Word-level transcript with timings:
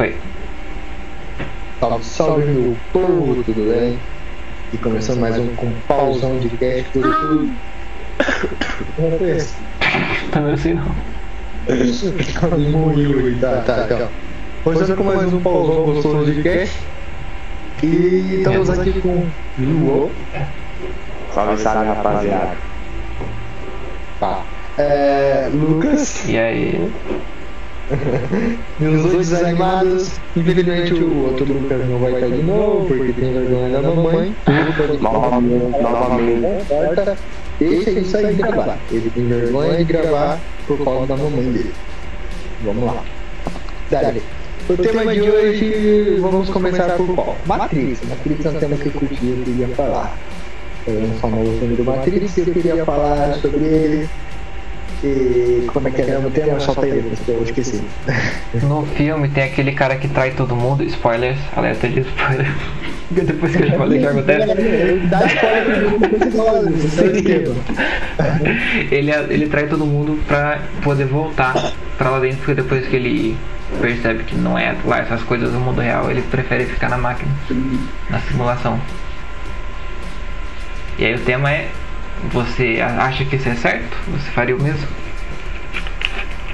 Foi. 0.00 0.16
Salve, 1.78 2.04
salve 2.06 2.44
meu 2.46 2.74
povo, 2.90 3.44
tudo 3.44 3.70
bem? 3.70 3.98
E 4.72 4.78
começando 4.78 5.20
mais 5.20 5.38
um 5.38 5.54
com 5.54 5.70
pausão 5.86 6.38
de 6.38 6.48
cast 6.56 6.90
por 6.90 7.02
tudo. 7.02 7.52
Como 8.96 9.18
foi 9.18 9.30
esse? 9.32 9.54
Também 10.32 10.54
assim 10.54 10.72
não. 10.72 10.96
Morreu, 12.70 13.38
tá, 13.42 13.60
tá, 13.60 13.86
tá. 13.88 14.08
Começando 14.64 14.96
com 14.96 15.04
mais 15.04 15.34
um 15.34 15.40
pausão 15.42 15.84
gostoso 15.84 16.32
de 16.32 16.42
cast. 16.42 16.78
E 17.82 18.36
estamos 18.38 18.70
aqui 18.70 19.02
com 19.02 19.26
Luo. 19.58 20.10
Salve, 21.34 21.62
salve, 21.62 21.88
rapaziada. 21.88 22.56
Tá. 24.18 24.46
É, 24.78 25.50
Lucas. 25.52 26.26
E 26.26 26.38
aí? 26.38 26.90
Meus 28.78 29.02
dois 29.02 29.28
desanimados. 29.30 30.12
Infelizmente 30.36 30.94
o 30.94 31.26
outro 31.26 31.44
Lucas 31.44 31.88
não 31.88 31.98
vai 31.98 32.14
estar 32.14 32.28
de 32.28 32.42
novo, 32.42 32.86
porque 32.86 33.12
tem 33.12 33.32
vergonha 33.32 33.68
da 33.70 33.82
mamãe. 33.82 34.36
Novamente, 35.00 35.82
novamente. 35.82 36.40
Não 36.40 36.60
importa. 36.60 37.16
Deixa 37.58 37.90
isso 37.90 38.16
aí 38.16 38.34
gravar. 38.34 38.78
Ele 38.90 39.10
tem 39.10 39.26
vergonha 39.26 39.76
de 39.76 39.84
gravar 39.84 40.38
por 40.66 40.84
causa 40.84 41.06
da 41.06 41.16
mamãe 41.16 41.52
dele. 41.52 41.72
Vamos 42.64 42.84
lá. 42.84 43.02
Dale. 43.90 44.22
O 44.68 44.76
tema 44.76 45.12
de 45.12 45.22
hoje, 45.22 46.16
vamos 46.20 46.48
começar 46.48 46.90
por 46.96 47.14
qual? 47.14 47.36
Matrix. 47.44 48.00
Matrix 48.08 48.46
é 48.46 48.50
um 48.50 48.54
tema 48.54 48.76
que 48.76 48.86
eu 48.86 48.92
curti, 48.92 49.18
eu 49.26 49.44
queria 49.44 49.68
falar. 49.68 50.16
É 50.86 50.90
um 50.92 51.18
famoso 51.18 51.58
filme 51.58 51.76
do 51.76 51.84
Matrix 51.84 52.36
e 52.36 52.40
eu 52.40 52.54
queria 52.54 52.84
falar 52.84 53.34
sobre 53.34 53.64
ele. 53.64 54.08
E 55.02 55.66
como 55.72 55.88
é 55.88 55.90
que 55.90 56.02
é 56.02 56.18
o 56.18 56.30
tema? 56.30 56.60
Solta 56.60 56.84
aí, 56.84 57.02
porque 57.02 57.30
eu 57.30 57.42
esqueci. 57.42 57.82
No 58.62 58.84
filme 58.86 59.28
tem 59.28 59.44
aquele 59.44 59.72
cara 59.72 59.96
que 59.96 60.08
trai 60.08 60.32
todo 60.32 60.54
mundo. 60.54 60.84
Spoilers, 60.84 61.38
alerta 61.56 61.88
de 61.88 62.00
spoiler. 62.00 62.46
Depois 63.10 63.56
que 63.56 63.62
eu 63.62 63.78
falei 63.78 63.98
o 63.98 64.02
que 64.02 64.06
acontece. 64.06 64.46
Dá 65.08 65.26
spoiler. 65.26 66.72
Você 66.72 67.04
é. 68.20 68.94
Ele, 68.94 69.10
ele 69.10 69.46
trai 69.48 69.66
todo 69.66 69.86
mundo 69.86 70.18
pra 70.26 70.60
poder 70.82 71.06
voltar 71.06 71.72
pra 71.96 72.10
lá 72.10 72.20
dentro, 72.20 72.38
porque 72.38 72.54
depois 72.54 72.86
que 72.86 72.96
ele 72.96 73.38
percebe 73.80 74.24
que 74.24 74.34
não 74.34 74.58
é 74.58 74.76
lá 74.84 74.98
essas 74.98 75.22
coisas 75.22 75.50
do 75.50 75.58
mundo 75.58 75.80
real, 75.80 76.10
ele 76.10 76.22
prefere 76.22 76.66
ficar 76.66 76.90
na 76.90 76.98
máquina, 76.98 77.30
na 78.10 78.20
simulação. 78.20 78.78
E 80.98 81.06
aí 81.06 81.14
o 81.14 81.20
tema 81.20 81.50
é: 81.50 81.68
você 82.32 82.80
acha 82.80 83.24
que 83.24 83.36
isso 83.36 83.48
é 83.48 83.54
certo? 83.54 83.96
Você 84.08 84.30
faria 84.30 84.56
o 84.56 84.62
mesmo? 84.62 84.86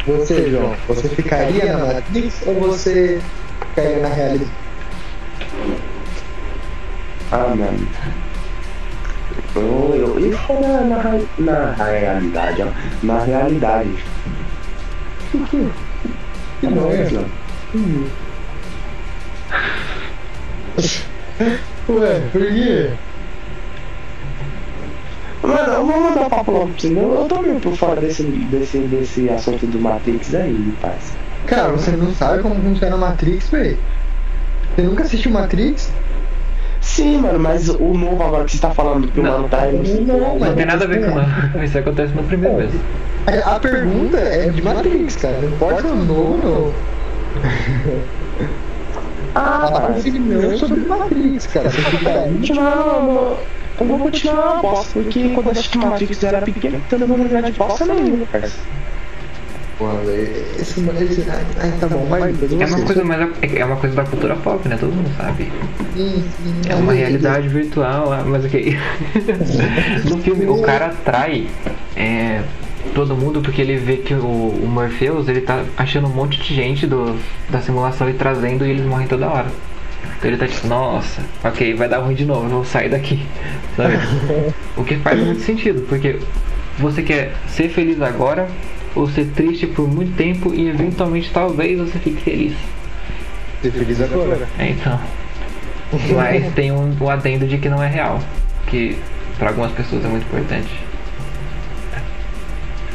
Você, 0.06 0.50
João, 0.50 0.76
você 0.86 1.08
ficaria 1.08 1.76
na 1.76 1.94
Matrix 1.94 2.42
ou 2.46 2.54
você 2.54 3.20
ficaria 3.68 3.98
na 3.98 4.08
realidade? 4.08 4.50
Ah, 7.32 7.54
mano. 7.56 7.88
Eu, 9.56 9.94
eu, 9.96 10.20
eu 10.20 10.38
fico 10.38 10.60
na, 10.60 10.80
na, 10.82 11.02
na 11.38 11.72
realidade, 11.72 12.62
ó. 12.62 12.66
Na 13.02 13.24
realidade. 13.24 14.04
Por 15.32 15.48
quê? 15.48 15.66
Que 16.60 16.66
não 16.68 16.90
é? 16.92 17.08
Ó. 17.16 17.24
Ué, 21.92 22.20
por 22.32 22.46
quê? 22.46 22.90
Mano, 25.46 25.72
eu 25.74 25.86
vou 25.86 26.00
mandar 26.00 26.28
papo 26.28 26.50
logo 26.50 26.66
pra 26.68 26.80
você. 26.80 26.88
Eu, 26.88 27.14
eu 27.14 27.24
tô 27.28 27.40
meio 27.40 27.60
por 27.60 27.76
fora 27.76 28.00
desse, 28.00 28.22
desse, 28.24 28.78
desse 28.78 29.28
assunto 29.30 29.66
do 29.66 29.78
Matrix 29.80 30.34
aí, 30.34 30.74
parça. 30.82 31.12
Cara, 31.46 31.72
você 31.72 31.92
não 31.92 32.12
sabe 32.12 32.42
como 32.42 32.56
funciona 32.56 32.94
a 32.96 32.98
Matrix, 32.98 33.48
velho? 33.50 33.78
Você 34.74 34.82
nunca 34.82 35.04
assistiu 35.04 35.30
Matrix? 35.30 35.90
Sim, 36.80 37.18
mano, 37.18 37.38
mas 37.38 37.68
o 37.68 37.94
novo 37.94 38.22
agora 38.22 38.44
que 38.44 38.52
você 38.52 38.58
tá 38.58 38.70
falando 38.70 39.08
que 39.08 39.20
o 39.20 39.22
Não. 39.22 39.32
mano 39.32 39.48
tá 39.48 39.62
aí. 39.62 40.00
Não, 40.06 40.38
Não 40.38 40.54
tem 40.54 40.66
nada 40.66 40.84
a 40.84 40.88
ver 40.88 41.04
com 41.04 41.14
não. 41.14 41.62
Isso 41.64 41.78
acontece 41.78 42.12
no 42.14 42.22
primeiro 42.24 42.56
mesmo. 42.56 42.80
A, 43.26 43.56
a 43.56 43.60
pergunta 43.60 44.18
é 44.18 44.48
de 44.48 44.62
Matrix, 44.62 45.16
cara. 45.16 45.38
Não 45.40 45.48
importa 45.48 45.86
o 45.88 45.96
novo, 46.04 46.38
não. 46.44 46.72
Ah, 49.34 49.64
A 49.66 49.70
parça. 49.70 49.98
opinião 50.08 50.50
é 50.52 50.56
sobre 50.56 50.80
Matrix, 50.80 51.46
cara. 51.48 51.70
Você 51.70 51.82
ficaria. 51.82 52.22
continuar 52.32 52.76
no... 52.76 53.36
Eu 53.78 53.86
vou 53.86 53.98
continuar 53.98 54.54
uma 54.54 54.62
bosta, 54.62 55.00
porque 55.00 55.28
quando 55.30 55.46
eu 55.46 55.52
assisti 55.52 55.78
Matrix 55.78 56.22
eu 56.22 56.28
era 56.28 56.40
pequeno, 56.42 56.76
então 56.86 56.98
eu 56.98 57.08
não 57.08 57.16
lembro 57.16 57.42
de 57.42 57.52
bosta 57.52 57.84
nenhuma, 57.84 58.26
parça. 58.26 58.58
Pô, 59.78 59.84
esse, 60.58 60.80
esse, 60.80 61.30
ai, 61.30 61.44
ai, 61.60 61.72
tá 61.78 61.86
bom, 61.86 62.06
vai. 62.06 62.22
É 62.22 62.66
uma 62.66 62.86
coisa, 62.86 63.04
mais, 63.04 63.30
é 63.42 63.62
uma 63.62 63.76
coisa 63.76 63.94
da 63.94 64.04
cultura 64.04 64.34
pop, 64.36 64.66
né? 64.66 64.78
Todo 64.78 64.90
mundo 64.90 65.10
sabe. 65.18 65.52
Sim, 65.94 66.24
sim, 66.42 66.54
É 66.66 66.74
uma 66.74 66.94
realidade 66.94 67.46
virtual, 67.48 68.10
ah, 68.10 68.24
mas 68.24 68.46
ok. 68.46 68.78
no 70.08 70.16
filme, 70.22 70.46
o 70.46 70.62
cara 70.62 70.86
atrai 70.86 71.46
é, 71.94 72.40
todo 72.94 73.14
mundo 73.14 73.42
porque 73.42 73.60
ele 73.60 73.76
vê 73.76 73.98
que 73.98 74.14
o, 74.14 74.26
o 74.26 74.66
Morpheus 74.66 75.28
ele 75.28 75.42
tá 75.42 75.62
achando 75.76 76.06
um 76.06 76.10
monte 76.10 76.40
de 76.40 76.54
gente 76.54 76.86
do, 76.86 77.14
da 77.50 77.60
simulação 77.60 78.08
e 78.08 78.14
trazendo 78.14 78.64
e 78.64 78.70
eles 78.70 78.86
morrem 78.86 79.06
toda 79.06 79.28
hora. 79.28 79.48
Então 80.18 80.30
ele 80.30 80.36
tá 80.38 80.46
tipo, 80.46 80.66
nossa, 80.66 81.20
ok, 81.44 81.74
vai 81.74 81.88
dar 81.88 81.98
ruim 81.98 82.14
de 82.14 82.24
novo, 82.24 82.44
eu 82.46 82.50
vou 82.50 82.64
sair 82.64 82.88
daqui. 82.88 83.24
Sabe? 83.76 83.94
o 84.76 84.82
que 84.84 84.96
faz 84.96 85.18
muito 85.20 85.42
sentido, 85.42 85.82
porque 85.88 86.18
você 86.78 87.02
quer 87.02 87.32
ser 87.48 87.68
feliz 87.68 88.00
agora 88.00 88.48
ou 88.94 89.06
ser 89.08 89.26
triste 89.34 89.66
por 89.66 89.86
muito 89.86 90.16
tempo 90.16 90.54
e 90.54 90.68
eventualmente 90.68 91.30
talvez 91.32 91.78
você 91.78 91.98
fique 91.98 92.20
feliz. 92.22 92.54
Ser 93.62 93.70
feliz 93.72 94.00
agora. 94.00 94.48
É, 94.58 94.70
então. 94.70 94.98
Mas 96.14 96.52
tem 96.54 96.72
um, 96.72 96.96
o 96.98 97.08
adendo 97.10 97.46
de 97.46 97.58
que 97.58 97.68
não 97.68 97.82
é 97.82 97.86
real. 97.88 98.18
Que 98.66 98.98
para 99.38 99.48
algumas 99.50 99.70
pessoas 99.72 100.04
é 100.04 100.08
muito 100.08 100.24
importante. 100.24 100.70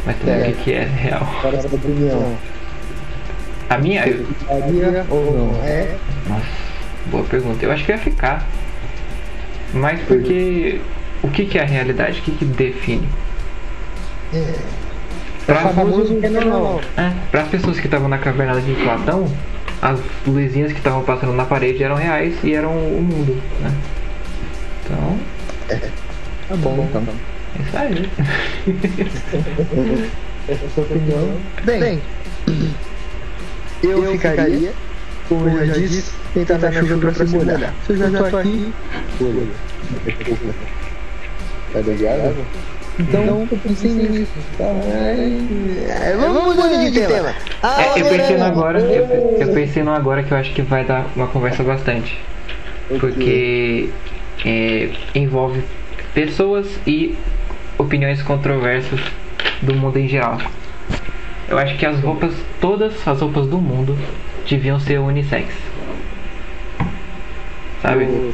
Mas 0.05 0.15
também 0.17 0.33
É. 0.35 0.39
o 0.49 0.53
que, 0.53 0.63
que 0.63 0.73
é 0.73 0.83
real? 0.85 1.27
Agora 1.39 1.57
essa 1.57 1.67
opinião. 1.75 2.35
A 3.69 3.77
minha. 3.77 4.05
eu- 4.07 4.25
Faria 4.47 5.05
ou 5.09 5.31
não? 5.53 5.63
É. 5.63 5.95
Nossa, 6.27 6.45
boa 7.11 7.23
pergunta. 7.25 7.63
Eu 7.65 7.71
acho 7.71 7.83
que 7.85 7.91
ia 7.91 7.97
ficar. 7.97 8.45
Mas 9.73 9.99
porque. 10.07 10.79
O 11.23 11.29
que, 11.29 11.45
que 11.45 11.59
é 11.59 11.61
a 11.61 11.65
realidade? 11.65 12.19
O 12.19 12.23
que, 12.23 12.31
que 12.31 12.45
define? 12.45 13.07
É 14.33 14.53
Pra, 15.45 15.69
famoso 15.69 16.15
que 16.15 16.25
é 16.25 16.29
normal. 16.29 16.81
é, 16.97 17.11
para 17.29 17.41
as 17.41 17.47
pessoas 17.49 17.79
que 17.79 17.85
estavam 17.87 18.07
na 18.07 18.17
caverna 18.17 18.59
de 18.61 18.73
Platão, 18.75 19.27
as 19.81 19.99
luzinhas 20.25 20.71
que 20.71 20.77
estavam 20.77 21.03
passando 21.03 21.33
na 21.33 21.45
parede 21.45 21.83
eram 21.83 21.95
reais 21.95 22.33
e 22.43 22.53
eram 22.53 22.71
o 22.71 23.01
mundo, 23.01 23.41
né? 23.59 23.71
Então, 24.85 25.17
Tá 26.47 26.55
bom, 26.55 26.87
então. 26.89 27.03
é 27.57 27.61
isso 27.61 27.77
aí. 27.77 28.09
Essa 30.47 30.63
é 30.63 30.65
a 30.65 30.69
sua 30.69 30.83
opinião. 30.83 31.37
Bem, 31.63 32.01
eu 33.83 34.11
ficaria, 34.11 34.73
como 35.31 35.47
eu 35.47 35.65
já 35.65 35.73
disse, 35.75 36.11
tentar 36.33 36.57
na 36.57 36.71
chuva 36.73 36.97
pra 36.97 37.25
se 37.25 37.35
molhar. 37.37 37.73
Se 37.87 37.93
eu 37.93 37.97
já 37.97 38.17
tô 38.17 38.37
aqui, 38.37 38.73
folha. 39.17 39.47
Tá 41.71 41.79
ligado? 41.79 42.45
Então, 42.99 43.47
eu 43.49 43.57
pensei 43.63 43.91
nisso. 43.93 44.33
Tá? 44.57 44.65
É, 44.65 46.15
vamos 46.19 46.43
mudando 46.55 46.91
de 46.91 47.07
tema. 47.07 47.33
Ah, 47.63 47.81
É, 47.81 48.01
eu 48.01 48.05
pensei 48.05 48.37
no 48.37 48.43
agora, 48.43 48.79
eu, 48.79 49.05
eu 49.39 49.53
pensei 49.53 49.83
no 49.83 49.91
agora 49.91 50.21
que 50.21 50.33
eu 50.33 50.37
acho 50.37 50.53
que 50.53 50.61
vai 50.61 50.83
dar 50.83 51.07
uma 51.15 51.27
conversa 51.27 51.63
bastante. 51.63 52.19
Porque 52.99 53.89
é, 54.45 54.89
envolve 55.15 55.63
pessoas 56.13 56.67
e 56.85 57.15
opiniões 57.77 58.21
controversas 58.21 58.99
do 59.61 59.73
mundo 59.73 59.97
em 59.97 60.09
geral. 60.09 60.37
Eu 61.51 61.59
acho 61.59 61.77
que 61.77 61.85
as 61.85 61.99
roupas, 61.99 62.33
todas 62.61 63.05
as 63.05 63.19
roupas 63.19 63.45
do 63.45 63.57
mundo 63.57 63.97
deviam 64.49 64.79
ser 64.79 64.99
unissex. 64.99 65.53
Sabe? 67.81 68.33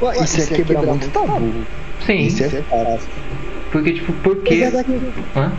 Pô, 0.00 0.10
Isso 0.12 0.40
é 0.42 0.56
quebrar 0.56 0.82
muito 0.82 1.08
tabu. 1.10 1.64
Sim, 2.04 2.18
Isso 2.22 2.42
é 2.42 2.98
porque 3.70 3.92
tipo, 3.92 4.12
por 4.14 4.36
quê? 4.42 4.64
Hã? 5.36 5.52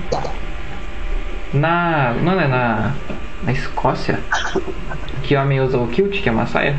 Na. 1.53 2.13
Não 2.21 2.41
é 2.41 2.47
na. 2.47 2.93
Na 3.43 3.51
Escócia? 3.53 4.19
Que 5.23 5.37
homem 5.37 5.61
usa 5.61 5.77
o 5.77 5.87
kilt, 5.87 6.21
que 6.21 6.27
é 6.27 6.31
uma 6.31 6.45
saia? 6.45 6.75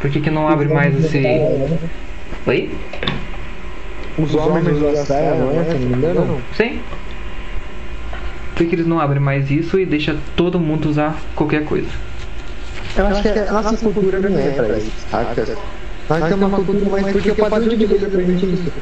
Por 0.00 0.10
que, 0.10 0.20
que 0.20 0.30
não 0.30 0.48
abre 0.48 0.66
mais 0.66 1.04
esse. 1.04 1.22
Oi? 2.46 2.76
Os 4.18 4.34
homens 4.34 4.66
usam 4.76 5.06
saia, 5.06 5.34
não 5.36 5.50
é? 5.52 5.64
Se 5.64 5.74
não 5.74 5.88
me 5.88 5.96
engano. 5.96 6.42
Sim. 6.56 6.80
Por 8.58 8.66
que 8.66 8.74
eles 8.74 8.86
não 8.88 8.98
abrem 9.00 9.20
mais 9.20 9.50
isso 9.52 9.78
e 9.78 9.86
deixa 9.86 10.16
todo 10.36 10.58
mundo 10.58 10.88
usar 10.90 11.16
qualquer 11.36 11.64
coisa? 11.64 11.86
Eu 12.96 13.06
acho 13.06 13.22
que 13.22 13.28
a 13.38 13.52
nossa 13.52 13.76
cultura 13.76 14.18
não 14.18 14.36
é 14.38 14.50
pra 14.50 14.76
isso, 14.78 14.90
saca? 15.08 15.46
Nós 16.10 16.24
temos 16.28 16.48
uma 16.48 16.56
cultura 16.56 16.90
mais 16.90 17.12
porque 17.12 17.30
o 17.30 17.36
padrão 17.36 17.68
de 17.68 17.76
beleza 17.76 18.08
permite 18.10 18.46
isso. 18.52 18.72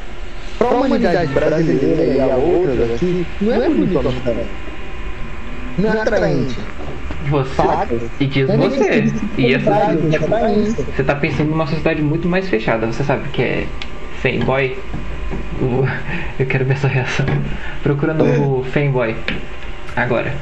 Pra 0.58 0.68
humanidade 0.70 1.32
brasileira 1.34 2.04
e 2.04 2.20
a 2.20 2.36
outra 2.36 2.74
daqui, 2.74 3.26
não 3.42 3.52
é 3.52 3.68
bonito 3.68 3.98
a 3.98 4.12
cara. 4.24 4.44
Não 5.76 5.92
é 5.92 6.00
atraente. 6.00 6.58
Você. 7.28 7.62
E 8.20 8.26
diz 8.26 8.48
é 8.48 8.56
você. 8.56 9.12
E 9.36 9.52
essa, 9.52 9.70
é 9.70 9.96
você 10.96 11.02
tá 11.04 11.14
pensando 11.16 11.50
numa 11.50 11.66
sociedade 11.66 12.00
muito 12.00 12.26
mais 12.26 12.48
fechada. 12.48 12.86
Você 12.86 13.04
sabe 13.04 13.28
que 13.28 13.42
é 13.42 13.66
fanboy? 14.22 14.78
O- 15.60 15.84
Eu 16.40 16.46
quero 16.46 16.64
ver 16.64 16.74
essa 16.74 16.88
reação. 16.88 17.26
Procura 17.82 18.14
no 18.14 18.62
fanboy. 18.72 19.14
Agora. 19.96 20.34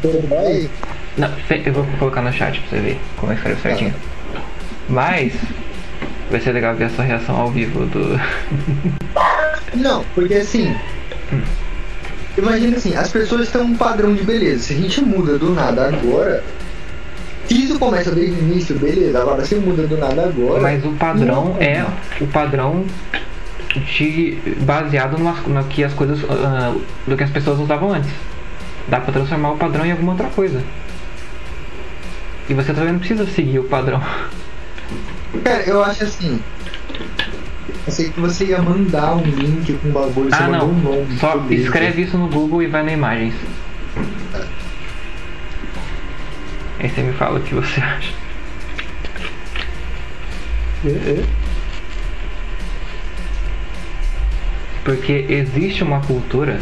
Não, 1.17 1.31
eu 1.65 1.73
vou 1.73 1.87
colocar 1.99 2.21
no 2.23 2.33
chat 2.33 2.61
pra 2.61 2.71
você 2.71 2.85
ver 2.85 3.01
como 3.17 3.33
é 3.33 3.37
que 3.37 3.41
escreve 3.41 3.63
certinho. 3.63 3.95
Mas 4.89 5.33
vai 6.29 6.41
ser 6.41 6.53
legal 6.53 6.75
ver 6.75 6.85
essa 6.85 7.03
reação 7.03 7.37
ao 7.37 7.51
vivo 7.51 7.87
do. 7.87 8.21
Não, 9.81 10.05
porque 10.15 10.35
assim. 10.35 10.75
Imagina 12.37 12.77
assim, 12.77 12.97
as 12.97 13.11
pessoas 13.11 13.49
têm 13.51 13.63
um 13.63 13.77
padrão 13.77 14.13
de 14.13 14.25
beleza. 14.25 14.65
Se 14.65 14.73
a 14.75 14.77
gente 14.77 15.01
muda 15.01 15.39
do 15.39 15.51
nada 15.51 15.87
agora. 15.87 16.43
Se 17.47 17.55
isso 17.63 17.79
começa 17.79 18.11
desde 18.11 18.35
o 18.35 18.39
início, 18.39 18.77
beleza. 18.77 19.21
Agora 19.21 19.45
se 19.45 19.55
muda 19.55 19.87
do 19.87 19.97
nada 19.97 20.25
agora. 20.25 20.61
Mas 20.61 20.85
o 20.85 20.93
padrão 20.93 21.57
é 21.61 21.85
o 22.21 22.27
padrão 22.27 22.85
de 23.77 24.39
baseado 24.63 25.19
no, 25.19 25.33
no 25.33 25.65
que 25.65 25.85
as 25.85 25.93
coisas 25.93 26.19
ah, 26.29 26.75
do 27.07 27.17
que 27.17 27.23
as 27.23 27.31
pessoas 27.31 27.61
usavam 27.61 27.93
antes. 27.93 28.11
Dá 28.89 29.01
pra 29.01 29.13
transformar 29.13 29.53
o 29.53 29.57
padrão 29.57 29.85
em 29.87 29.93
alguma 29.93 30.13
outra 30.13 30.29
coisa. 30.29 30.63
E 32.49 32.55
você 32.55 32.75
também 32.75 32.93
não 32.93 32.99
precisa 32.99 33.27
seguir 33.27 33.59
o 33.59 33.65
padrão. 33.65 34.03
Cara, 35.43 35.63
eu 35.63 35.83
acho 35.83 36.05
assim. 36.05 36.41
Eu 37.87 37.93
sei 37.93 38.11
que 38.11 38.21
você 38.21 38.45
ia 38.47 38.61
mandar 38.61 39.15
um 39.15 39.23
link 39.23 39.73
com 39.75 39.89
um 39.89 39.93
bagulho, 39.93 40.31
você 40.31 40.37
Ah 40.43 40.49
mandou 40.49 40.69
não. 40.69 40.75
um 40.75 40.81
nome. 40.81 41.19
Só 41.19 41.43
escreve 41.51 42.03
isso 42.03 42.17
no 42.19 42.29
Google 42.29 42.63
e 42.63 42.67
vai 42.67 42.83
na 42.83 42.93
imagens. 42.93 43.35
Aí 46.79 46.89
você 46.89 47.03
me 47.03 47.13
fala 47.15 47.39
o 47.39 47.43
que 47.43 47.55
você 47.55 47.81
acha. 47.81 48.13
Porque 54.85 55.25
existe 55.29 55.83
uma 55.83 56.01
cultura 56.01 56.61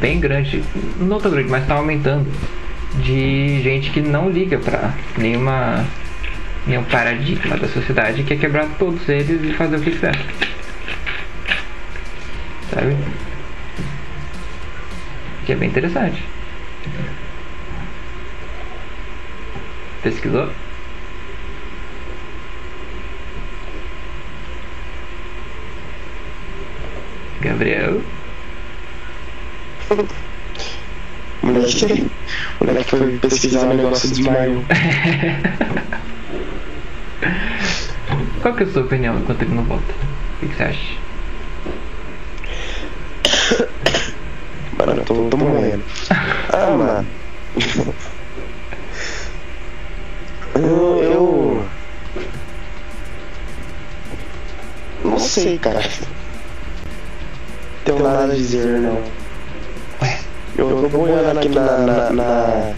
bem 0.00 0.20
grande, 0.20 0.62
não 0.98 1.20
tão 1.20 1.30
grande, 1.30 1.48
mas 1.48 1.66
tá 1.66 1.74
aumentando, 1.74 2.26
de 2.96 3.62
gente 3.62 3.90
que 3.90 4.00
não 4.00 4.30
liga 4.30 4.58
pra 4.58 4.94
nenhuma 5.16 5.84
nenhum 6.66 6.84
paradigma 6.84 7.56
da 7.56 7.68
sociedade, 7.68 8.22
que 8.22 8.34
é 8.34 8.36
quebrar 8.36 8.66
todos 8.78 9.08
eles 9.08 9.42
e 9.42 9.52
fazer 9.54 9.76
o 9.76 9.80
que 9.80 9.90
quiser. 9.90 10.14
Sabe? 12.70 12.96
Que 15.44 15.52
é 15.52 15.56
bem 15.56 15.68
interessante. 15.68 16.22
Pesquisou? 20.02 20.50
Gabriel? 27.40 28.00
O 29.92 31.46
moleque, 31.46 32.10
o 32.60 32.64
moleque 32.64 32.90
foi 32.90 33.18
pesquisar 33.18 33.66
o 33.66 33.74
negócio 33.74 34.06
e 34.06 34.10
desmaiou. 34.10 34.64
Qual 38.40 38.54
que 38.54 38.62
é 38.62 38.66
a 38.66 38.70
sua 38.72 38.82
opinião 38.82 39.18
enquanto 39.18 39.42
ele 39.42 39.54
não 39.54 39.64
volta? 39.64 39.92
O 40.42 40.46
que, 40.46 40.54
você 40.54 40.62
acha? 40.62 41.02
Mano, 44.78 44.92
eu 44.94 45.04
tô, 45.04 45.28
tô 45.28 45.36
morrendo. 45.36 45.84
Ah, 46.54 46.70
mano. 46.76 47.06
Eu, 50.54 51.02
eu. 51.02 51.64
Não 55.02 55.18
sei, 55.18 55.58
cara. 55.58 55.82
Tenho 57.84 58.02
nada 58.02 58.32
a 58.32 58.36
dizer, 58.36 58.80
não. 58.80 59.21
Ué, 60.58 60.64
Eu 60.64 60.82
tô 60.82 60.88
boiando 60.88 61.38
aqui 61.38 61.48
na, 61.48 61.78
na, 61.78 62.10
na, 62.10 62.74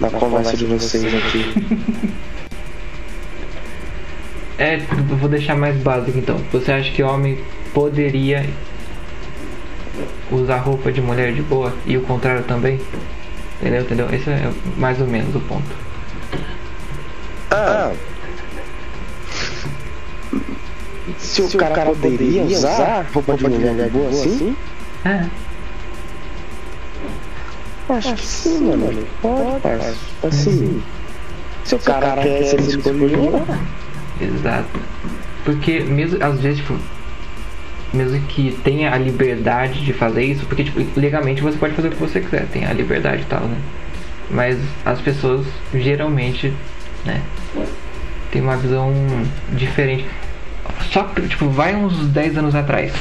na 0.00 0.10
conversa 0.10 0.56
de 0.56 0.64
vocês 0.64 1.14
aqui. 1.14 1.54
é, 4.58 4.76
eu 4.76 5.16
vou 5.16 5.28
deixar 5.28 5.56
mais 5.56 5.76
básico 5.76 6.18
então. 6.18 6.38
Você 6.52 6.72
acha 6.72 6.90
que 6.90 7.02
homem 7.02 7.38
poderia 7.72 8.44
usar 10.30 10.58
roupa 10.58 10.90
de 10.90 11.00
mulher 11.00 11.32
de 11.32 11.42
boa 11.42 11.72
e 11.86 11.96
o 11.96 12.02
contrário 12.02 12.42
também? 12.44 12.80
Entendeu? 13.60 13.82
Entendeu? 13.82 14.08
Esse 14.12 14.30
é 14.30 14.50
mais 14.76 15.00
ou 15.00 15.06
menos 15.06 15.34
o 15.34 15.40
ponto. 15.40 15.88
Ah. 17.50 17.92
Se 21.18 21.42
o 21.42 21.50
cara 21.56 21.86
poderia 21.86 22.42
usar 22.44 23.06
roupa 23.12 23.36
de 23.36 23.44
mulher 23.48 23.88
boa 23.90 24.10
assim? 24.10 24.56
É. 25.04 25.26
Acho 27.88 28.14
que 28.14 28.26
sim, 28.26 28.60
mano. 28.60 29.06
Pode, 29.22 29.60
parça. 29.60 29.96
Assim. 30.22 30.82
Se 31.64 31.74
o 31.74 31.78
cara 31.78 32.22
quer 32.22 32.44
ser 32.44 32.60
escolhido, 32.60 33.42
Exato. 34.20 34.80
Porque 35.44 35.80
mesmo 35.80 36.22
às 36.22 36.40
vezes, 36.40 36.58
tipo, 36.58 36.74
mesmo 37.92 38.20
que 38.26 38.52
tenha 38.64 38.92
a 38.92 38.98
liberdade 38.98 39.84
de 39.84 39.92
fazer 39.92 40.24
isso, 40.24 40.44
porque 40.46 40.64
tipo, 40.64 40.80
legalmente 40.98 41.40
você 41.40 41.56
pode 41.56 41.74
fazer 41.74 41.88
o 41.88 41.90
que 41.90 42.00
você 42.00 42.20
quiser, 42.20 42.46
tem 42.46 42.66
a 42.66 42.72
liberdade 42.72 43.22
e 43.22 43.26
tal, 43.26 43.40
né? 43.42 43.56
Mas 44.30 44.58
as 44.84 45.00
pessoas 45.00 45.46
geralmente, 45.72 46.52
né, 47.04 47.22
tem 48.30 48.42
uma 48.42 48.56
visão 48.56 48.92
diferente. 49.52 50.04
Só 50.90 51.04
tipo, 51.28 51.48
vai 51.48 51.74
uns 51.74 51.96
10 52.08 52.38
anos 52.38 52.54
atrás. 52.54 52.92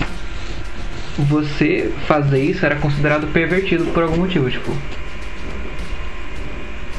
Você 1.18 1.92
fazer 2.08 2.44
isso 2.44 2.66
era 2.66 2.76
considerado 2.76 3.28
pervertido 3.34 3.86
por 3.86 4.04
algum 4.04 4.18
motivo, 4.18 4.50
tipo. 4.50 4.72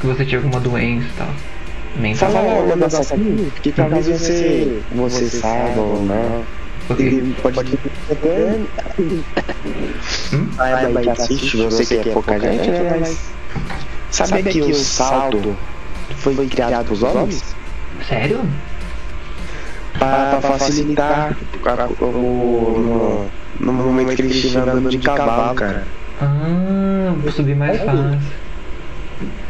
Que 0.01 0.07
você 0.07 0.25
tinha 0.25 0.39
alguma 0.39 0.59
doença 0.59 1.07
e 1.07 1.17
tal. 1.17 1.29
Mental. 1.95 2.31
Fala 2.31 2.61
um 2.61 2.67
negócio 2.67 3.15
aqui, 3.15 3.51
que 3.61 3.71
talvez 3.71 4.07
você, 4.07 4.81
você 4.91 5.29
saiba 5.29 5.81
ou 5.81 6.03
não. 6.03 6.43
Ok. 6.89 7.05
Ele 7.05 7.35
pode 7.41 7.59
até. 8.11 8.59
Saiba 10.55 11.01
que 11.01 11.09
assiste, 11.09 11.57
você 11.63 11.85
que 11.85 12.09
é 12.09 12.13
pouca 12.13 12.39
gente, 12.39 12.69
né? 12.69 12.97
Mas. 12.99 13.31
Sabe 14.11 14.43
que 14.43 14.61
o 14.61 14.73
salto 14.73 15.55
foi 16.17 16.47
criado 16.47 16.85
pelos 16.85 17.03
homens? 17.03 17.55
Sério? 18.07 18.41
Pra 19.97 20.39
facilitar 20.41 21.35
o 21.53 21.59
cara 21.59 21.87
o, 21.87 23.27
no, 23.59 23.73
momento 23.73 24.15
que 24.15 24.21
ele 24.21 24.29
estiver 24.31 24.61
andando 24.61 24.89
de 24.89 24.97
cavalo, 24.99 25.55
cara. 25.55 25.83
Ah, 26.21 27.13
vou 27.17 27.31
subir 27.31 27.55
mais 27.55 27.81
fácil. 27.81 28.19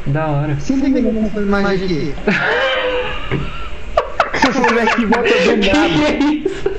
Da 0.08 0.28
hora. 0.28 0.60
Se 0.60 0.74
liga 0.74 1.02
nessa 1.02 1.40
imagem 1.40 1.86
aqui. 1.86 2.16
O 4.50 4.62
moleque 4.62 5.06
volta 5.06 5.30
do 5.30 5.60
Que 5.60 5.72
nada. 5.72 6.04
é 6.04 6.20
isso? 6.34 6.72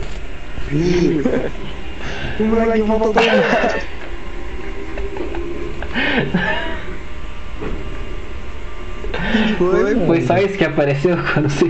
O 2.41 2.45
moleque 2.45 2.83
volta 2.83 3.21
do 3.21 3.27
nada. 3.27 3.81
Foi, 9.59 10.07
Foi 10.07 10.21
só 10.23 10.39
isso 10.39 10.57
que 10.57 10.65
apareceu 10.65 11.17
quando 11.33 11.49
você, 11.49 11.67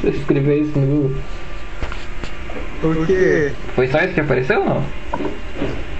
você 0.00 0.08
escreveu 0.16 0.62
isso 0.62 0.78
no 0.78 0.86
Google? 0.86 1.16
Porque. 2.82 3.52
Foi 3.74 3.86
só 3.88 3.98
isso 4.00 4.12
que 4.14 4.20
apareceu 4.20 4.60
ou 4.60 4.66
não? 4.66 4.84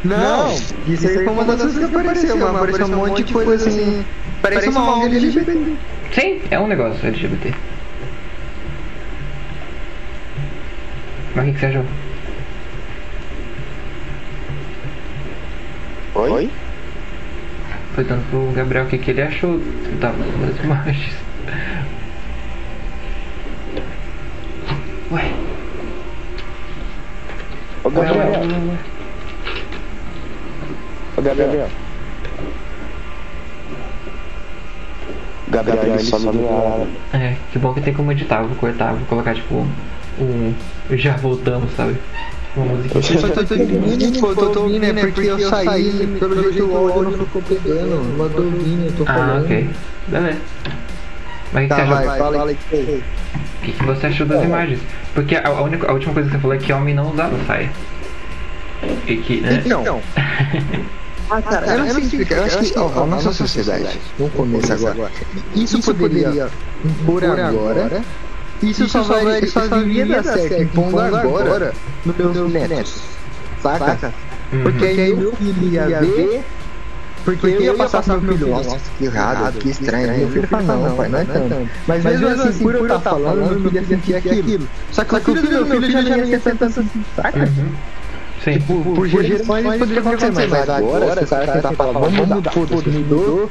Não, 0.05 0.53
isso 0.89 1.07
aí 1.07 1.15
foi 1.15 1.27
uma 1.29 1.45
das 1.45 1.63
coisas 1.63 1.89
que 1.89 1.95
apareceu, 1.97 2.37
mas 2.37 2.57
apareceu 2.57 2.87
um 2.87 2.91
monte 3.07 3.23
de 3.23 3.33
coisa 3.33 3.69
assim. 3.69 4.05
Parece 4.43 4.69
uma 4.69 4.97
ONG 4.97 5.17
LGBT. 5.17 5.77
Sim, 6.13 6.43
é 6.51 6.59
um 6.59 6.67
negócio 6.67 7.07
LGBT. 7.07 7.55
Mas 11.35 11.45
o 11.45 11.47
que, 11.47 11.53
que 11.55 11.61
você 11.61 11.67
achou? 11.67 11.85
Oi? 16.15 16.51
Foi 17.95 18.05
dando 18.05 18.29
pro 18.31 18.53
Gabriel 18.55 18.85
o 18.85 18.89
que, 18.89 18.99
que 18.99 19.11
ele 19.13 19.23
achou 19.23 19.59
da- 20.01 20.11
das 20.11 20.59
imagens. 20.65 21.15
Ué, 25.11 25.13
Ô 25.13 25.15
ué, 25.15 25.23
ué, 27.82 27.82
Gabriel. 27.95 28.43
Ô 31.17 31.23
Gabriel. 31.23 31.69
Gabriel, 35.49 35.85
ele 35.85 35.99
só 36.01 36.19
não 36.19 36.33
nada. 36.33 36.87
É, 37.13 37.37
que 37.53 37.59
bom 37.59 37.75
que 37.75 37.81
tem 37.83 37.93
como 37.93 38.11
editar, 38.13 38.43
vou 38.43 38.57
cortar, 38.57 38.93
vou 38.95 39.07
colocar 39.07 39.35
tipo 39.35 39.67
um. 40.19 40.55
Já 40.93 41.17
voltamos, 41.17 41.71
sabe? 41.77 41.97
Uma. 42.57 42.73
Eu 42.95 43.03
só 43.03 43.29
tô 43.29 43.41
ouvindo, 43.41 44.21
pô, 44.21 44.35
tô 44.35 44.63
ouvindo, 44.63 44.85
é 44.85 44.93
porque 44.95 45.21
eu 45.21 45.39
saí, 45.49 46.17
pelo 46.19 46.53
jeito 46.53 46.67
o 46.71 46.77
áudio 46.77 47.17
não 47.19 47.27
ficou 47.27 47.43
pegando. 47.43 48.15
Mas 48.17 48.33
tô 48.33 48.43
ouvindo, 48.43 48.87
eu 48.87 48.93
tô 48.93 49.03
Ah, 49.05 49.15
falando. 49.15 49.45
ok. 49.45 49.71
Beleza. 50.09 50.39
Mas 51.53 51.63
que, 51.65 51.69
Tá, 51.69 51.77
você 51.77 51.85
vai, 51.85 52.07
achou? 52.07 52.17
fala 52.19 52.49
aí. 52.49 52.57
O 52.73 53.65
que, 53.65 53.73
que 53.73 53.85
você 53.85 54.07
achou 54.07 54.27
das 54.27 54.43
imagens? 54.43 54.81
Porque 55.15 55.37
a, 55.37 55.47
a 55.47 55.63
única, 55.63 55.89
a 55.89 55.93
última 55.93 56.15
coisa 56.15 56.29
que 56.29 56.37
você 56.37 56.41
falou 56.41 56.57
é 56.57 56.59
que 56.59 56.73
homem 56.73 56.95
não 56.95 57.11
usava 57.11 57.37
saia. 57.47 57.71
E 59.07 59.17
que, 59.17 59.41
né? 59.41 59.63
Então. 59.65 60.01
Ah, 61.31 61.41
cara, 61.41 61.67
eu 61.67 61.79
não 61.79 61.91
sei 61.95 62.03
explicar. 62.03 62.37
Eu 62.37 62.45
acho 62.45 62.59
que 62.59 62.79
ó, 62.79 63.03
a 63.03 63.07
nossa 63.07 63.33
sociedade, 63.33 63.99
no 64.19 64.29
começo 64.31 64.73
agora, 64.73 65.11
isso 65.55 65.81
poderia 65.81 66.49
impor 66.85 67.25
agora. 67.25 68.03
Isso 68.63 68.89
só 68.89 69.03
vai, 69.03 69.47
só 69.47 69.61
viria 69.79 70.23
dar 70.23 70.25
certo 70.25 70.63
impondo 70.63 70.99
agora 71.01 71.73
nos 72.05 72.17
meus 72.17 72.53
netos. 72.53 73.03
Saca? 73.61 74.13
Uhum. 74.53 74.63
Porque 74.63 74.85
aí 74.85 75.15
meu 75.15 75.33
filho 75.33 75.69
ia 75.73 76.01
ver. 76.01 76.45
Porque 77.25 77.47
eu 77.47 77.63
ia 77.63 77.75
passar 77.75 78.03
pro 78.03 78.21
meu 78.21 78.37
filho, 78.37 78.51
nossa, 78.51 78.79
que 78.99 79.05
errado, 79.05 79.59
que 79.59 79.71
estranho. 79.71 80.19
Meu 80.19 80.29
filho 80.31 80.49
fala, 80.49 80.63
não, 80.89 80.97
pai, 80.97 81.09
não 81.09 81.19
é 81.21 81.25
tanto. 81.25 81.69
Mas 81.87 82.05
mesmo 82.05 82.29
assim, 82.29 82.63
por 82.65 82.75
eu 82.75 82.83
estar 82.83 82.99
falando, 83.01 83.37
meu 83.51 83.61
filho 83.61 83.75
ia 83.75 83.85
sentir 83.87 84.15
aquilo. 84.17 84.69
Só 84.91 85.05
que 85.05 85.15
o 85.15 85.21
filho 85.21 85.43
do 85.43 85.51
meu 85.51 85.67
filho 85.67 85.91
já 85.91 86.03
não 86.03 86.17
ia 86.17 86.27
ser 86.27 86.41
tanto 86.41 86.65
assim, 86.65 87.05
saca? 87.17 87.39
Uhum. 87.39 87.69
Sim. 88.43 88.59
Por, 88.63 88.83
por 88.83 89.07
gerações 89.07 89.67
isso 89.67 89.79
poderia 89.79 90.01
acontecer, 90.01 90.49
mas 90.49 90.69
agora, 90.69 91.15
se 91.17 91.25
o 91.25 91.29
cara 91.29 91.53
tentar 91.53 91.73
falar, 91.75 91.93
vamos 92.01 92.29
mudar, 92.29 92.51
foda-se, 92.51 92.89
mudou. 92.89 93.51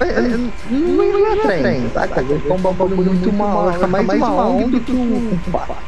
é, 0.00 0.04
é, 0.08 0.38
Não 0.70 1.04
ia 1.04 1.42
trem, 1.42 1.90
saca? 1.92 2.22
Ficar 2.24 2.54
um 2.54 2.58
bagulho 2.58 2.96
muito 2.96 3.32
mal, 3.34 3.64
vai 3.66 3.74
ficar 3.74 3.86
mais 3.86 4.22
uma 4.22 4.46
ONG 4.48 4.70
do 4.70 4.80
que 4.80 4.92
um. 4.92 5.38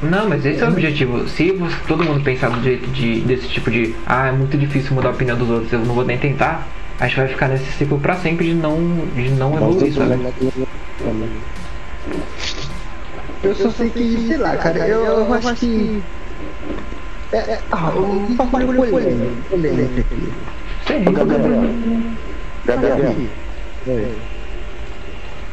Não, 0.02 0.28
mas 0.28 0.44
esse 0.44 0.62
é 0.62 0.66
o 0.66 0.68
objetivo. 0.68 1.26
Se 1.28 1.52
você- 1.52 1.76
todo 1.88 2.04
mundo 2.04 2.22
pensar 2.22 2.50
do 2.50 2.62
jeito 2.62 2.86
de, 2.90 3.20
desse 3.22 3.48
tipo 3.48 3.70
de 3.70 3.94
ah, 4.06 4.26
é 4.28 4.32
muito 4.32 4.58
difícil 4.58 4.94
mudar 4.94 5.08
a 5.08 5.12
opinião 5.12 5.38
dos 5.38 5.48
outros, 5.48 5.72
eu 5.72 5.78
não 5.78 5.94
vou 5.94 6.04
nem 6.04 6.18
tentar, 6.18 6.68
a 7.02 7.08
gente 7.08 7.16
vai 7.16 7.26
ficar 7.26 7.48
nesse 7.48 7.64
ciclo 7.72 7.98
pra 7.98 8.14
sempre 8.14 8.46
de 8.46 8.54
não, 8.54 8.76
de 9.12 9.28
não 9.30 9.56
evoluir, 9.56 9.92
sabe? 9.92 10.20
Eu 13.42 13.54
só 13.56 13.70
sei 13.70 13.90
que, 13.90 14.28
sei 14.28 14.36
lá, 14.36 14.56
cara, 14.56 14.86
eu, 14.86 15.04
eu 15.04 15.34
acho 15.34 15.54
que. 15.56 16.00
É, 17.32 17.38
é, 17.38 17.60
ah, 17.72 17.90
um 17.90 18.36
bagulho 18.36 18.88
polêmico, 18.88 19.48
polêmico 19.50 20.00
aqui. 20.00 20.32
Sim. 20.86 21.04
Gabriel. 21.12 21.74
Gabriel. 22.66 23.14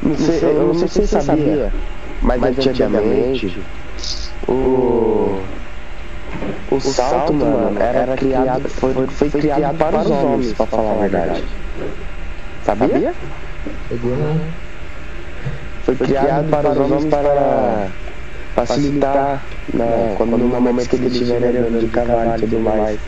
Não 0.03 0.17
sei, 0.17 0.43
eu 0.43 0.67
não 0.67 0.73
sei 0.75 0.87
se 0.87 1.07
você 1.07 1.21
sabia, 1.21 1.73
mas 2.21 2.43
antigamente 2.43 3.59
o 4.47 5.41
o 6.71 6.79
salto, 6.79 7.33
mano, 7.33 7.79
era 7.79 8.15
criado, 8.15 8.69
foi, 8.69 8.93
foi 9.07 9.29
criado 9.29 9.75
para 9.77 9.99
os 9.99 10.09
homens, 10.09 10.53
pra 10.53 10.65
falar 10.67 10.91
a 10.91 10.97
verdade. 10.97 11.43
Sabia? 12.63 13.13
Eu 13.89 13.97
não. 13.97 14.39
Foi 15.83 15.95
criado 15.95 16.49
para 16.49 16.69
os 16.69 16.77
homens 16.77 17.05
para 17.05 17.87
facilitar, 18.55 19.43
né, 19.73 20.13
quando 20.17 20.37
no 20.37 20.47
momento 20.47 20.89
que 20.89 20.97
eles 20.97 21.13
estiverem 21.13 21.57
andando 21.57 21.79
de 21.79 21.87
cavalo 21.87 22.35
e 22.35 22.39
tudo 22.39 22.59
mais. 22.59 22.99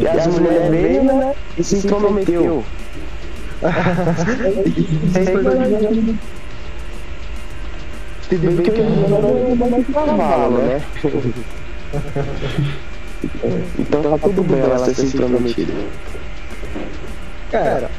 E 0.00 0.08
as 0.08 0.26
mulheres 0.26 0.70
veio, 0.70 1.02
né, 1.02 1.34
e 1.58 1.64
se 1.64 1.76
intrometeu. 1.76 2.64
Se 8.28 8.36
bem 8.36 8.56
que 8.56 8.70
eu 8.70 9.56
não 9.56 9.70
mais 9.70 9.86
cavalo, 9.86 10.58
né? 10.58 10.82
Então 13.78 14.02
tá 14.02 14.18
tudo 14.18 14.42
bem 14.44 14.60
ela 14.60 14.84
ter 14.84 14.94
se 14.94 15.06
intrometido. 15.06 15.72
Cara, 17.50 17.90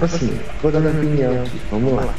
assim, 0.00 0.38
vou 0.62 0.70
dar 0.70 0.80
minha 0.80 0.92
opinião 0.92 1.42
aqui, 1.42 1.60
vamos 1.70 1.94
lá. 1.94 2.14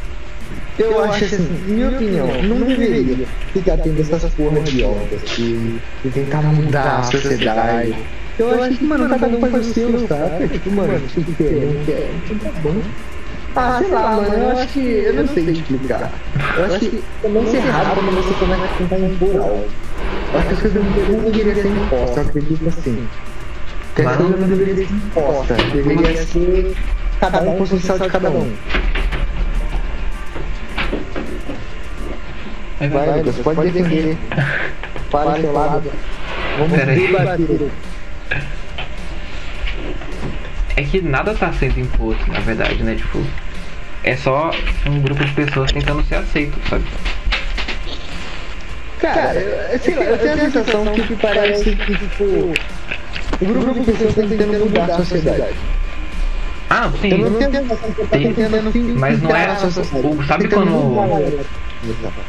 Eu 0.80 1.04
acho 1.04 1.26
assim, 1.26 1.48
minha 1.68 1.90
opinião, 1.90 2.28
não 2.44 2.62
deveria 2.62 3.28
ficar 3.54 3.78
tendo 3.78 4.02
essas 4.02 4.34
porra 4.34 4.60
de 4.62 4.84
obras 4.84 5.22
de, 5.36 5.78
de 6.04 6.10
tentar 6.12 6.42
mudar 6.42 7.00
a 7.00 7.04
sociedade. 7.04 7.96
Eu 8.40 8.64
acho 8.64 8.78
que, 8.78 8.84
mano, 8.84 9.08
cada 9.10 9.28
um 9.28 9.40
faz 9.40 9.68
o 9.68 9.74
seu, 9.74 10.08
sabe? 10.08 10.48
Tipo, 10.48 10.72
mano, 10.72 11.00
se 11.10 11.22
quer, 11.22 11.52
não 11.52 11.86
quer, 11.86 12.10
então 12.26 12.38
tá 12.40 12.60
bom. 12.62 12.82
Ah, 13.56 13.78
sei 13.80 13.90
lá, 13.90 14.16
mano, 14.16 14.34
eu 14.34 14.58
acho 14.58 14.68
que, 14.74 14.80
eu 14.80 15.14
não 15.14 15.28
sei 15.28 15.44
explicar. 15.52 16.12
Eu 16.58 16.66
acho 16.66 16.80
que 16.80 17.04
também 17.22 17.48
ser 17.48 17.58
errado 17.58 17.96
quando 17.96 18.16
você 18.16 18.34
começa 18.40 18.64
a 18.64 18.78
tentar 18.78 19.00
impor 19.00 19.42
algo. 19.42 19.68
Eu 20.34 20.40
acho 20.40 20.48
que 20.48 20.54
as 20.54 20.60
coisas 20.62 20.84
não 20.84 21.32
deveriam 21.32 21.56
ser 21.56 21.68
impostas, 21.68 22.18
eu 22.18 22.24
acredito 22.24 22.70
assim. 22.70 23.08
Que 23.96 24.02
as 24.04 24.16
coisas 24.16 24.40
não 24.40 24.48
deveriam 24.48 24.78
ser 24.78 24.94
impostas, 24.94 25.58
deveria 25.74 26.24
ser 26.24 26.76
cada 27.20 27.42
um 27.42 27.58
com 27.58 27.64
o 27.64 27.68
social 27.68 28.00
de 28.00 28.10
cada 28.10 28.30
um. 28.30 28.54
É 32.80 32.88
Vai. 32.88 33.18
Lucas, 33.20 33.36
pode 33.44 33.72
defender. 33.72 34.18
Fala 35.12 35.40
seu 35.40 35.52
lado. 35.52 35.92
Vamos 36.58 36.78
debater. 36.80 37.72
É 40.82 40.84
que 40.84 41.00
nada 41.00 41.36
tá 41.36 41.54
sendo 41.54 41.80
imposto, 41.80 42.26
na 42.32 42.40
verdade, 42.40 42.82
né? 42.82 42.96
Tipo, 42.96 43.24
é 44.04 44.16
só 44.16 44.50
um 44.88 45.00
grupo 45.00 45.24
de 45.24 45.32
pessoas 45.34 45.72
tentando 45.72 46.04
ser 46.06 46.16
aceito, 46.16 46.58
sabe? 46.68 46.84
Cara, 49.00 49.40
eu, 49.40 49.80
sei 49.80 49.94
lá, 49.96 50.04
eu 50.06 50.18
tenho 50.18 50.34
a 50.34 50.38
sensação 50.38 50.86
que, 50.94 51.04
que 51.04 51.16
parece 51.18 51.76
que, 51.76 51.96
tipo, 51.98 52.24
o 52.24 53.46
grupo 53.46 53.74
de 53.80 53.92
pessoas 53.92 54.16
tá 54.16 54.22
tentando 54.24 54.60
mudar 54.66 54.86
a 54.86 54.98
sociedade. 54.98 55.54
Ah, 56.70 56.92
sim. 57.00 57.10
Eu 57.12 57.30
não 57.30 57.38
tenho 57.38 57.50
a 57.50 57.54
sensação 57.62 57.92
que 57.92 58.02
tá 58.02 58.08
Tem, 58.18 58.34
tentando 58.34 58.98
mas 59.00 59.22
não 59.22 59.36
é. 59.36 59.40
filtrar 59.40 59.52
a 59.52 59.56
sociedade. 59.72 60.08
o- 60.08 60.24
sabe 60.26 60.48
quando. 60.48 61.52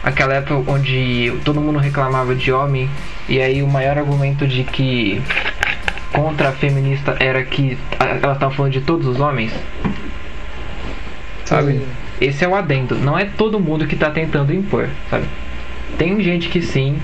Aquela 0.03 0.35
época 0.35 0.71
onde 0.71 1.33
todo 1.45 1.59
mundo 1.61 1.79
reclamava 1.79 2.35
de 2.35 2.53
homem, 2.53 2.91
e 3.29 3.41
aí 3.41 3.63
o 3.63 3.67
maior 3.69 3.97
argumento 3.97 4.47
de 4.47 4.65
que 4.65 5.23
contra 6.13 6.51
a 6.51 6.53
feminista 6.53 7.17
era 7.19 7.43
que 7.45 7.77
elas 7.99 8.35
estavam 8.35 8.51
falando 8.51 8.73
de 8.73 8.81
todos 8.81 9.07
os 9.07 9.21
homens. 9.21 9.53
Sabe? 11.45 11.73
Sim. 11.73 11.87
Esse 12.21 12.45
é 12.45 12.49
o 12.49 12.55
adendo. 12.55 12.95
Não 12.97 13.19
é 13.19 13.25
todo 13.25 13.59
mundo 13.59 13.87
que 13.87 13.97
tá 13.97 14.11
tentando 14.11 14.55
impor, 14.55 14.89
sabe? 15.11 15.25
Tem 15.99 16.21
gente 16.23 16.49
que 16.49 16.63
sim 16.63 16.99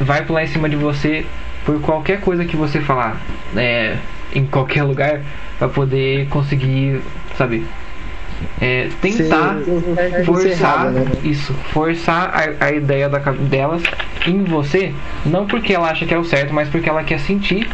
vai 0.00 0.24
pular 0.24 0.44
em 0.44 0.46
cima 0.46 0.68
de 0.68 0.76
você 0.76 1.26
por 1.64 1.80
qualquer 1.80 2.20
coisa 2.20 2.44
que 2.44 2.56
você 2.56 2.80
falar, 2.80 3.20
né? 3.52 3.98
Em 4.34 4.44
qualquer 4.46 4.82
lugar, 4.84 5.20
pra 5.58 5.68
poder 5.68 6.26
conseguir, 6.28 7.00
sabe? 7.36 7.66
É, 8.60 8.88
tentar 9.02 9.56
Ser- 9.64 10.24
forçar 10.24 10.50
errado, 10.50 10.92
né? 10.92 11.06
isso, 11.24 11.52
forçar 11.72 12.32
a, 12.32 12.66
a 12.66 12.72
ideia 12.72 13.08
da, 13.08 13.18
delas 13.18 13.82
em 14.26 14.44
você, 14.44 14.94
não 15.26 15.44
porque 15.46 15.74
ela 15.74 15.90
acha 15.90 16.06
que 16.06 16.14
é 16.14 16.18
o 16.18 16.22
certo, 16.24 16.54
mas 16.54 16.68
porque 16.68 16.88
ela 16.88 17.02
quer 17.02 17.18
sentir 17.18 17.68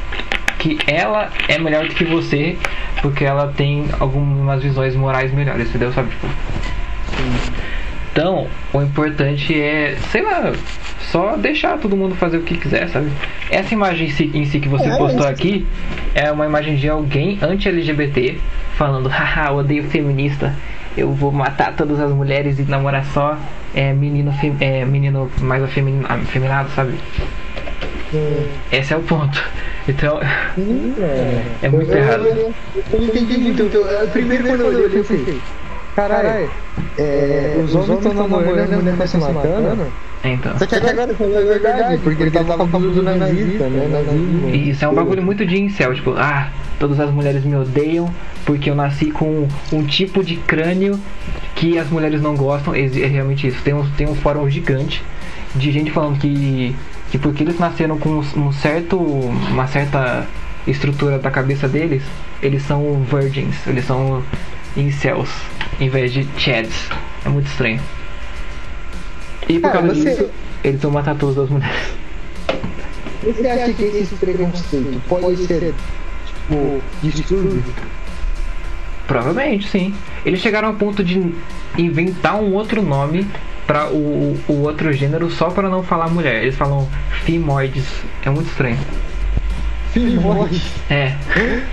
que 0.65 0.79
ela 0.91 1.29
é 1.47 1.59
melhor 1.59 1.87
do 1.87 1.95
que 1.95 2.05
você, 2.05 2.57
porque 3.03 3.23
ela 3.23 3.53
tem 3.55 3.85
algumas 4.01 4.63
visões 4.63 4.97
morais 4.97 5.31
melhores, 5.33 5.69
entendeu? 5.69 5.93
Sabe, 5.93 6.09
tipo. 6.09 6.27
Então, 8.13 8.47
o 8.73 8.81
importante 8.81 9.61
é, 9.61 9.97
sei 10.11 10.23
lá, 10.23 10.53
só 11.01 11.37
deixar 11.37 11.77
todo 11.79 11.95
mundo 11.97 12.15
fazer 12.15 12.39
o 12.39 12.43
que 12.43 12.57
quiser, 12.57 12.89
sabe? 12.89 13.11
Essa 13.51 13.75
imagem 13.75 14.07
em 14.07 14.45
si, 14.47 14.59
que 14.61 14.69
você 14.69 14.89
É, 14.89 14.97
postou 14.97 15.21
isso- 15.21 15.29
aqui 15.29 15.67
é 16.15 16.31
uma 16.33 16.47
imagem 16.47 16.77
de 16.77 16.89
alguém 16.89 17.39
anti-LGBT 17.43 18.39
falando, 18.77 19.09
haha, 19.09 19.49
eu 19.51 19.57
odeio 19.57 19.85
feminista, 19.85 20.55
eu 20.97 21.13
vou 21.13 21.31
matar 21.31 21.75
todas 21.77 22.01
as 22.01 22.11
mulheres 22.11 22.59
e 22.59 22.63
namorar 22.63 23.05
só 23.07 23.37
é, 23.75 23.93
menino, 23.93 24.33
fem- 24.35 24.57
é, 24.61 24.85
menino 24.85 25.29
mais 25.41 25.63
afemin- 25.63 26.05
afeminado, 26.09 26.71
sabe? 26.71 26.95
Esse 28.73 28.93
é 28.93 28.97
o 28.97 29.03
ponto. 29.03 29.43
Então, 29.89 30.19
é 31.63 31.69
muito 31.69 31.91
eu, 31.91 31.99
errado. 31.99 32.27
Eu, 32.27 32.55
eu 32.93 32.99
não 33.01 33.07
entendi 33.07 33.39
muito. 33.39 33.63
Eu, 33.63 33.87
eu- 33.87 34.09
primeiro, 34.09 34.45
quando 34.45 34.61
eu 34.61 34.67
olhei, 34.69 34.87
eu 34.87 34.91
pensei: 34.91 35.41
caralho, 35.95 36.51
é, 36.99 37.61
os 37.63 37.75
homens 37.75 37.91
estão 37.99 38.15
namorando, 38.15 38.73
a 38.73 38.77
mulher 38.77 38.97
tá 38.97 39.07
se 39.07 39.17
matando. 39.19 39.87
Então. 40.25 40.59
Só 40.59 40.65
que 40.65 40.75
agora 40.77 41.15
falou 41.15 41.37
a 41.37 41.43
verdade, 41.43 41.99
porque 41.99 42.23
ele 42.23 42.31
tava 42.31 42.57
com 42.57 42.63
a 42.63 42.67
blusa 42.67 43.03
do 43.03 43.03
nazista, 43.03 43.69
né? 43.69 43.89
Nazismo. 43.93 44.49
E 44.49 44.71
Isso 44.71 44.85
é 44.85 44.89
um 44.89 44.95
bagulho 44.95 45.23
muito 45.23 45.45
de 45.45 45.61
incel, 45.61 45.95
tipo, 45.95 46.15
ah, 46.17 46.49
todas 46.79 46.99
as 46.99 47.11
mulheres 47.11 47.45
me 47.45 47.55
odeiam 47.55 48.11
porque 48.47 48.71
eu 48.71 48.75
nasci 48.75 49.11
com 49.11 49.49
um 49.73 49.85
tipo 49.85 50.23
de 50.23 50.37
crânio 50.37 50.99
que 51.55 51.79
as 51.79 51.89
mulheres 51.91 52.23
não 52.23 52.35
gostam. 52.37 52.75
É 52.75 52.85
é 52.85 53.07
realmente 53.07 53.47
isso. 53.47 53.61
Tem 53.63 53.75
um, 53.75 53.85
tem 53.91 54.07
um 54.07 54.15
fórum 54.15 54.49
gigante 54.49 55.03
de 55.55 55.71
gente 55.71 55.91
falando 55.91 56.19
que, 56.19 56.75
que 57.15 57.19
porque 57.19 57.45
eles 57.45 57.61
nasceram 57.61 57.97
com 57.97 58.09
um, 58.19 58.53
certo. 58.53 58.97
uma 58.99 59.69
certa 59.69 60.27
estrutura 60.67 61.17
da 61.17 61.31
cabeça 61.31 61.69
deles, 61.69 62.03
eles 62.43 62.65
são 62.65 63.05
virgins, 63.05 63.55
eles 63.69 63.85
são 63.85 64.21
incels, 64.77 65.31
em 65.79 65.89
vez 65.89 66.13
de 66.13 66.27
chads. 66.37 66.89
É 67.25 67.29
muito 67.29 67.47
estranho. 67.47 67.81
E 69.49 69.61
por 69.61 69.71
causa 69.71 69.95
você- 69.95 70.11
disso, 70.11 70.31
eles 70.65 70.83
vão 70.83 70.91
matar 70.91 71.15
todas 71.15 71.39
as 71.39 71.51
mulheres. 71.51 71.93
Você 73.23 73.47
acha 73.47 73.73
que 73.73 73.85
esse 73.85 74.17
preconceito 74.17 75.01
pode 75.09 75.37
ser, 75.47 75.73
tipo, 76.27 76.83
distúrbio? 77.01 77.63
Provavelmente, 79.07 79.69
sim. 79.69 79.95
Eles 80.27 80.41
chegaram 80.41 80.67
ao 80.67 80.75
ponto 80.75 81.05
de 81.05 81.33
inventar 81.79 82.35
um 82.35 82.55
outro 82.55 82.83
nome 82.83 83.25
para 83.67 83.89
o, 83.91 84.39
o 84.49 84.63
outro 84.63 84.93
gênero 84.93 85.31
só 85.31 85.51
para 85.51 85.69
não 85.69 85.83
falar 85.83 86.09
mulher. 86.09 86.43
Eles 86.43 86.57
falam 86.57 86.89
fimoides. 87.25 87.85
É 88.25 88.31
muito 88.31 88.49
estranho. 88.49 88.79
Fimoide. 89.93 90.63
É, 90.91 91.15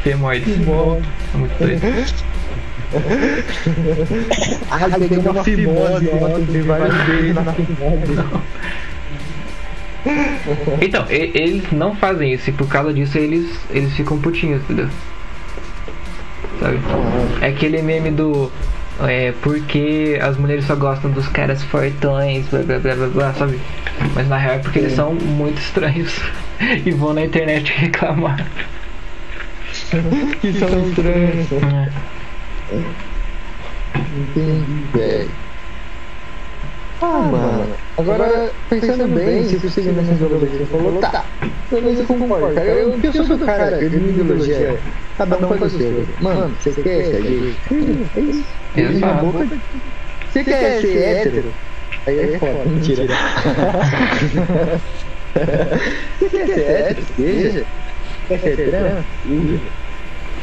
fimoides. 0.04 0.56
Fimoide. 0.56 1.08
É 1.34 1.38
muito 1.38 1.52
estranho. 1.52 2.06
Ah, 4.70 4.90
peguei 5.00 5.18
uma 5.18 5.44
fimose 5.44 6.10
ontem, 6.10 6.46
tem 6.52 6.62
vários 6.62 6.96
beijos 7.06 7.36
na 7.36 7.54
fimose. 7.54 8.24
Então, 10.82 11.06
e- 11.10 11.32
eles 11.36 11.72
não 11.72 11.96
fazem 11.96 12.34
isso 12.34 12.50
e 12.50 12.54
por 12.54 12.68
causa 12.68 12.94
disso 12.94 13.18
eles, 13.18 13.50
eles 13.70 13.94
ficam 13.94 14.20
putinhos, 14.20 14.62
entendeu? 14.64 14.90
Sabe? 16.60 16.80
É 17.42 17.48
aquele 17.48 17.82
meme 17.82 18.12
do. 18.12 18.52
É, 19.08 19.32
porque 19.42 20.20
as 20.22 20.38
mulheres 20.38 20.66
só 20.66 20.76
gostam 20.76 21.10
dos 21.12 21.28
caras 21.28 21.64
fortões, 21.64 22.48
blá 22.48 22.62
blá 22.62 22.80
blá 22.80 22.96
blá 22.96 23.08
blá, 23.08 23.34
sabe? 23.34 23.60
Mas 24.16 24.28
na 24.28 24.38
real 24.38 24.56
é 24.56 24.60
porque 24.60 24.80
eles 24.80 24.94
são 24.94 25.14
muito 25.14 25.58
estranhos 25.60 26.20
e 26.86 26.92
vão 26.92 27.14
na 27.14 27.24
internet 27.24 27.72
reclamar. 27.78 28.46
Que 30.40 30.54
são 30.54 30.88
estranhos. 30.88 31.48
É. 31.52 32.12
Entendi, 34.18 34.88
velho. 34.94 35.32
Ah, 37.02 37.20
mano. 37.20 37.76
Agora, 37.98 38.52
pensando 38.70 39.08
bem, 39.16 39.44
se 39.46 39.58
você 39.58 39.70
seguir 39.70 39.92
nessa 39.94 40.14
ideologia, 40.14 40.60
você 40.60 40.66
falou, 40.68 41.00
tá, 41.00 41.26
beleza, 41.70 42.04
eu 42.04 42.08
concordo, 42.08 42.54
cara. 42.56 42.68
Eu, 42.68 43.00
eu 43.02 43.14
sou 43.14 43.38
do 43.38 43.46
cara, 43.46 43.82
eu 43.82 43.90
minha 43.90 44.10
ideologia, 44.12 44.80
cada 45.18 45.38
um 45.38 45.50
faz 45.50 45.74
o 45.74 45.78
seu. 45.78 46.08
Mano, 46.22 46.56
você 46.60 46.72
quer 46.72 47.16
É 48.16 48.22
isso. 48.22 48.61
Na 48.76 48.82
Exato. 48.82 49.26
boca. 49.26 49.48
Você 50.32 50.44
quer 50.44 50.82
ser 50.82 50.98
hétero? 50.98 51.54
Aí 52.08 52.20
é 52.20 52.40
foda, 52.40 52.66
mentira. 52.66 53.06
Você 56.20 56.30
quer 56.30 56.48
ser 56.48 56.62
hétero? 56.62 57.06
Beija. 57.18 57.66
Quer 58.28 58.40
ser 58.40 58.70
trans? 58.70 59.06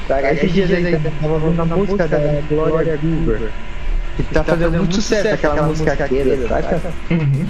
Tá, 0.08 0.32
esses 0.32 0.52
dias 0.52 0.70
aí 0.70 0.98
tava 1.20 1.34
ouvindo 1.34 1.62
a 1.62 1.64
música 1.64 2.08
da 2.08 2.18
Glória 2.48 2.96
Groove. 2.96 3.48
Que 4.16 4.22
tá 4.34 4.44
fazendo 4.44 4.78
muito 4.78 4.94
sucesso 4.94 5.34
aquela 5.34 5.62
música 5.62 5.92
aquele, 5.92 6.48
saca? 6.48 6.80
Uhum. 7.10 7.46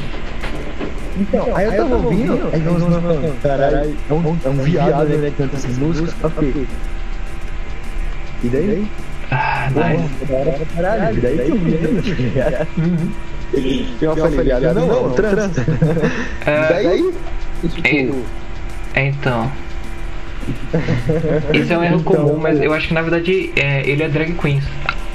Então, 1.18 1.56
aí 1.56 1.66
eu 1.66 1.76
tava 1.76 1.97
ouvindo, 1.97 2.50
aí 2.52 2.61
mano 2.61 3.00
falando, 3.00 3.42
caralho, 3.42 3.97
é 4.08 4.12
um, 4.12 4.38
é 4.44 4.49
um 4.49 4.62
viado, 4.62 5.08
né, 5.08 5.30
que 5.30 5.37
canta 5.37 5.56
essas 5.56 5.78
músicas, 5.78 6.14
ok. 6.23 6.66
E 8.44 8.49
daí? 8.49 8.88
Ah, 9.76 10.66
caralho, 10.75 11.20
daí 11.20 11.38
que 11.38 11.50
eu 11.50 11.56
vi, 11.56 11.70
né, 11.70 12.02
tá 12.04 12.18
ligado? 12.22 12.66
Uhum. 12.78 13.12
Não, 14.87 15.02
não, 15.08 15.10
trans. 15.12 15.58
É, 16.46 16.68
Daí, 16.82 17.12
tipo, 17.82 18.25
É, 18.94 19.06
Então. 19.06 19.50
Isso 21.52 21.72
é 21.72 21.78
um 21.78 21.84
erro 21.84 22.00
Então, 22.00 22.14
comum, 22.14 22.37
mas 22.38 22.60
eu 22.60 22.72
acho 22.72 22.88
que 22.88 22.94
na 22.94 23.02
verdade 23.02 23.52
é, 23.56 23.82
ele 23.88 24.02
é 24.02 24.08
drag 24.08 24.32
queen. 24.34 24.62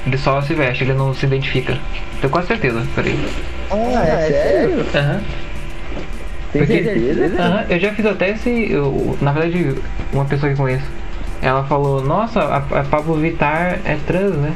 Ele 0.06 0.18
só 0.18 0.40
se 0.42 0.54
veste, 0.54 0.84
ele 0.84 0.92
não 0.94 1.12
se 1.14 1.26
identifica. 1.26 1.76
Tenho 2.20 2.30
quase 2.30 2.46
certeza, 2.48 2.82
peraí. 2.94 3.18
ah, 3.70 4.04
é 4.06 4.26
sério? 4.30 4.86
Aham. 4.94 5.20
Tem 6.52 6.62
Porque- 6.66 6.84
certeza? 6.84 7.42
Aham, 7.42 7.64
eu 7.68 7.80
já 7.80 7.92
fiz 7.94 8.06
até 8.06 8.30
esse. 8.30 8.70
eu- 8.70 9.18
na 9.20 9.32
verdade, 9.32 9.74
uma 10.12 10.24
pessoa 10.24 10.50
que 10.52 10.58
conheço. 10.58 10.84
Ela 11.44 11.62
falou, 11.64 12.02
nossa, 12.02 12.40
a, 12.40 12.56
a 12.56 12.84
Pablo 12.84 13.16
Vittar 13.16 13.78
é 13.84 13.98
trans, 14.06 14.34
né? 14.34 14.54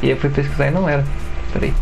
E 0.00 0.08
eu 0.08 0.16
fui 0.16 0.30
pesquisar 0.30 0.68
e 0.68 0.70
não 0.70 0.88
era. 0.88 1.04
Peraí. 1.52 1.74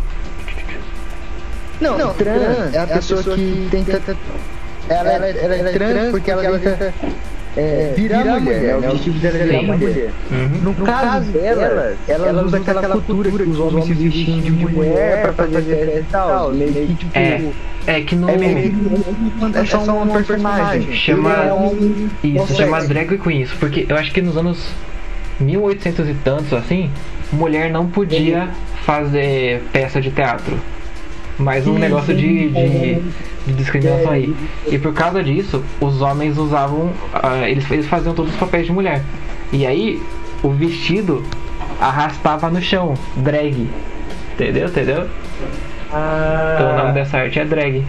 Não, 1.79 2.13
trans 2.13 2.73
é 2.73 2.77
a 2.77 2.87
pessoa 2.87 3.23
que 3.23 3.69
tenta. 3.71 4.01
Ela, 4.89 5.09
ela, 5.13 5.27
ela 5.27 5.69
é 5.69 5.71
trans 5.71 6.11
porque 6.11 6.29
ela 6.29 6.59
tenta 6.59 6.93
é, 7.57 7.93
virar, 7.95 8.39
mulher, 8.39 8.61
né? 8.61 8.87
O 8.87 8.91
objetivo 8.91 9.19
dela 9.19 9.37
é 9.37 9.43
virar 9.45 9.61
mulher. 9.63 10.09
Uhum. 10.31 10.47
No 10.63 10.73
caso 10.85 11.31
delas, 11.31 11.97
elas 12.07 12.45
usam 12.45 12.61
aquela 12.61 12.87
cultura 12.89 13.31
que 13.31 13.43
os 13.43 13.59
homens 13.59 13.85
se 13.85 13.93
vestem 13.93 14.41
de 14.41 14.51
mulher 14.51 15.21
pra 15.23 15.33
fazer 15.33 15.61
festa 15.63 15.99
e 15.99 16.03
tal. 16.11 16.51
Meio 16.53 16.71
que 16.73 16.95
tipo. 16.95 17.17
É, 17.17 17.41
é 17.87 18.01
que 18.01 18.15
no. 18.15 18.29
É 18.29 18.37
meio 18.37 18.71
que 18.71 19.57
é 19.57 19.65
só 19.65 19.79
uma 19.81 20.05
personagem. 20.13 20.93
Chama- 20.93 21.33
é 22.23 22.27
Isso, 22.27 22.55
chama 22.55 22.81
drag 22.85 23.17
queen, 23.17 23.41
isso, 23.41 23.55
porque 23.59 23.85
eu 23.89 23.95
acho 23.97 24.11
que 24.11 24.21
nos 24.21 24.37
anos 24.37 24.69
1800 25.39 26.07
e 26.09 26.13
tantos, 26.13 26.53
assim, 26.53 26.89
mulher 27.31 27.71
não 27.71 27.87
podia 27.87 28.49
fazer 28.83 29.61
peça 29.73 29.99
de 29.99 30.11
teatro. 30.11 30.57
Mais 31.39 31.67
um 31.67 31.77
negócio 31.77 32.15
de, 32.15 32.49
de, 32.49 32.95
de 33.45 33.53
discriminação 33.53 34.11
aí. 34.11 34.35
E 34.65 34.77
por 34.79 34.93
causa 34.93 35.23
disso, 35.23 35.63
os 35.79 36.01
homens 36.01 36.37
usavam. 36.37 36.91
ah, 37.13 37.47
eles, 37.47 37.69
eles 37.69 37.85
faziam 37.87 38.13
todos 38.15 38.31
os 38.33 38.39
papéis 38.39 38.65
de 38.65 38.71
mulher. 38.71 39.01
E 39.53 39.65
aí, 39.65 40.01
o 40.43 40.49
vestido 40.49 41.23
arrastava 41.79 42.49
no 42.49 42.61
chão, 42.61 42.95
drag. 43.17 43.69
Entendeu? 44.33 44.67
Entendeu? 44.67 45.07
Então 45.87 46.71
o 46.73 46.77
nome 46.77 46.89
Ah, 46.89 46.91
dessa 46.93 47.17
arte 47.19 47.39
é 47.39 47.45
drag. 47.45 47.83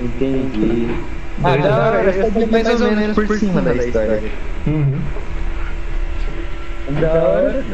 entendi. 0.00 0.88
Ah, 1.44 1.50
Dois 1.50 1.62
da 1.62 1.76
hora, 1.76 2.02
eu 2.10 2.24
sabia 2.24 2.46
mais 2.46 2.80
ou 2.80 2.92
menos 2.92 3.14
por 3.14 3.36
cima 3.38 3.60
da 3.60 3.74
história. 3.74 4.22
Uhum. 4.66 4.98
Da 7.00 7.12
hora. 7.12 7.64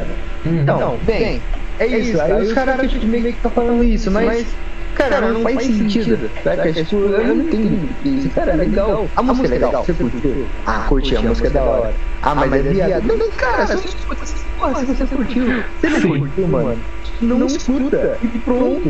Então, 0.44 0.98
bem, 1.04 1.40
é 1.78 1.87
isso. 1.87 2.20
Aí 2.20 2.42
os 2.42 2.52
caras 2.52 2.90
tipo, 2.90 3.06
meio 3.06 3.24
que 3.24 3.40
tá 3.40 3.50
falando 3.50 3.85
isso, 3.85 4.11
mas. 4.11 4.46
Cara, 4.94 5.32
não 5.32 5.42
faz 5.42 5.62
sentido. 5.62 6.30
Saca? 6.44 6.70
Tipo, 6.72 6.96
eu 6.96 7.35
não 7.35 7.44
entendo. 7.44 7.88
Isso, 8.04 8.28
cara, 8.30 8.52
é 8.52 8.56
legal. 8.56 9.08
A 9.16 9.22
música 9.22 9.48
é 9.48 9.50
legal. 9.50 9.85
Você 9.85 9.94
curtiu? 9.94 10.46
Ah, 10.66 10.85
curti, 10.87 11.16
a 11.16 11.22
música 11.22 11.48
é 11.48 11.50
da 11.50 11.62
hora. 11.62 11.94
Ah, 12.22 12.35
mas 12.35 12.52
é 12.52 12.61
viado. 12.61 13.06
Não, 13.06 13.16
não, 13.16 13.30
cara, 13.30 13.66
você 13.66 13.88
escuta. 13.88 14.24
Porra, 14.58 14.74
se 14.80 14.87
você 14.87 15.06
curtiu. 15.06 15.64
Você 15.80 15.88
não 15.88 16.18
curtiu, 16.18 16.48
mano? 16.48 16.78
Não 17.22 17.46
escuta. 17.46 18.18
E 18.22 18.38
pronto. 18.40 18.82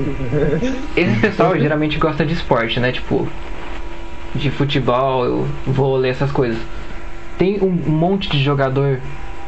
Esse 0.97 1.21
pessoal 1.21 1.59
geralmente 1.59 1.99
gosta 1.99 2.27
de 2.27 2.35
esporte, 2.35 2.81
né? 2.81 2.91
Tipo, 2.93 3.29
de 4.35 4.51
futebol, 4.51 5.47
vôlei, 5.67 6.11
essas 6.11 6.33
coisas. 6.33 6.59
Tem 7.39 7.63
um 7.63 7.71
monte 7.71 8.29
de 8.29 8.43
jogador 8.43 9.01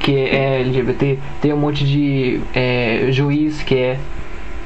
que 0.04 0.14
é 0.14 0.60
LGBT, 0.60 1.18
tem 1.40 1.52
um 1.54 1.56
monte 1.56 1.82
de 1.82 2.38
é, 2.54 3.06
juiz 3.10 3.62
que 3.62 3.74
é. 3.74 3.98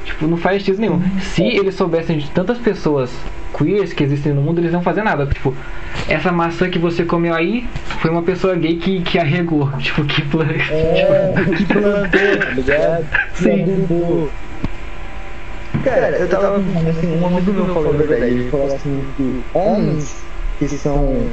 Tipo, 0.03 0.27
não 0.27 0.35
faz 0.35 0.61
sentido 0.61 0.81
nenhum. 0.81 1.01
Se 1.21 1.43
eles 1.43 1.75
soubessem 1.75 2.17
de 2.17 2.29
tantas 2.31 2.57
pessoas 2.57 3.09
queers 3.57 3.93
que 3.93 4.03
existem 4.03 4.33
no 4.33 4.41
mundo, 4.41 4.59
eles 4.59 4.73
não 4.73 4.81
fazer 4.81 5.01
nada. 5.01 5.25
Tipo, 5.25 5.55
essa 6.09 6.29
maçã 6.29 6.69
que 6.69 6.77
você 6.77 7.05
comeu 7.05 7.33
aí 7.33 7.65
foi 8.01 8.11
uma 8.11 8.21
pessoa 8.21 8.53
gay 8.55 8.75
que, 8.75 9.01
que 9.01 9.17
arregou. 9.17 9.71
Tipo, 9.79 10.03
que 10.03 10.21
plan... 10.23 10.45
É, 10.45 11.33
que 11.55 11.65
plantou, 11.65 12.09
tá 12.37 12.49
ligado? 12.51 13.05
Sim. 13.33 14.29
Cara, 15.85 16.09
eu 16.17 16.27
tava 16.27 16.59
pensando 16.59 16.89
assim, 16.89 17.17
um 17.17 17.25
amigo 17.25 17.53
meu 17.53 17.65
falou 17.67 17.93
a 17.93 17.97
verdade, 17.97 18.25
ele 18.25 18.49
falou 18.49 18.67
assim 18.67 19.05
que 19.15 19.41
homens 19.53 20.21
que 20.57 20.67
são. 20.67 21.29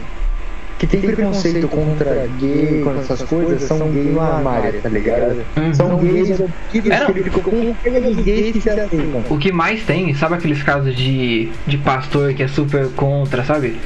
Que 0.78 0.86
tem 0.86 1.00
preconceito 1.00 1.68
contra 1.68 2.28
gay, 2.38 2.82
contra 2.84 3.00
essas 3.00 3.22
coisas, 3.22 3.62
são 3.62 3.90
gay 3.90 4.04
no 4.04 4.20
armário, 4.20 4.80
tá 4.82 4.88
ligado? 4.88 5.42
Uhum. 5.56 5.74
São 5.74 5.96
gays 5.98 6.42
que 6.70 6.92
É, 6.92 7.06
ficou 7.22 7.42
com 7.42 7.74
gays 8.22 8.52
que 8.52 8.60
se 8.60 8.70
aceitam. 8.70 9.24
O 9.30 9.38
que 9.38 9.50
mais 9.50 9.82
tem, 9.84 10.14
sabe 10.14 10.34
aqueles 10.34 10.62
casos 10.62 10.94
de, 10.94 11.50
de 11.66 11.78
pastor 11.78 12.34
que 12.34 12.42
é 12.42 12.48
super 12.48 12.88
contra, 12.90 13.42
sabe? 13.44 13.76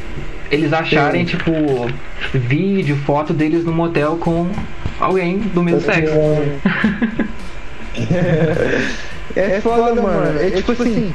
Eles 0.50 0.72
acharem, 0.72 1.24
Sim. 1.24 1.36
tipo, 1.36 1.52
vídeo, 2.34 2.96
foto 3.06 3.32
deles 3.32 3.64
no 3.64 3.72
motel 3.72 4.16
com 4.16 4.48
alguém 4.98 5.38
do 5.38 5.62
mesmo 5.62 5.80
sexo. 5.80 6.12
É 9.36 9.60
foda, 9.60 10.00
mano. 10.00 10.40
É 10.40 10.50
tipo 10.50 10.72
assim. 10.72 11.14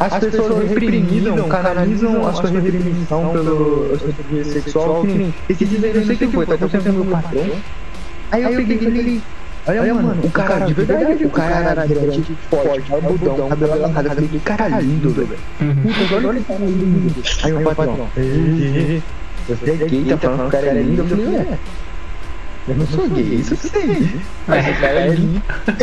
As 0.00 0.18
pessoas 0.18 0.68
reprimidam, 0.68 1.48
canalizam 1.48 2.26
a 2.26 2.32
sua 2.32 2.50
reprimição 2.50 3.30
pelo 3.32 3.96
desejo 4.30 4.50
sexual. 4.52 5.00
Que 5.02 5.06
nem 5.08 5.34
esse 5.48 5.64
dia 5.64 5.88
eu 5.88 5.94
não 5.96 6.06
sei 6.06 6.14
o 6.14 6.18
que 6.18 6.26
foi, 6.28 6.46
tá 6.46 6.54
acontecendo 6.54 7.00
o 7.00 7.04
meu 7.04 7.16
patrão. 7.16 7.46
Aí 8.30 8.42
eu 8.44 8.50
peguei 8.56 8.76
e 8.76 8.78
falei. 8.80 9.20
Olha, 9.66 9.94
mano, 9.94 10.16
o 10.24 10.30
cara, 10.30 10.64
de 10.64 10.72
verdade, 10.72 11.24
o 11.26 11.30
cara 11.30 11.54
era 11.56 11.86
grande, 11.86 12.24
forte, 12.48 12.90
barbudão, 12.90 13.48
cabelo 13.50 13.72
alongado. 13.72 14.08
Eu 14.08 14.14
falei, 14.14 14.40
cara 14.44 14.68
lindo, 14.80 15.10
velho. 15.10 15.38
Puta, 15.82 16.26
olha 16.28 16.40
que 16.40 16.44
cara 16.46 16.64
lindo. 16.64 17.22
Aí 17.42 17.52
o 17.52 17.60
patrão, 17.62 18.08
"Ê, 18.16 19.00
você 19.46 19.70
é 19.70 19.76
gay, 19.76 20.04
tá 20.04 20.16
falando 20.16 20.40
que 20.40 20.46
o 20.46 20.50
cara 20.50 20.66
é 20.68 20.82
lindo? 20.82 21.02
Eu 21.02 21.06
falei, 21.08 21.26
ué, 21.26 21.58
eu 22.68 22.76
não 22.76 22.86
sou 22.86 23.08
gay, 23.08 23.34
isso 23.34 23.54
eu 23.54 23.56
sei. 23.56 24.20
Mas 24.46 24.68
o 24.68 24.80
cara 24.80 25.00
é 25.00 25.08
lindo. 25.08 25.42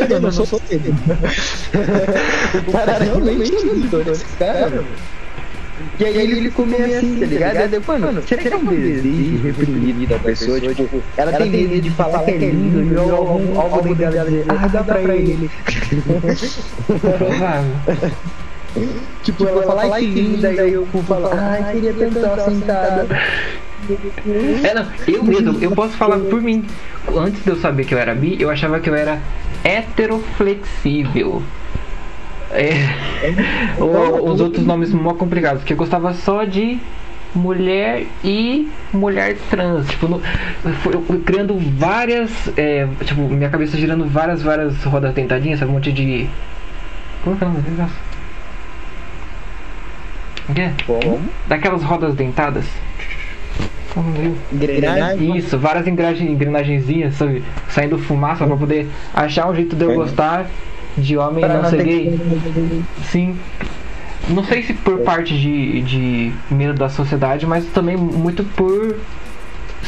Eu 0.09 0.21
não 0.21 0.31
sou 0.31 0.61
gay. 0.69 0.81
O 2.67 2.71
cara 2.71 2.97
realmente 2.97 3.55
é 3.55 3.61
lindo, 3.61 4.11
esse 4.11 4.25
cara. 4.37 4.83
E 5.99 6.05
aí 6.05 6.17
ele 6.17 6.49
ficou 6.49 6.65
meio 6.65 6.85
assim, 6.85 7.19
tá 7.19 7.25
ligado? 7.25 7.57
Aí 7.57 7.73
eu, 7.73 7.83
mano, 7.85 8.21
será 8.23 8.41
que 8.41 8.47
é 8.47 8.55
um 8.55 8.65
desejo 8.65 9.43
reprimido 9.43 10.07
da 10.07 10.19
pessoa? 10.19 10.59
Tipo, 10.59 11.03
ela 11.17 11.33
tem 11.33 11.49
medo 11.49 11.81
de 11.81 11.89
falar 11.91 12.23
que 12.23 12.31
é 12.31 12.37
lindo 12.37 12.93
e 12.93 12.97
algo, 12.97 13.59
algo 13.59 13.81
dentro 13.81 14.11
dela 14.11 14.29
dizer, 14.29 14.45
ah, 14.47 14.67
dá 14.67 14.83
pra 14.83 15.15
ele. 15.15 15.49
Provável. 17.17 17.75
Tipo, 19.23 19.47
ela 19.47 19.63
fala, 19.63 19.95
ai 19.95 20.01
que 20.01 20.07
linda, 20.07 20.53
e 20.53 20.59
aí 20.59 20.73
eu 20.73 20.85
falo, 21.07 21.29
ai, 21.31 21.73
queria 21.73 21.93
tanto 21.93 22.17
estar 22.19 22.39
sentada. 22.39 23.07
É, 24.63 24.73
não, 24.73 24.85
eu 25.07 25.23
mesmo, 25.23 25.57
eu 25.61 25.71
posso 25.71 25.93
falar 25.97 26.17
por 26.19 26.41
mim. 26.41 26.65
Antes 27.15 27.43
de 27.43 27.49
eu 27.49 27.55
saber 27.57 27.85
que 27.85 27.93
eu 27.93 27.99
era 27.99 28.13
bi, 28.15 28.35
eu 28.41 28.49
achava 28.49 28.79
que 28.79 28.89
eu 28.89 28.95
era 28.95 29.19
heteroflexível. 29.63 31.41
É, 32.51 32.73
o- 33.79 34.31
os 34.31 34.39
outros 34.39 34.65
nomes 34.65 34.91
mó 34.93 35.13
complicados, 35.13 35.63
que 35.63 35.73
eu 35.73 35.77
gostava 35.77 36.13
só 36.13 36.43
de 36.43 36.79
mulher 37.33 38.05
e 38.23 38.69
mulher 38.93 39.35
trans. 39.49 39.87
Tipo, 39.89 40.07
no, 40.07 40.21
foi- 40.81 41.19
criando 41.25 41.57
várias. 41.77 42.31
é, 42.57 42.87
tipo, 43.03 43.21
minha 43.21 43.49
cabeça 43.49 43.77
girando 43.77 44.05
várias, 44.07 44.41
várias 44.41 44.81
rodas 44.83 45.13
dentadinhas, 45.13 45.59
sabe? 45.59 45.71
Um 45.71 45.75
monte 45.75 45.91
de. 45.91 46.29
Como 47.23 47.35
é 47.35 47.39
que 47.39 47.43
é 47.43 47.47
o 47.47 47.49
nome 47.49 47.61
desse 47.63 47.75
negócio? 47.75 47.97
O 50.47 50.53
quê? 50.53 50.69
Daquelas 51.47 51.83
rodas 51.83 52.13
dentadas. 52.15 52.65
Viu? 53.95 54.35
Engrenagem? 54.51 55.37
Isso, 55.37 55.57
várias 55.57 55.87
engrenagem, 55.87 56.31
engrenagenzinhas, 56.31 57.15
sabe? 57.15 57.43
Saindo 57.69 57.97
fumaça 57.97 58.45
pra 58.45 58.55
poder 58.57 58.87
achar 59.13 59.49
um 59.49 59.55
jeito 59.55 59.75
de 59.75 59.83
eu 59.85 59.91
É. 59.91 59.95
gostar 59.95 60.47
de 60.97 61.17
homem 61.17 61.43
e 61.43 61.45
Pra 61.47 61.55
não 61.55 61.63
não 61.63 61.69
ser 61.69 61.83
gay. 61.83 62.19
que... 62.19 62.83
Sim. 63.05 63.37
Não 64.29 64.43
sei 64.43 64.63
se 64.63 64.73
por 64.73 64.99
parte 64.99 65.37
de, 65.37 65.81
de 65.83 66.31
medo 66.49 66.73
da 66.73 66.89
sociedade, 66.89 67.45
mas 67.45 67.65
também 67.67 67.95
muito 67.95 68.43
por 68.43 68.97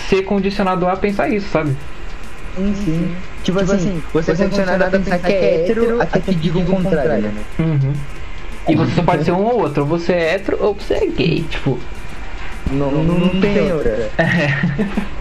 ser 0.07 0.21
condicionado 0.23 0.87
a 0.87 0.95
pensar 0.95 1.27
isso, 1.29 1.49
sabe? 1.49 1.75
Sim, 2.55 2.73
sim. 2.75 3.15
Tipo, 3.43 3.59
assim, 3.59 4.01
você 4.13 4.31
é 4.31 4.35
condicionado 4.35 4.83
a 4.83 4.89
pensar 4.89 5.19
que 5.19 5.31
é 5.31 5.63
hétero 5.63 6.01
até 6.01 6.19
que 6.19 6.35
diga 6.35 6.59
o 6.59 6.65
contrário, 6.65 7.23
né? 7.23 7.31
Uhum. 7.59 7.93
E 8.69 8.75
você 8.75 8.91
só 8.93 9.03
pode 9.03 9.23
ser 9.25 9.31
um 9.31 9.43
ou 9.43 9.61
outro, 9.61 9.83
ou 9.83 9.87
você 9.87 10.13
é 10.13 10.33
hétero 10.35 10.57
ou 10.61 10.73
você 10.75 10.93
é 10.95 11.05
gay, 11.07 11.43
tipo. 11.49 11.77
Não, 12.71 12.91
não, 12.91 13.03
não 13.03 13.41
tem 13.41 13.71
outra. 13.71 14.09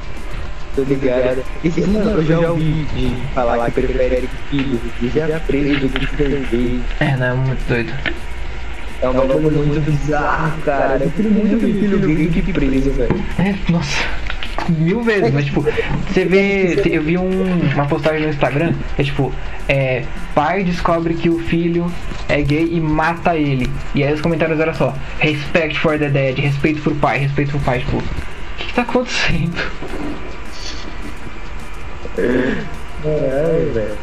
Tô 0.74 0.82
ligado. 0.82 1.42
Esse, 1.64 1.80
mano, 1.82 2.10
eu 2.10 2.24
já 2.24 2.50
ouvi 2.50 2.86
de 2.94 3.16
falar 3.34 3.64
que 3.66 3.80
prefere 3.80 4.28
filho 4.50 4.78
que 4.98 5.08
já 5.08 5.40
preso 5.40 5.88
do 5.88 5.98
que 6.00 6.46
gay. 6.50 6.82
É, 7.00 7.16
não, 7.16 7.26
é 7.26 7.34
muito 7.34 7.68
doido. 7.68 7.92
É 9.00 9.08
um 9.08 9.12
bagulho 9.14 9.50
muito 9.50 9.80
bizarro, 9.80 10.60
cara. 10.62 10.94
Eu 10.94 11.10
prefiro 11.10 11.30
muito 11.30 11.58
ver 11.58 11.72
filho 11.74 11.98
gay 11.98 12.26
do 12.26 12.42
que 12.42 12.52
preso, 12.52 12.90
velho. 12.90 13.24
É, 13.38 13.54
nossa, 13.72 14.04
mil 14.72 15.02
vezes, 15.02 15.32
mas 15.32 15.44
tipo, 15.44 15.60
você 16.08 16.24
vê, 16.24 16.80
eu 16.86 17.02
vi 17.02 17.16
um- 17.18 17.60
uma 17.74 17.86
postagem 17.86 18.22
no 18.22 18.28
Instagram, 18.28 18.72
é 18.98 19.02
tipo, 19.02 19.32
é, 19.68 20.02
pai 20.34 20.64
descobre 20.64 21.14
que 21.14 21.28
o 21.28 21.38
filho 21.40 21.90
é 22.28 22.40
gay 22.42 22.68
e 22.72 22.80
mata 22.80 23.36
ele. 23.36 23.70
E 23.94 24.02
aí 24.04 24.12
os 24.12 24.20
comentários 24.20 24.58
eram 24.60 24.74
só, 24.74 24.94
respect 25.18 25.78
for 25.78 25.98
the 25.98 26.08
dead, 26.08 26.38
respeito 26.38 26.80
por 26.82 26.94
pai, 26.96 27.18
respeito 27.18 27.52
por 27.52 27.60
pai, 27.62 27.78
tipo, 27.80 27.96
o 27.98 28.02
que, 28.58 28.66
que 28.66 28.74
tá 28.74 28.82
acontecendo? 28.82 29.56
Caralho, 33.02 33.72
velho. 33.72 33.96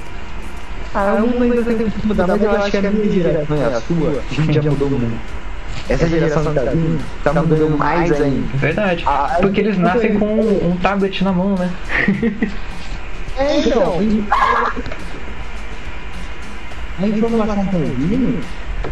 Ah, 0.95 1.15
o 1.23 1.27
mundo 1.27 1.43
ainda 1.43 1.63
tem 1.63 1.89
que 1.89 2.07
mudar, 2.07 2.27
mas 2.27 2.41
eu 2.41 2.51
acho 2.51 2.71
que 2.71 2.77
a 2.77 2.81
minha 2.91 3.09
geração 3.11 3.57
e 3.57 3.63
a 3.63 3.81
sua, 3.81 4.09
a 4.29 4.33
gente 4.33 4.53
já 4.53 4.61
mudou 4.69 4.89
muito. 4.91 5.42
Essa 5.89 6.07
geração 6.07 6.45
que 6.45 6.53
tá 6.53 6.71
vindo, 6.71 7.03
tá 7.23 7.33
mudando 7.33 7.77
mais 7.77 8.11
ainda. 8.11 8.57
Verdade. 8.57 9.03
Ah, 9.05 9.37
Porque 9.41 9.59
eles 9.59 9.77
nascem 9.77 10.17
com 10.17 10.25
um, 10.25 10.71
um 10.71 10.77
tablet 10.77 11.23
na 11.23 11.31
mão, 11.31 11.55
né? 11.55 11.69
É, 13.35 13.57
então. 13.57 13.97
A 16.99 17.07
informação 17.07 17.65
tá 17.65 17.77
vindo, 17.97 18.39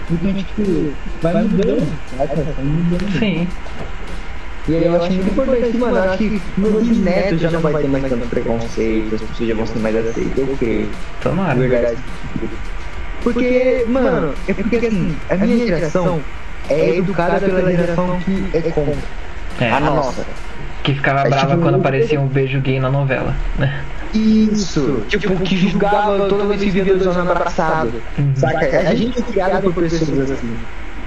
então, 0.10 0.34
tipo, 0.34 0.94
vai 1.22 1.44
mudando, 1.44 1.88
saca? 2.18 2.36
Vai 2.36 2.66
mudando. 2.66 3.20
Sim. 3.20 3.48
E 4.68 4.76
aí 4.76 4.86
eu 4.86 4.96
acho 4.96 5.12
muito 5.12 5.32
importante, 5.32 5.78
mano, 5.78 5.98
eu 5.98 6.04
acho 6.04 6.18
que 6.18 6.42
meus 6.58 6.98
netos 6.98 7.42
já 7.42 7.52
não 7.52 7.60
vai 7.62 7.74
ter 7.82 7.88
mais 7.88 8.04
tanto 8.10 8.28
preconceito, 8.28 9.16
as 9.16 9.22
pessoas 9.22 9.50
já 9.50 9.56
vão 9.56 9.68
ser 9.68 9.80
mais 9.80 9.96
aceitas, 9.96 10.38
eu 10.38 10.58
creio. 10.58 10.90
Tomara. 11.22 11.60
Verdade. 11.60 11.98
Porque, 13.24 13.86
mano, 13.88 14.34
é 14.48 14.54
porque 14.54 14.76
assim, 14.78 15.16
a 15.30 15.36
minha 15.36 15.66
geração 15.68 16.20
é 16.70 16.98
educada 16.98 17.40
pela 17.40 17.72
geração 17.72 18.20
que 18.24 18.50
é 18.54 18.62
contra. 18.62 18.94
É, 19.60 19.72
A 19.72 19.80
nossa. 19.80 20.24
que 20.84 20.94
ficava 20.96 21.22
É 21.22 21.30
brava 21.30 21.48
tipo- 21.52 21.62
quando 21.62 21.76
aparecia 21.76 22.20
um 22.20 22.28
beijo 22.28 22.60
gay 22.62 22.80
na 22.80 22.90
novela, 22.90 23.36
né? 23.60 23.84
Isso, 24.14 25.04
tipo, 25.08 25.36
que 25.38 25.56
julgava 25.56 26.28
toda 26.28 26.46
vez 26.46 26.62
que 26.62 26.70
via 26.70 26.84
dois 26.84 27.06
homens 27.06 27.30
abraçados. 27.32 27.94
Uhum. 28.18 28.32
Saca? 28.36 28.80
A 28.90 28.96
gente 28.96 29.20
é 29.20 29.22
criada 29.22 29.62
por 29.62 29.74
pessoas 29.74 30.32
assim. 30.32 30.54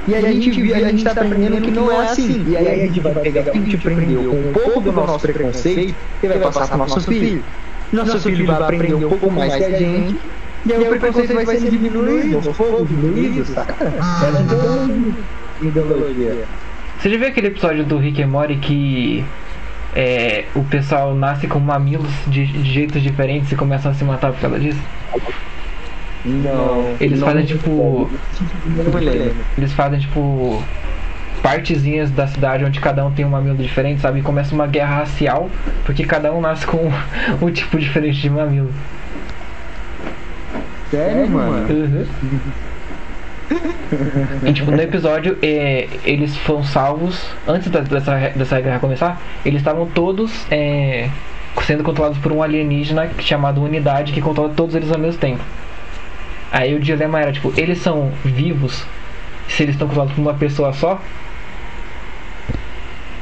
E 0.07 0.14
a 0.14 0.21
gente, 0.21 0.51
via- 0.61 0.77
a 0.77 0.90
gente 0.90 1.03
tá 1.05 1.11
aprendendo 1.12 1.61
que 1.61 1.71
não 1.71 1.90
é 1.90 2.07
assim. 2.07 2.45
E 2.49 2.57
aí 2.57 2.69
a 2.83 2.87
gente 2.87 3.01
vai 3.01 3.14
pegar 3.14 3.40
o 3.40 3.45
que 3.45 3.51
a 3.51 3.55
gente 3.61 3.77
aprendeu 3.77 4.31
com 4.31 4.37
um 4.37 4.53
pouco 4.53 4.81
do 4.81 4.93
nosso 4.93 5.19
preconceito 5.21 5.95
e 6.23 6.27
vai 6.27 6.38
passar 6.38 6.69
para 6.69 6.77
nosso 6.77 7.01
filho. 7.03 7.43
Nosso 7.93 8.19
filho 8.21 8.47
vai 8.47 8.62
aprender 8.62 8.95
um 8.95 9.09
pouco 9.09 9.31
mais 9.31 9.55
que 9.55 9.64
a 9.64 9.71
gente. 9.79 10.17
E 10.67 10.73
aí 10.73 10.83
o 10.83 10.88
preconceito 10.99 11.35
vai 11.35 11.45
sendo 11.47 11.71
diminuído, 11.71 12.40
poucos, 12.57 12.88
diminuído, 12.88 13.45
saca? 13.53 13.75
É 13.85 14.31
uma 14.31 15.14
ideologia. 15.68 16.44
Você 16.98 17.11
já 17.11 17.18
viu 17.18 17.29
aquele 17.29 17.48
episódio 17.48 17.85
do 17.85 17.98
Rick 17.98 18.22
and 18.22 18.29
Morty 18.29 18.57
que 18.57 19.24
é, 19.94 20.44
o 20.55 20.62
pessoal 20.64 21.14
nasce 21.14 21.46
com 21.46 21.59
mamilos 21.61 22.11
de, 22.27 22.46
de 22.46 22.72
jeitos 22.72 23.03
diferentes 23.03 23.50
e 23.53 23.57
começam 23.57 23.90
a 23.90 23.94
se 23.94 24.05
matar 24.05 24.33
por 24.33 24.40
causa 24.40 24.59
disso? 24.59 24.81
Não. 26.24 26.96
Eles 27.00 27.20
não- 27.20 27.27
fazem 27.29 27.44
tipo. 27.44 28.11
Eles 29.59 29.72
fazem 29.72 29.98
tipo. 30.00 30.62
Partezinhas 31.42 32.11
da 32.11 32.27
cidade 32.27 32.64
onde 32.64 32.81
cada 32.81 33.05
um 33.05 33.12
tem 33.12 33.22
um 33.22 33.29
mamilo 33.29 33.59
diferente, 33.59 34.00
sabe? 34.00 34.20
E 34.20 34.22
começa 34.22 34.55
uma 34.55 34.66
guerra 34.66 35.00
racial, 35.00 35.50
porque 35.85 36.03
cada 36.05 36.33
um 36.33 36.40
nasce 36.40 36.66
com 36.66 36.90
um 37.42 37.50
tipo 37.50 37.79
diferente 37.79 38.18
de 38.18 38.31
mamilo. 38.31 38.72
Sério, 40.90 41.29
mano? 41.29 41.66
Uhum. 41.68 42.07
E 44.45 44.53
tipo, 44.53 44.71
no 44.71 44.81
episódio, 44.81 45.39
é, 45.43 45.89
eles 46.05 46.37
foram 46.39 46.65
salvos, 46.65 47.27
antes 47.47 47.71
da- 47.71 47.81
dessa, 47.81 48.33
dessa 48.35 48.61
guerra 48.61 48.79
começar, 48.79 49.21
eles 49.45 49.61
estavam 49.61 49.87
todos 49.87 50.47
é, 50.51 51.09
sendo 51.67 51.83
controlados 51.83 52.19
por 52.19 52.33
um 52.33 52.43
alienígena 52.43 53.09
chamado 53.21 53.63
Unidade, 53.63 54.13
que 54.13 54.21
controla 54.21 54.53
todos 54.55 54.75
eles 54.75 54.91
ao 54.91 54.99
mesmo 54.99 55.19
tempo. 55.21 55.43
Aí 56.51 56.75
o 56.75 56.81
dilema 56.81 57.21
era, 57.21 57.33
tipo, 57.33 57.53
eles 57.57 57.79
são 57.79 58.13
vivos 58.25 58.85
se 59.49 59.63
eles 59.63 59.75
estão 59.75 59.89
controlados 59.89 60.15
por 60.15 60.23
uma 60.23 60.35
pessoa 60.35 60.73
só? 60.73 61.01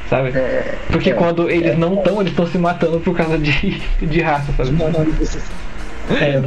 Sabe? 0.09 0.33
Porque 0.91 1.11
é. 1.11 1.15
quando 1.15 1.49
eles 1.49 1.79
não 1.79 1.95
estão, 1.95 2.21
eles 2.21 2.33
estão 2.33 2.47
se 2.47 2.59
matando 2.59 3.01
por 3.01 3.17
causa 3.17 3.39
de, 3.39 3.81
de 4.01 4.21
raça, 4.21 4.53
sabe? 4.57 4.71
É, 6.11 6.43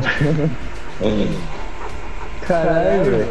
Caralho, 2.45 3.03
velho. 3.05 3.27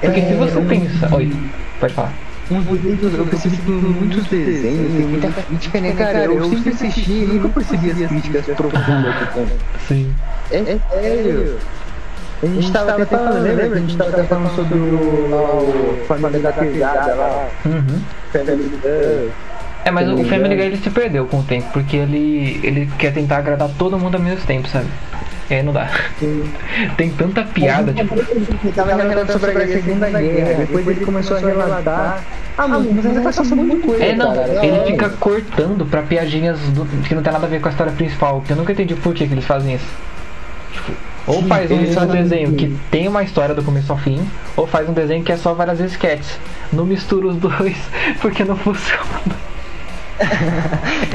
Porque 0.00 0.22
se 0.22 0.34
você 0.34 0.58
É, 0.58 0.62
pensa. 0.62 1.14
Oi, 1.14 1.32
pode 1.78 1.94
falar. 1.94 2.12
Eu 2.50 3.26
percebi 3.26 3.56
que 3.58 3.70
muitos 3.70 4.26
desenhos 4.26 4.96
tem 4.96 5.06
muita 5.06 5.30
crítica, 5.30 5.80
né, 5.80 5.92
cara? 5.92 6.24
Eu 6.24 6.44
sempre 6.50 6.70
assisti 6.70 7.12
e 7.12 7.26
nunca 7.26 7.48
percebi 7.48 7.90
as 7.90 8.08
críticas 8.08 8.46
profundas 8.46 9.14
que 9.14 9.34
tem. 9.34 9.46
Sim. 9.86 10.14
É, 10.50 10.58
é 10.58 10.78
sério. 10.90 11.58
A 12.42 12.46
gente 12.46 12.72
tava 12.72 12.90
até 12.92 13.04
falando, 13.04 13.42
lembra? 13.42 13.66
A 13.66 13.80
gente 13.80 13.96
tava 13.96 14.10
até 14.10 14.24
falando 14.24 14.56
sobre 14.56 14.78
o, 14.78 16.04
Família 16.08 16.40
da 16.40 16.52
Pesada 16.52 17.14
lá. 17.14 17.48
Uhum. 17.66 18.00
Family. 18.32 18.80
É, 19.84 19.90
mas 19.90 20.08
o 20.08 20.24
Family. 20.24 20.56
Guy 20.56 20.64
ele 20.64 20.76
se 20.78 20.90
perdeu 20.90 21.26
com 21.26 21.40
o 21.40 21.42
tempo, 21.42 21.68
porque 21.72 21.96
ele, 21.96 22.60
ele 22.64 22.90
quer 22.98 23.12
tentar 23.12 23.38
agradar 23.38 23.68
todo 23.78 23.98
mundo 23.98 24.16
ao 24.16 24.20
mesmo 24.20 24.44
tempo, 24.44 24.68
sabe? 24.68 24.88
Aí 25.50 25.62
não 25.62 25.72
dá. 25.72 25.88
Tem 26.96 27.10
tanta 27.10 27.42
piada, 27.42 27.92
tipo. 27.92 28.14
Ele 28.14 28.72
tava 28.74 28.94
relatando 28.94 29.32
sobre 29.32 29.50
a 29.62 29.66
Segunda 29.66 30.08
Guerra, 30.10 30.54
depois 30.58 30.86
ele 30.86 31.04
começou 31.04 31.36
a 31.36 31.40
relatar. 31.40 32.22
Ah, 32.56 32.68
mano, 32.68 32.90
mas 32.94 33.06
ainda 33.06 33.22
faz 33.22 33.38
um 33.52 33.56
monte 33.56 33.76
de 33.76 33.82
coisa. 33.82 34.04
É, 34.04 34.14
não, 34.14 34.34
cara. 34.34 34.66
ele 34.66 34.92
fica 34.92 35.08
cortando 35.10 35.86
pra 35.86 36.02
piadinhas 36.02 36.58
do- 36.60 36.84
que 37.02 37.14
não 37.14 37.22
tem 37.22 37.32
nada 37.32 37.46
a 37.46 37.48
ver 37.48 37.60
com 37.60 37.68
a 37.68 37.70
história 37.70 37.92
principal, 37.92 38.42
que 38.46 38.52
eu 38.52 38.56
nunca 38.56 38.72
entendi 38.72 38.94
por 38.94 39.12
que, 39.14 39.26
que 39.26 39.34
eles 39.34 39.44
fazem 39.44 39.74
isso. 39.74 39.86
Tipo, 40.72 40.92
ou 41.26 41.42
Sim, 41.42 41.48
faz 41.48 41.70
um, 41.70 41.86
fazem- 41.92 42.22
desenho 42.22 42.52
que 42.54 42.76
tem 42.90 43.08
uma 43.08 43.22
história 43.22 43.54
do 43.54 43.62
começo 43.62 43.90
ao 43.90 43.98
fim, 43.98 44.20
ou 44.56 44.66
faz 44.66 44.88
um 44.88 44.92
desenho 44.92 45.24
que 45.24 45.32
é 45.32 45.36
só 45.36 45.52
várias 45.54 45.80
sketches. 45.80 46.38
Não 46.72 46.84
mistura 46.86 47.26
os 47.28 47.36
dois, 47.40 47.76
porque 48.20 48.44
não 48.44 48.56
funciona. 48.56 49.04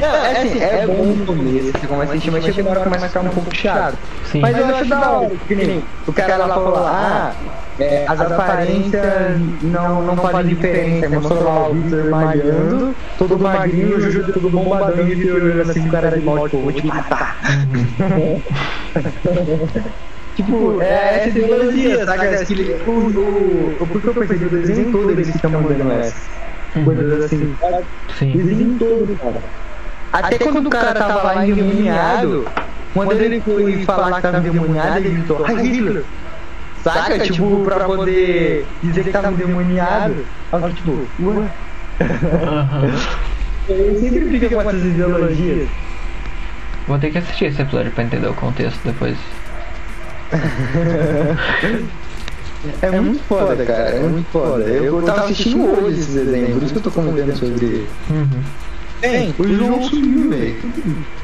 Não, 0.00 0.24
é 0.24 0.32
assim, 0.32 0.60
é 0.60 0.86
bom 0.86 1.04
no 1.04 1.26
começo, 1.26 1.72
você 1.72 1.86
começa 1.86 2.12
a 2.12 2.14
sentir, 2.14 2.30
mas 2.30 2.44
chega 2.44 2.62
uma 2.62 2.70
hora 2.70 2.80
começa 2.80 3.06
a 3.06 3.08
ficar 3.08 3.20
um 3.20 3.28
pouco 3.28 3.54
chato. 3.54 3.98
Sim. 4.24 4.40
Mas 4.40 4.58
eu 4.58 4.66
acho 4.66 4.84
da 4.86 5.10
hora, 5.10 5.30
que 5.46 5.54
nem 5.54 5.84
o 6.06 6.12
cara 6.12 6.36
lá 6.36 6.54
falou 6.54 6.70
lá, 6.70 7.34
ah, 7.38 7.66
é, 7.78 8.04
as 8.08 8.20
aparências 8.20 9.40
não, 9.62 10.02
não 10.02 10.16
fazem 10.16 10.54
diferença. 10.54 11.08
Mostrou 11.08 11.44
lá 11.44 11.68
o 11.68 11.74
Victor 11.74 12.10
malhando, 12.10 12.94
todo 13.18 13.38
magrinho, 13.38 13.96
o 13.96 14.00
Juju 14.00 14.32
todo 14.32 14.50
bombadão 14.50 15.06
e 15.06 15.26
eu 15.26 15.36
olhando 15.36 15.70
assim, 15.70 15.88
o 15.88 15.92
cara 15.92 16.10
de 16.10 16.24
mal, 16.24 16.48
tipo, 16.48 16.62
vou 16.62 16.72
te 16.72 16.86
matar. 16.86 17.36
Tipo, 20.36 20.82
é 20.82 21.16
essa 21.16 21.28
ideologia, 21.30 22.04
saca? 22.04 22.44
Que, 22.44 22.76
o, 22.86 22.90
o, 22.90 23.76
o, 23.80 23.86
porque 23.86 24.06
eu 24.06 24.14
percebi 24.14 24.44
o 24.44 24.50
desenho 24.50 24.92
todo 24.92 25.10
eles 25.10 25.30
ficam 25.30 25.50
mandando 25.50 25.90
essa. 25.92 26.35
Coisas 26.84 27.24
assim. 27.24 27.56
Sim. 28.18 28.32
desenho 28.32 28.78
todo, 28.78 29.18
cara. 29.18 29.40
Até 30.12 30.38
quando 30.38 30.66
o 30.66 30.70
cara 30.70 30.94
tava 30.94 31.22
lá 31.22 31.46
endemoniado, 31.46 32.46
quando 32.94 33.20
ele 33.20 33.40
foi 33.40 33.84
falar 33.84 34.16
que 34.16 34.22
tava 34.22 34.38
endemoniado, 34.38 34.98
ele 34.98 35.10
gritou, 35.10 35.44
Ai 35.44 35.56
Hitler! 35.56 36.04
Saca? 36.82 37.18
Tipo, 37.18 37.64
pra 37.64 37.84
poder 37.84 38.64
dizer 38.82 39.04
que 39.04 39.10
tava 39.10 39.32
endemoniado. 39.32 40.24
Aí 40.52 40.62
eu, 40.62 40.72
tipo, 40.72 41.06
ué? 41.20 41.48
Ele 43.68 43.98
sempre 43.98 44.38
fica 44.38 44.48
com 44.48 44.60
essas 44.60 44.84
ideologias. 44.84 45.68
Vou 46.86 46.98
ter 47.00 47.10
que 47.10 47.18
assistir 47.18 47.46
esse 47.46 47.60
episódio 47.60 47.90
pra 47.90 48.04
entender 48.04 48.28
o 48.28 48.34
contexto 48.34 48.78
depois. 48.84 49.16
É 52.82 53.00
muito 53.00 53.22
foda, 53.24 53.64
cara. 53.64 53.90
É 53.90 54.00
muito 54.02 54.28
foda. 54.30 54.64
Eu, 54.64 54.96
eu 55.00 55.02
tava 55.02 55.24
assistindo 55.24 55.64
hoje 55.64 56.00
esses 56.00 56.14
desenhos, 56.14 56.52
por 56.54 56.62
isso 56.62 56.72
que 56.72 56.78
eu 56.78 56.82
tô 56.82 56.90
comentando 56.90 57.36
sobre 57.36 57.64
ele. 57.66 57.88
Uhum. 58.10 58.42
Bem, 59.00 59.34
o 59.38 59.46
João 59.46 59.82
sumiu, 59.82 60.30
velho. 60.30 60.56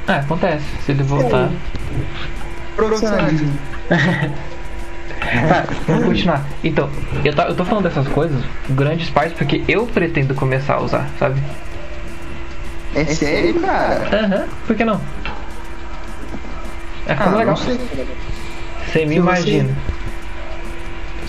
Ah, 0.06 0.16
acontece. 0.16 0.64
Se 0.84 0.92
ele 0.92 1.02
voltar. 1.02 1.50
Profissionalismo. 2.76 3.52
Tá, 3.88 5.64
vamos 5.86 6.04
continuar. 6.06 6.44
Então, 6.64 6.90
eu, 7.24 7.34
tá, 7.34 7.44
eu 7.48 7.54
tô 7.54 7.64
falando 7.64 7.84
dessas 7.84 8.06
coisas, 8.08 8.42
grandes 8.70 9.08
partes, 9.10 9.32
porque 9.38 9.62
eu 9.68 9.86
pretendo 9.86 10.34
começar 10.34 10.74
a 10.74 10.82
usar, 10.82 11.08
sabe? 11.18 11.40
É 12.94 13.04
sério, 13.06 13.54
cara? 13.60 14.08
Aham, 14.24 14.44
por 14.66 14.76
que 14.76 14.84
não? 14.84 15.00
É 17.06 17.12
Ah, 17.14 17.30
legal. 17.30 17.46
não 17.46 17.56
sei. 17.56 17.78
Você 18.92 19.04
me 19.06 19.14
Se 19.14 19.20
imagina. 19.20 19.68
Você 19.68 19.91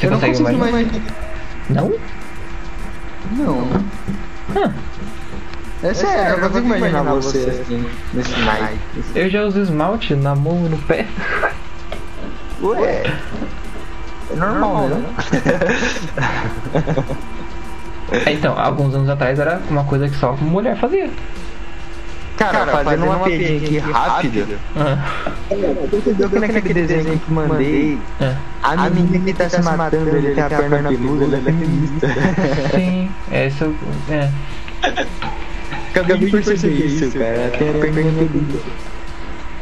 eu 0.05 0.11
não 0.11 0.19
consegue 0.19 0.37
consigo 0.37 0.49
imaginar? 0.57 0.81
imaginar. 0.81 1.13
Não? 1.69 1.93
Não. 3.31 3.67
Hã. 4.55 4.73
É 5.83 5.93
sério, 5.93 6.35
eu 6.35 6.41
não 6.41 6.49
consigo 6.49 6.67
imaginar 6.75 7.03
você 7.03 7.61
assim, 7.61 7.85
nesse 8.13 8.39
naipe. 8.39 8.79
Eu 9.15 9.29
já 9.29 9.43
uso 9.43 9.61
esmalte 9.61 10.15
na 10.15 10.33
mão 10.35 10.65
e 10.65 10.69
no 10.69 10.77
pé. 10.79 11.05
Ué. 12.61 13.03
É 14.31 14.35
normal, 14.35 14.87
né? 14.87 15.03
É, 18.25 18.31
Então, 18.31 18.57
alguns 18.59 18.93
anos 18.93 19.09
atrás 19.09 19.39
era 19.39 19.59
uma 19.69 19.83
coisa 19.85 20.07
que 20.07 20.15
só 20.15 20.33
mulher 20.33 20.77
fazia. 20.77 21.09
Cara, 22.51 22.83
fazendo 22.83 23.05
uma 23.05 23.19
piadinha 23.19 23.57
aqui 23.57 23.77
rápida. 23.79 24.59
Ah, 24.75 24.97
Percebeu 25.89 26.29
que 26.29 26.39
naquele 26.39 26.73
desenho 26.73 27.19
que 27.19 27.31
mandei, 27.31 27.99
é. 28.19 28.35
a 28.61 28.75
menina 28.89 29.19
que 29.25 29.33
tá 29.33 29.49
se 29.49 29.61
matando, 29.61 30.09
ele 30.17 30.33
tem 30.33 30.43
a 30.43 30.49
perna 30.49 30.89
peluda, 30.89 31.25
ela 31.25 31.37
é 31.37 31.41
feminista. 31.41 32.07
Sim, 32.75 33.09
é 33.31 33.47
isso. 33.47 33.75
É. 34.09 34.29
Acabei 35.89 36.17
de 36.17 36.31
perceber 36.31 36.85
isso, 36.85 37.11
cara. 37.17 37.25
Ela 37.27 37.49
tem 37.57 37.69
a 37.69 37.73
perna 37.73 38.11
peluda. 38.11 38.59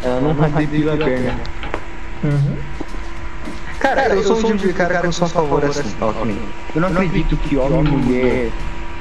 Ela 0.03 0.21
não 0.21 0.49
depila 0.49 0.93
a 0.93 0.97
perna. 0.97 1.33
Uhum. 2.23 2.55
Cara, 3.79 4.09
eu 4.09 4.23
sou 4.23 4.37
o 4.37 4.43
tipo 4.43 4.57
de 4.67 4.73
cara 4.73 4.99
que 4.99 5.07
eu 5.07 5.11
sou 5.11 5.25
a 5.25 5.29
favor 5.29 5.65
assim, 5.65 5.95
ó, 5.99 6.13
nem- 6.23 6.37
Eu 6.75 6.81
não 6.81 6.89
acredito 6.89 7.35
que 7.37 7.57
homem 7.57 7.83
e 7.83 7.97
mulher. 7.97 8.49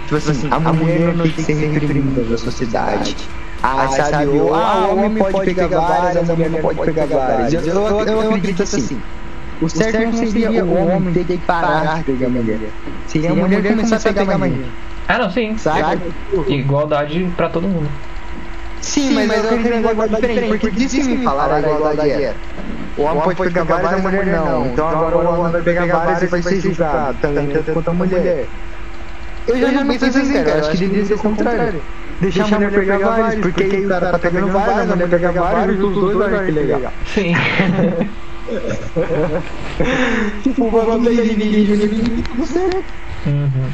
Tipo 0.05 0.17
assim, 0.17 0.49
a 0.51 0.59
mulher 0.59 1.15
não 1.15 1.25
tem 1.25 1.33
que 1.33 1.43
ser 1.43 1.71
reprimida 1.71 2.23
da 2.25 2.39
sociedade. 2.39 3.17
Ah, 3.63 3.89
sabe, 3.89 4.39
ou, 4.39 4.55
ah, 4.55 4.89
o 4.89 4.99
homem 5.05 5.23
pode 5.23 5.55
pegar 5.55 5.69
várias, 5.69 6.31
a 6.31 6.35
mulher 6.35 6.51
não 6.51 6.61
pode 6.61 6.81
pegar 6.81 7.07
várias. 7.07 7.53
Eu, 7.53 7.75
eu, 7.75 8.01
eu 8.07 8.21
acredito 8.21 8.63
assim. 8.63 9.01
O 9.61 9.69
certo 9.69 9.99
não 10.01 10.13
seria 10.15 10.65
o 10.65 10.89
homem 10.89 11.13
ter 11.13 11.25
que 11.25 11.39
parar 11.39 11.99
de 11.99 12.05
pegar 12.05 12.29
mulher. 12.31 12.59
Seria 13.07 13.33
a 13.33 13.35
mulher 13.35 13.63
começar 13.63 13.97
a 13.97 14.01
pegar 14.01 14.39
mais 14.39 14.53
gente. 14.53 14.71
Ah, 15.09 15.19
não, 15.19 15.31
sim. 15.31 15.59
Sabe? 15.59 16.01
Igualdade 16.49 17.31
pra 17.37 17.49
todo 17.51 17.69
mundo. 17.69 17.91
Sim, 18.81 19.27
mas 19.27 19.45
eu 19.45 19.59
quero 19.63 19.79
igualdade 19.79 20.11
diferente, 20.17 20.49
porque 20.49 20.71
disse 20.71 21.01
que 21.03 21.09
me 21.09 21.25
falaram 21.25 21.57
a 21.57 21.61
igualdade 21.61 22.11
era. 22.11 22.37
O 22.97 23.03
homem 23.03 23.23
pode 23.23 23.51
pegar 23.53 23.65
várias, 23.65 23.93
a 23.93 23.99
mulher 23.99 24.27
não. 24.27 24.67
Então 24.67 24.89
agora 24.89 25.19
o 25.19 25.41
homem 25.41 25.53
vai 25.53 25.63
pegar 25.63 25.87
várias 25.87 26.23
e 26.23 26.27
vai 26.27 26.43
ser 26.43 26.61
julgado 26.61 27.19
também, 27.21 27.49
tanto 27.49 27.73
quanto 27.73 27.91
a 27.91 27.95
mulher. 27.95 28.47
Eu 29.47 29.59
já 29.59 29.85
não 29.85 29.99
penso 29.99 30.19
assim, 30.19 30.33
cara. 30.33 30.51
Eu 30.51 30.59
acho 30.61 30.71
que 30.71 30.77
deveria 30.79 31.05
ser 31.05 31.15
o 31.15 31.19
contrário. 31.19 31.83
Deixar 32.21 32.45
a 32.45 32.49
mulher 32.49 32.71
pegar 32.71 32.99
várias, 32.99 33.41
porque 33.41 33.63
aí 33.65 33.87
o 33.87 33.89
cara 33.89 34.11
tá 34.11 34.19
pegando 34.19 34.49
várias, 34.49 34.91
a 34.91 34.97
mulher 34.97 35.09
pega 35.09 35.33
várias, 35.33 35.79
e 35.79 35.83
os 35.83 35.95
dois 35.95 36.31
vai 36.31 36.47
que 36.47 36.53
legal. 36.53 36.93
Sim. 37.07 37.35
Tipo, 40.43 40.67
o 40.67 40.71
bagulho 40.73 41.05
da 41.05 41.11
alienígena, 41.11 41.87
você 42.37 42.59
uhum. 43.27 43.71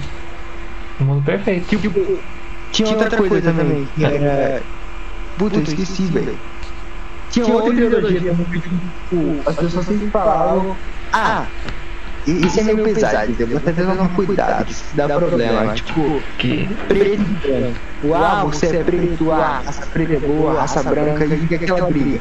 Mundo 1.01 1.25
perfeito. 1.25 1.67
Tipo, 1.67 2.19
tinha 2.73 2.91
outra 2.91 3.17
coisa 3.17 3.53
também, 3.53 3.89
que 3.95 4.05
era... 4.05 4.63
Puta, 5.39 5.57
eu 5.57 5.63
esqueci, 5.63 6.05
velho. 6.07 6.39
Tinha 7.31 7.47
outra 7.47 7.73
ideologia 7.73 8.21
também, 8.21 8.47
que, 8.47 8.61
tipo, 8.61 9.43
as 9.47 9.57
pessoas 9.57 9.87
sempre 9.87 10.11
falavam... 10.11 10.77
Ah, 11.13 11.47
e- 11.67 11.86
isso 12.27 12.61
é 12.61 12.63
meio 12.65 12.83
pesado, 12.83 13.31
entendeu? 13.31 13.59
Você 13.61 13.73
que 13.73 13.83
tomar 13.83 14.09
cuidado, 14.15 14.71
isso 14.71 14.85
dá 14.95 15.09
problema. 15.09 15.75
Tipo, 15.75 16.23
Que. 16.39 16.69
preto 16.89 17.23
e 17.23 17.49
branco. 17.49 18.15
Ah, 18.15 18.45
você 18.45 18.67
é 18.77 18.85
preto, 18.85 19.31
ah, 19.33 19.63
raça 19.65 19.87
preta 19.87 20.15
é 20.15 20.19
boa, 20.19 20.61
raça 20.61 20.83
branca, 20.83 21.25
e 21.25 21.39
fica 21.39 21.57
aquela 21.57 21.91
briga. 21.91 22.21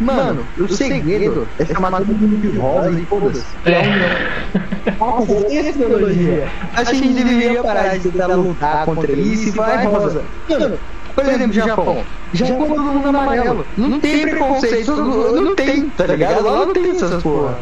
Mano, 0.00 0.44
o 0.58 0.68
segredo 0.68 1.46
é 1.58 1.64
chamar 1.64 1.90
todo 1.98 2.06
mundo 2.08 2.40
de 2.40 2.58
rosa 2.58 2.90
e 2.90 3.06
foda-se. 3.06 3.44
É. 3.64 4.92
Nossa, 4.98 5.34
tem 5.44 5.58
essa 5.58 5.68
ideologia. 5.70 6.48
Acho 6.74 6.90
que 6.90 6.96
a 6.96 7.00
gente 7.00 7.24
deveria 7.24 7.62
parar 7.62 7.96
de 7.96 8.10
tentar 8.10 8.26
lutar 8.26 8.84
contra 8.84 9.12
isso 9.12 9.48
e 9.48 9.50
vai 9.52 9.86
rosa. 9.86 10.24
Mano, 10.48 10.78
por 11.14 11.24
exemplo, 11.26 11.52
Japão. 11.52 12.04
Japão 12.32 12.68
todo 12.68 12.82
mundo 12.82 13.08
amarelo. 13.08 13.66
Não 13.78 14.00
tem 14.00 14.22
preconceito, 14.22 14.96
não 14.96 15.32
não 15.42 15.54
tem, 15.54 15.88
tá 15.90 16.06
ligado? 16.06 16.44
Lá 16.44 16.66
não 16.66 16.72
tem 16.72 16.90
essas 16.90 17.22
porra. 17.22 17.56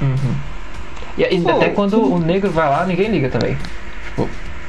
Uhum. 0.00 0.34
E, 1.18 1.34
e 1.34 1.40
Pô, 1.40 1.50
até 1.50 1.70
quando 1.70 2.00
o 2.00 2.18
negro 2.18 2.50
vai 2.50 2.68
lá, 2.68 2.86
ninguém 2.86 3.10
liga 3.10 3.28
também. 3.28 3.58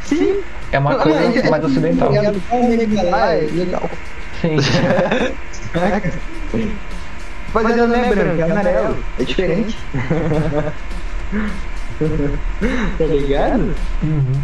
Sim. 0.03 0.41
é 0.71 0.79
uma 0.79 0.95
coisa 0.95 1.49
mais 1.49 1.63
ocidental. 1.63 2.11
Lá 2.11 3.35
é 3.35 3.41
legal. 3.41 3.89
Sim. 4.41 4.57
Mas 7.53 7.69
ele 7.71 7.87
não 7.87 7.95
é 7.95 8.09
branco, 8.09 8.41
é 8.41 8.43
amarelo. 8.43 8.97
É 9.19 9.23
diferente. 9.23 9.77
tá 12.97 13.05
ligado? 13.05 13.73
Uhum. 14.03 14.41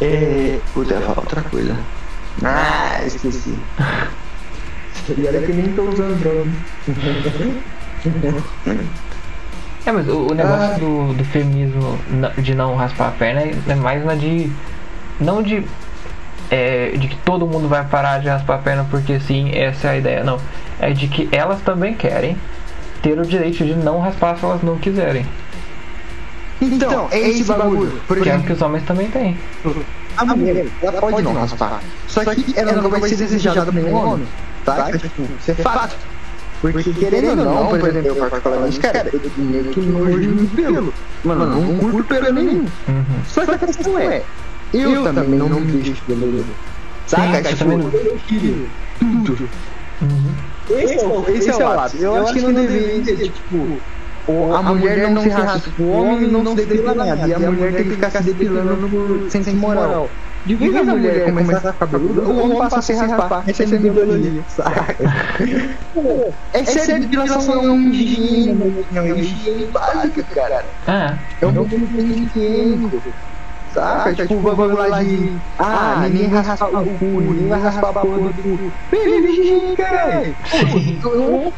É. 0.00 0.58
Puta, 0.74 0.94
eu 0.94 1.00
ia 1.00 1.06
falar 1.06 1.20
outra 1.20 1.42
coisa. 1.42 1.76
Ah, 2.42 3.00
esqueci. 3.04 3.54
E 5.16 5.26
olha 5.26 5.42
que 5.42 5.52
nem 5.52 5.72
tô 5.74 5.82
usando 5.82 6.18
drone. 6.20 6.52
É, 9.84 9.90
mas 9.90 10.08
o, 10.08 10.28
o 10.28 10.34
negócio 10.34 10.78
do, 10.78 11.14
do 11.14 11.24
feminismo 11.24 11.98
de 12.38 12.54
não 12.54 12.76
raspar 12.76 13.08
a 13.08 13.10
perna 13.10 13.40
é, 13.42 13.54
é 13.68 13.74
mais 13.74 14.04
na 14.04 14.14
de. 14.14 14.50
Não 15.20 15.42
de. 15.42 15.64
É, 16.50 16.90
de 16.90 17.08
que 17.08 17.16
todo 17.16 17.46
mundo 17.46 17.66
vai 17.66 17.84
parar 17.84 18.20
de 18.20 18.28
raspar 18.28 18.56
a 18.56 18.58
perna 18.58 18.86
porque 18.90 19.18
sim, 19.18 19.50
essa 19.54 19.88
é 19.88 19.90
a 19.90 19.96
ideia. 19.96 20.24
Não. 20.24 20.38
É 20.78 20.92
de 20.92 21.08
que 21.08 21.28
elas 21.32 21.60
também 21.62 21.94
querem 21.94 22.36
ter 23.02 23.18
o 23.18 23.26
direito 23.26 23.64
de 23.64 23.74
não 23.74 24.00
raspar 24.00 24.36
se 24.36 24.44
elas 24.44 24.62
não 24.62 24.76
quiserem. 24.78 25.26
Então, 26.60 27.08
é 27.10 27.18
esse 27.18 27.44
bagulho. 27.44 28.00
Por 28.06 28.20
Que 28.20 28.28
é 28.28 28.32
o 28.32 28.34
exemplo, 28.34 28.46
que 28.46 28.52
os 28.52 28.62
homens 28.62 28.84
também 28.84 29.08
têm. 29.08 29.36
a 30.16 30.24
mulher, 30.24 30.66
ela 30.80 31.00
pode 31.00 31.22
não 31.22 31.34
raspar. 31.34 31.80
Só 32.06 32.24
que 32.24 32.54
ela 32.56 32.72
não 32.72 32.88
vai 32.88 33.00
ser 33.00 33.16
desejada 33.16 33.64
por 33.64 33.74
nenhum 33.74 33.94
homem. 33.96 34.28
Tá? 34.64 34.92
Tipo, 34.92 35.22
isso 35.40 35.50
é 35.50 35.54
fato. 35.54 35.96
Porque 36.62 36.92
querendo 36.92 37.40
ou 37.40 37.44
não, 37.44 37.68
por 37.68 37.88
exemplo, 37.88 38.08
eu 38.10 38.16
particularmente, 38.16 38.78
cara, 38.78 39.10
eu 39.12 39.20
meio 39.36 39.64
que 39.64 39.80
nojo 39.80 40.30
no 40.30 40.48
pelo. 40.48 40.94
Mano, 41.24 41.42
eu 41.42 41.48
não 41.60 41.78
curto 41.90 42.04
pelo 42.04 42.32
nenhum. 42.32 42.60
Uhum. 42.88 43.24
Só 43.26 43.44
que 43.44 43.50
a 43.50 43.58
questão 43.58 43.98
é, 43.98 44.22
eu 44.72 45.02
também 45.02 45.28
não 45.40 45.48
me 45.48 45.72
deixo 45.72 46.02
dolorido. 46.06 46.44
Saca? 47.06 47.38
eu 47.38 47.42
Tipo, 47.44 47.58
também 47.58 47.78
não. 47.78 47.90
eu 47.92 48.16
queria 48.28 48.54
tudo. 49.00 49.48
Uhum. 50.00 50.78
Esse 50.78 50.94
é 51.04 51.06
o, 51.08 51.28
esse 51.30 51.50
é 51.50 51.56
o 51.56 51.58
lado. 51.58 51.96
Eu 51.96 52.16
acho 52.16 52.32
que 52.32 52.40
não 52.40 52.52
deveria 52.54 53.04
ser, 53.04 53.28
tipo, 53.28 53.78
o- 54.28 54.54
a 54.54 54.62
mulher 54.62 55.10
não 55.10 55.20
se 55.22 55.28
raspa, 55.30 55.70
o 55.82 55.90
homem 55.90 56.30
não 56.30 56.46
se 56.46 56.64
depila 56.64 56.94
nada, 56.94 57.26
e 57.26 57.34
a 57.34 57.38
mulher 57.50 57.74
tem 57.74 57.84
que 57.84 57.90
ficar 57.90 58.10
se 58.12 58.22
depilando 58.22 58.88
por 58.88 59.28
senso 59.30 59.56
moral. 59.56 60.10
De 60.44 60.56
vez 60.56 60.74
a 60.74 60.82
mulher 60.84 61.24
começar 61.24 61.58
a 61.58 61.60
ficar 61.60 61.72
cabeluda, 61.74 62.22
o 62.28 62.36
homem 62.44 62.58
passa 62.58 62.78
a 62.78 62.82
se 62.82 62.92
raspar. 62.94 63.44
Essa 63.46 63.62
é 63.62 63.66
a 63.66 63.68
minha 63.80 63.92
biologia, 63.92 64.44
saca? 64.48 64.96
É 66.52 66.64
sério, 66.64 67.00
depilação 67.00 67.64
é 67.64 67.70
uma 67.70 67.94
higiene, 67.94 68.86
é 68.92 69.00
uma 69.02 69.18
higiene 69.20 69.70
básica, 69.70 70.24
cara. 70.24 70.64
Ah, 70.86 71.18
É 71.40 71.46
um 71.46 71.52
bagulho 71.52 71.88
higiênico. 72.00 73.02
Saca? 73.68 74.14
Tipo, 74.14 74.34
o 74.34 74.42
bagulho 74.42 74.76
lá 74.76 75.02
de. 75.02 75.40
Ah, 75.58 76.06
ninguém 76.08 76.26
raspa 76.26 76.66
o 76.68 76.98
cu, 76.98 77.20
ninguém 77.22 77.48
vai 77.48 77.60
raspar 77.60 77.88
a 77.90 77.92
porra 77.94 78.32
do 78.32 78.42
cu. 78.42 78.74
Vem, 78.90 79.24
higiene, 79.30 79.76
caralho. 79.76 80.36
Pô, 81.00 81.14
eu- 81.14 81.54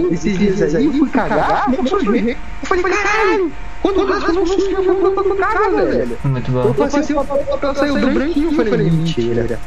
eu- 0.00 0.12
Esses 0.12 0.38
dias 0.38 0.74
aí 0.74 0.84
eu 0.86 0.92
fui 0.92 1.10
cagar, 1.10 1.64
não 1.68 1.86
sou 1.86 1.98
ver. 2.10 2.36
Eu 2.62 2.68
falei, 2.68 2.84
caralho, 2.84 3.54
quando 3.82 4.00
eu 4.00 4.06
raspo, 4.06 4.30
eu 4.30 4.34
não 4.34 4.46
sou 4.46 4.58
eu 4.58 4.82
vou 4.82 5.12
pra 5.12 5.36
cagar, 5.36 5.70
velho. 5.70 6.18
muito 6.24 6.50
Eu 6.52 6.62
bom. 6.62 6.74
passei 6.74 7.16
o 7.16 7.24
papel, 7.24 7.70
o 7.70 7.74
saiu 7.74 7.94
branquinho. 8.12 8.50
Eu 8.50 8.52
falei, 8.68 8.90
mentira. 8.90 9.58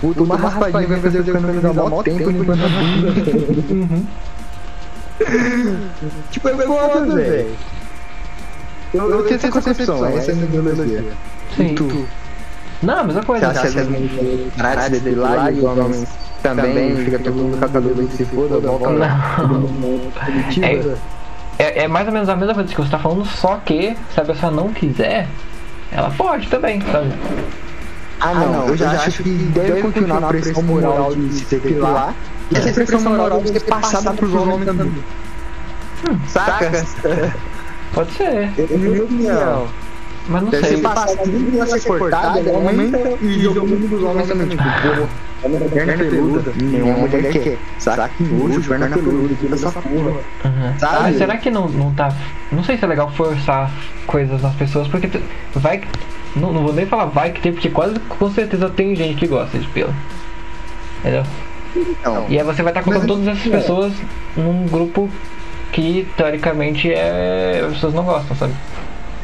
Puta, 0.00 0.22
uma 0.22 0.36
raspadinha 0.36 0.86
vai 0.88 1.00
fazer 1.00 1.18
eu 1.18 1.22
economizar 1.26 1.74
mó 1.74 2.02
tempo 2.02 2.30
limpando 2.30 2.64
a 2.64 2.68
bunda. 2.68 4.02
Tipo, 6.30 6.48
é 6.48 6.56
foda, 6.66 7.14
velho. 7.14 7.56
Eu, 8.92 9.10
eu 9.10 9.22
tenho 9.24 9.34
essa 9.36 9.50
concepção, 9.50 10.06
essa 10.06 10.30
é 10.30 10.34
a 10.34 10.36
minha 10.36 10.62
biologia. 10.62 11.04
Sim. 11.56 11.74
Tu, 11.74 12.06
Não, 12.82 12.98
a 12.98 13.04
mesma 13.04 13.22
você 13.22 13.26
coisa. 13.26 13.48
acha 13.48 13.70
que 13.70 13.78
as 13.78 13.88
mulheres 13.88 14.84
de 14.84 15.00
depilar 15.00 15.52
e 15.52 15.58
os 15.58 15.64
homens 15.64 16.08
também 16.42 16.96
fica 16.96 17.18
todo 17.18 17.34
mundo 17.34 17.58
com 17.58 17.64
a 17.64 17.68
cabelo 17.68 18.06
que 18.06 18.16
se 18.16 18.24
foda, 18.24 18.58
volta 18.60 18.88
lá. 18.90 19.38
Não. 19.48 20.00
É, 20.62 20.96
é, 21.58 21.84
é 21.84 21.88
mais 21.88 22.06
ou 22.06 22.12
menos 22.12 22.28
a 22.28 22.36
mesma 22.36 22.54
coisa 22.54 22.68
que 22.68 22.80
você 22.80 22.90
tá 22.90 22.98
falando, 22.98 23.24
só 23.24 23.56
que 23.64 23.96
se 24.12 24.20
a 24.20 24.24
pessoa 24.24 24.50
não 24.50 24.72
quiser, 24.72 25.28
ela 25.92 26.10
pode 26.10 26.48
também, 26.48 26.80
sabe? 26.80 27.12
Ah, 28.20 28.34
não, 28.34 28.68
eu 28.68 28.76
já 28.76 28.90
acho 28.90 29.22
que 29.22 29.30
deve 29.30 29.82
continuar 29.82 30.24
a 30.24 30.28
pressão 30.28 30.62
moral 30.62 31.14
de 31.14 31.32
se 31.34 31.44
depilar. 31.56 32.14
E 32.50 32.56
essa 32.56 32.72
pressão 32.72 33.00
moral 33.00 33.40
deve 33.40 33.58
ser 33.58 33.66
passada 33.66 34.12
pros 34.12 34.34
homens 34.34 34.64
também. 34.64 34.92
Saca? 36.28 36.70
Pode 37.92 38.12
ser, 38.12 38.50
É 38.58 38.76
minha 38.76 39.04
opinião. 39.04 39.68
Mas 40.28 40.42
não 40.42 40.50
Deve 40.50 40.66
sei. 40.66 40.76
ser 40.76 40.82
passada, 40.82 41.22
nem 41.26 41.56
ela 41.60 41.66
ser 41.66 41.80
cortada, 41.86 42.40
ela 42.40 42.56
aumenta 42.58 42.98
e 43.20 43.40
joga 43.40 43.60
o 43.62 43.66
mundo 43.68 43.88
dos 43.88 44.02
homens 44.02 44.28
também. 44.28 44.48
Tipo, 44.48 44.62
porra, 44.62 45.08
uma 45.44 45.60
perna 45.68 45.92
peluda, 46.04 46.52
nenhuma 46.56 46.96
mulher 46.98 47.32
quer. 47.32 47.58
Saca? 47.78 48.08
Que 48.16 48.22
nojo, 48.24 48.60
perna 48.62 48.88
peluda, 48.88 49.34
tira 49.40 49.54
essa 49.54 49.70
porra. 49.72 49.94
Uhum. 49.94 50.78
Sabe? 50.78 51.02
Mas 51.02 51.18
será 51.18 51.36
que 51.36 51.50
não, 51.50 51.68
não 51.68 51.92
tá. 51.92 52.12
Não 52.50 52.64
sei 52.64 52.78
se 52.78 52.84
é 52.84 52.88
legal 52.88 53.10
forçar 53.12 53.70
coisas 54.06 54.40
nas 54.42 54.54
pessoas, 54.54 54.88
porque 54.88 55.08
tu- 55.08 55.20
vai. 55.54 55.82
Não, 56.34 56.52
não 56.52 56.62
vou 56.64 56.72
nem 56.72 56.86
falar 56.86 57.04
vai 57.06 57.30
que 57.30 57.40
tem, 57.40 57.52
porque 57.52 57.68
quase 57.70 57.98
com 58.00 58.30
certeza 58.30 58.68
tem 58.70 58.96
gente 58.96 59.16
que 59.18 59.26
gosta 59.26 59.58
de 59.58 59.66
pelo. 59.68 59.94
Entendeu? 61.00 61.22
Então, 61.76 62.24
E 62.28 62.38
aí 62.38 62.44
você 62.44 62.62
vai 62.62 62.70
estar 62.72 62.82
colocando 62.82 63.08
Mas- 63.08 63.18
todas 63.18 63.28
essas 63.38 63.52
é. 63.52 63.56
pessoas 63.56 63.92
num 64.36 64.66
grupo 64.66 65.10
que 65.72 66.06
teoricamente 66.16 66.90
é. 66.92 67.62
as 67.66 67.74
pessoas 67.74 67.94
não 67.94 68.04
gostam, 68.04 68.36
sabe? 68.36 68.54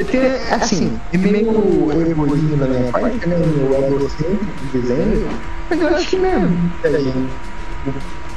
Tem, 0.04 0.20
assim, 0.50 0.98
é 1.12 1.18
meio 1.18 1.92
egoísmo 1.92 2.56
da 2.56 2.66
minha 2.66 2.90
parte, 2.90 3.28
né? 3.28 3.36
Meio 3.36 3.96
egocêntrico 3.96 4.44
dizendo, 4.72 5.28
mas 5.68 5.80
eu 5.80 5.88
acho 5.88 6.08
que 6.08 6.16
mesmo. 6.16 6.72
é, 6.82 6.90
gente, 6.90 7.28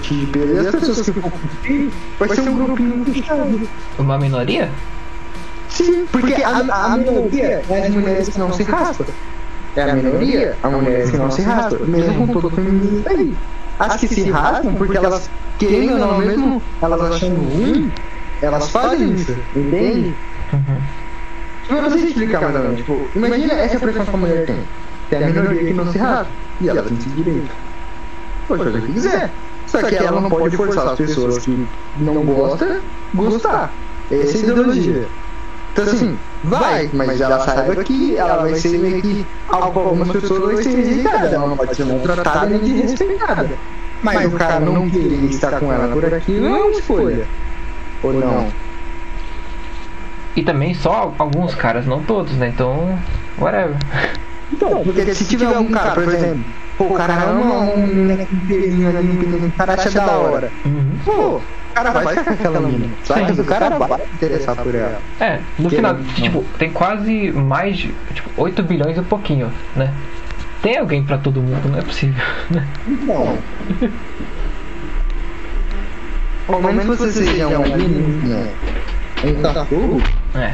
de. 0.01 0.29
E 0.37 0.57
as 0.59 0.71
pessoas 0.71 1.01
que 1.01 1.13
for 1.13 1.31
curtir, 1.31 1.89
vai 2.19 2.29
ser 2.29 2.41
um 2.41 2.65
grupinho 2.65 3.05
fechado. 3.05 3.69
Uma 3.97 4.17
minoria? 4.17 4.69
Sim, 5.69 6.05
porque 6.11 6.33
a, 6.43 6.49
a 6.57 6.97
minoria 6.97 7.63
é 7.69 7.81
as 7.87 7.89
mulheres 7.89 8.29
que 8.29 8.39
não 8.39 8.51
se 8.51 8.63
raspam. 8.63 9.07
É 9.75 9.81
a 9.83 9.95
minoria, 9.95 10.57
as 10.61 10.71
mulheres 10.71 11.11
que 11.11 11.17
não 11.17 11.31
se 11.31 11.41
raspam, 11.41 11.87
mesmo 11.87 12.27
com 12.27 12.33
todo 12.33 12.47
o 12.47 12.49
feminismo 12.51 13.03
aí. 13.07 13.35
As 13.79 13.95
que 13.95 14.07
se 14.07 14.29
raspam, 14.29 14.75
porque 14.75 14.97
elas, 14.97 15.29
querendo 15.57 15.93
ou 15.93 15.99
não, 15.99 16.17
mesmo 16.19 16.61
elas 16.81 17.01
achando 17.01 17.35
ruim, 17.41 17.91
elas 18.41 18.69
fazem 18.69 19.13
isso, 19.13 19.35
entende? 19.55 20.13
Uhum. 20.51 20.77
Tipo, 21.63 21.75
eu 21.75 21.81
não 21.81 21.89
sei 21.89 22.03
explicar 22.03 22.41
mais 22.41 22.55
ou 22.55 22.61
menos. 22.61 22.77
Tipo, 22.77 23.09
imagina 23.15 23.53
essa 23.53 23.79
pressão 23.79 24.05
que 24.05 24.09
a 24.13 24.17
mulher 24.17 24.45
tem. 24.45 24.59
Tem 25.09 25.23
a 25.23 25.27
minoria 25.27 25.65
que 25.65 25.73
não 25.73 25.91
se 25.91 25.97
raspa. 25.97 26.31
E 26.61 26.69
ela 26.69 26.83
tem 26.83 26.97
esse 26.97 27.09
direito. 27.09 27.51
Pode 28.47 28.63
fazer 28.63 28.77
o 28.77 28.81
que 28.81 28.93
quiser. 28.93 29.29
Só 29.67 29.81
que 29.81 29.95
ela 29.95 30.21
não 30.21 30.29
pode 30.29 30.55
forçar 30.55 30.87
as 30.89 30.97
pessoas 30.97 31.39
que 31.39 31.67
não 31.97 32.23
gostam 32.23 32.81
gostar. 33.13 33.73
Essa 34.11 34.37
é 34.37 34.41
a 34.41 34.43
ideologia. 34.43 35.07
Então 35.71 35.85
assim, 35.85 36.19
vai, 36.43 36.89
mas 36.93 37.19
ela 37.19 37.39
saiba 37.39 37.83
que 37.83 38.15
ela 38.15 38.43
vai 38.43 38.55
ser 38.55 38.77
meio 38.77 39.01
que 39.01 39.25
algumas 39.47 40.11
pessoas 40.11 40.53
vai 40.53 40.63
ser 40.63 40.75
rejeitada. 40.75 41.35
Ela 41.35 41.47
não 41.47 41.57
pode 41.57 41.75
ser 41.75 41.85
maltratada 41.85 42.45
nem 42.45 42.59
desrespeitada. 42.59 43.49
Mas 44.03 44.25
o 44.25 44.31
cara 44.31 44.59
não 44.59 44.89
querer 44.89 45.25
estar 45.25 45.59
com 45.59 45.71
ela 45.71 45.87
por 45.87 46.13
aquilo 46.13 46.49
não 46.49 46.55
é 46.55 46.63
uma 46.63 46.71
escolha. 46.71 47.27
Ou 48.03 48.13
não? 48.13 48.53
E 50.35 50.41
também 50.43 50.73
só 50.73 51.13
alguns 51.17 51.53
caras, 51.53 51.85
não 51.85 52.01
todos, 52.03 52.33
né? 52.33 52.47
Então, 52.47 52.97
whatever. 53.37 53.75
Então, 54.51 54.83
porque 54.83 55.13
se 55.13 55.25
tiver 55.25 55.57
um 55.57 55.65
cara, 55.71 55.91
por 55.91 56.03
exemplo, 56.03 56.43
pô, 56.77 56.85
o 56.85 56.93
cara 56.93 57.13
ama 57.23 57.67
com 57.67 58.47
pelinho 58.47 58.89
ali, 58.89 59.09
um 59.09 59.47
o 59.47 59.51
cara 59.51 59.73
acha 59.73 59.91
da 59.91 60.11
hora. 60.11 60.51
Uhum. 60.65 60.97
Pô, 61.05 61.11
o 61.37 61.41
cara 61.73 61.91
vai 61.91 62.07
ficar 62.07 62.23
com 62.23 62.33
aquela 62.33 62.59
menina. 62.59 62.93
Sabe? 63.03 63.41
O 63.41 63.45
cara 63.45 63.69
vai 63.69 63.99
se 63.99 64.13
interessar 64.13 64.55
por 64.55 64.75
ela. 64.75 64.99
É, 65.19 65.39
no 65.57 65.69
Que 65.69 65.75
final, 65.77 65.93
não. 65.95 66.03
tipo, 66.03 66.43
tem 66.57 66.71
quase 66.71 67.31
mais 67.31 67.77
de 67.77 67.93
tipo, 68.13 68.29
8 68.37 68.63
bilhões 68.63 68.97
e 68.97 68.99
um 68.99 69.03
pouquinho, 69.05 69.51
né? 69.75 69.91
Tem 70.61 70.77
alguém 70.77 71.03
pra 71.03 71.17
todo 71.17 71.41
mundo, 71.41 71.69
não 71.69 71.77
é 71.77 71.81
possível, 71.81 72.23
né? 72.49 72.65
Então. 72.87 73.37
Ao 76.47 76.61
menos 76.61 76.85
você 76.85 77.11
seja 77.11 77.47
um 77.47 77.63
alienígena, 77.63 78.47
um 79.23 79.41
cachorro, 79.41 80.01
É. 80.35 80.53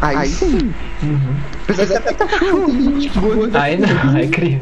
aí 0.00 0.28
sim. 0.28 0.72
Uhum. 1.02 1.36
Precisa 1.66 1.98
até 1.98 2.12
cachorro, 2.14 2.66
tem 2.66 3.00
gente 3.00 3.18
gorda. 3.18 3.62
Aí 3.62 3.76
não, 3.78 4.14
aí 4.14 4.24
é 4.24 4.28
crime. 4.28 4.60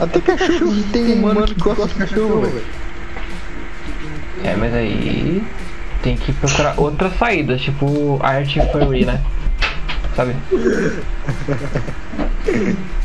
Até 0.00 0.20
cachorro, 0.20 0.82
tem 0.92 1.12
humano 1.12 1.46
que 1.46 1.54
gosta 1.54 1.86
de 1.88 1.94
cachorro, 1.94 2.40
velho. 2.42 2.64
É, 4.44 4.56
mas 4.56 4.74
aí 4.74 5.42
tem 6.02 6.16
que 6.16 6.32
procurar 6.32 6.74
outras 6.76 7.16
saídas, 7.16 7.60
tipo 7.60 8.18
arte 8.22 8.60
furry, 8.72 9.04
né? 9.04 9.20
Sabe? 10.16 10.34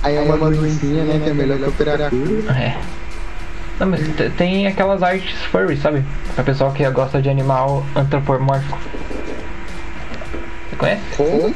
Aí 0.04 0.15
é 0.15 0.21
uma 0.21 0.50
doencinha, 0.50 1.04
né, 1.04 1.19
que 1.23 1.30
é 1.30 1.34
melhor 1.34 1.58
que 1.60 1.65
operar 1.65 2.02
a 2.02 2.10
cura. 2.10 2.52
É. 2.54 2.78
Não, 3.80 3.88
mas 3.88 4.02
te- 4.16 4.30
tem 4.32 4.66
aquelas 4.68 5.04
artes 5.04 5.40
furry, 5.52 5.78
sabe? 5.78 6.04
Pra 6.36 6.44
pessoal 6.44 6.72
que 6.72 6.88
gosta 6.90 7.22
de 7.22 7.30
animal 7.30 7.86
antropomórfico. 7.96 8.78
Você 10.70 10.76
conhece? 10.78 11.02
Como? 11.16 11.54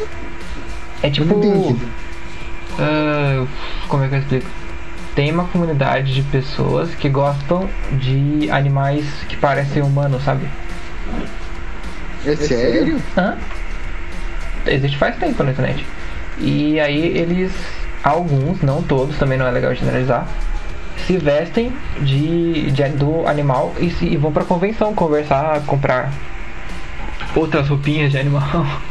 É 1.03 1.09
tipo. 1.09 1.75
ah, 2.79 3.45
como 3.87 4.03
é 4.03 4.07
que 4.07 4.15
eu 4.15 4.19
explico? 4.19 4.47
Tem 5.15 5.31
uma 5.31 5.45
comunidade 5.45 6.13
de 6.13 6.21
pessoas 6.23 6.93
que 6.95 7.09
gostam 7.09 7.67
de 7.93 8.49
animais 8.51 9.05
que 9.27 9.35
parecem 9.35 9.81
humanos, 9.81 10.23
sabe? 10.23 10.47
É 12.25 12.35
sério? 12.35 13.01
Hã? 13.17 13.35
Existe 14.65 14.97
faz 14.97 15.15
tempo 15.17 15.43
na 15.43 15.51
internet. 15.51 15.85
E 16.37 16.79
aí 16.79 17.17
eles, 17.17 17.51
alguns, 18.03 18.61
não 18.61 18.81
todos, 18.83 19.17
também 19.17 19.37
não 19.37 19.45
é 19.47 19.51
legal 19.51 19.73
generalizar, 19.75 20.27
se 21.05 21.17
vestem 21.17 21.71
de, 22.01 22.71
de 22.71 22.83
do 22.89 23.27
animal 23.27 23.73
e, 23.79 23.89
se, 23.91 24.05
e 24.05 24.17
vão 24.17 24.31
pra 24.31 24.43
convenção 24.43 24.93
conversar, 24.93 25.61
comprar 25.65 26.11
outras 27.35 27.67
roupinhas 27.69 28.11
de 28.11 28.17
animal. 28.17 28.43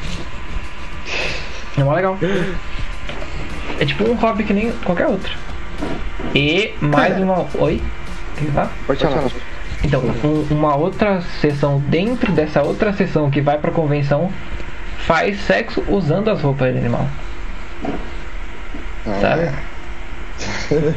É 1.79 1.83
mó 1.85 1.95
legal. 1.95 2.19
É 3.79 3.85
tipo 3.87 4.05
um 4.05 4.15
hobby 4.15 4.45
que 4.45 4.53
nem 4.53 4.71
qualquer 4.85 5.07
outro. 5.07 5.33
E 6.35 6.75
mais 6.81 7.17
uma. 7.19 7.47
Oi? 7.59 7.81
O 8.35 8.37
que 8.45 8.51
tá? 8.53 8.69
Pode 8.87 9.01
falar. 9.01 9.31
Então, 9.83 10.03
um- 10.03 10.47
uma 10.51 10.75
outra 10.77 11.23
sessão 11.41 11.79
dentro 11.89 12.33
dessa 12.33 12.63
outra 12.63 12.93
sessão 12.93 13.31
que 13.31 13.41
vai 13.41 13.57
pra 13.57 13.71
convenção 13.71 14.31
faz 15.07 15.41
sexo 15.47 15.83
usando 15.89 16.29
as 16.29 16.43
roupas 16.43 16.73
de 16.73 16.79
animal. 16.81 17.07
Sabe? 19.21 19.51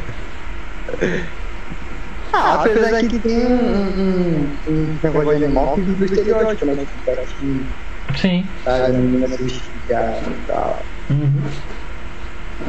Ah, 2.32 2.54
apesar 2.54 3.00
que 3.00 3.20
tem 3.20 3.46
um, 3.46 4.00
um, 4.00 4.58
um 4.66 4.98
negócio 5.02 5.38
de 5.38 5.44
animal 5.44 5.74
que 5.74 5.82
vive 5.82 6.02
o 6.02 6.04
estereótipo, 6.04 6.66
né? 6.66 6.84
Que 6.84 6.98
parece 7.04 7.34
que 7.36 7.66
Sim. 8.20 8.48
a 8.66 8.88
menina 8.88 9.28
se 9.28 9.46
esticar 9.46 10.22
e 10.28 10.34
tal. 10.46 10.86
Uhum. 11.10 11.42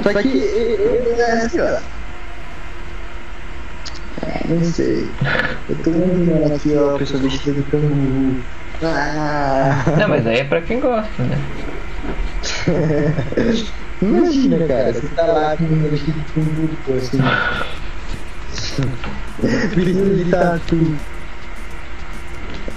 Só 0.03 0.21
que, 0.21 0.28
eh, 0.28 0.76
eh, 1.19 1.49
sei 1.49 1.61
lá. 1.61 1.84
Ah, 4.21 4.47
Não 4.47 4.63
sei. 4.63 5.11
Eu 5.69 5.82
tô 5.84 5.91
imaginando 5.91 6.53
aqui, 6.53 6.76
ó, 6.76 6.95
a 6.95 6.99
pessoa 6.99 7.21
vestida 7.21 7.61
de 7.61 7.69
canguru. 7.69 8.43
Ah, 8.82 9.84
Não, 9.97 10.09
mas 10.09 10.28
aí 10.28 10.39
é 10.39 10.43
pra 10.43 10.61
quem 10.61 10.80
gosta, 10.80 11.23
né? 11.23 11.38
Imagina, 14.01 14.67
cara, 14.67 14.93
você 14.93 15.09
tá 15.09 15.26
lá 15.26 15.57
com 15.57 15.63
um 15.65 15.89
vestido 15.89 16.23
com 16.34 16.41
um 16.41 16.45
grupo 16.45 16.93
assim. 16.93 17.17
Vestido 19.41 20.15
de 20.15 20.32
tatu. 20.32 20.95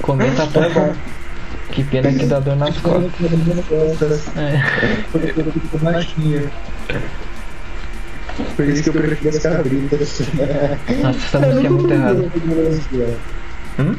Comer 0.02 0.34
tatu 0.34 0.60
é 0.60 0.70
bom. 0.70 0.94
Que 1.72 1.84
pena 1.84 2.12
que 2.12 2.26
dá 2.26 2.40
dor 2.40 2.56
nas 2.56 2.76
costas. 2.78 4.36
É. 4.36 4.62
Ficou 5.52 5.80
baixinho. 5.80 6.50
Por 8.56 8.68
isso 8.68 8.82
que 8.84 8.88
eu 8.88 8.92
prefiro 8.92 9.36
as 9.36 9.42
cabritas. 9.42 10.20
Nossa, 11.02 11.18
essa 11.18 11.38
música 11.40 11.66
é 11.66 11.70
muito 11.70 11.92
errada. 11.92 12.32
Hum? 13.78 13.94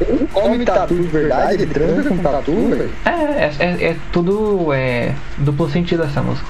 Ele 0.00 0.26
come 0.32 0.64
tatu 0.64 0.94
de 0.94 1.08
verdade? 1.08 1.62
Ele 1.62 1.66
transa 1.66 2.08
com 2.08 2.18
tatu, 2.18 2.68
velho? 2.70 2.90
É, 3.04 3.10
é, 3.10 3.52
é, 3.58 3.84
é 3.90 3.96
tudo 4.12 4.72
é, 4.72 5.14
duplo 5.38 5.68
sentido 5.70 6.04
essa 6.04 6.22
música. 6.22 6.48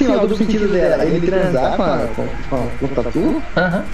Sim, 0.00 0.16
ó, 0.16 0.24
do 0.24 0.34
sentido 0.34 0.66
dela. 0.72 1.04
Ele 1.04 1.26
transar 1.26 1.76
com, 1.76 1.82
a, 1.82 1.98
com, 2.16 2.26
com, 2.48 2.68
com 2.78 2.86
o 2.86 2.88
tatu? 2.88 3.42
Aham. 3.54 3.84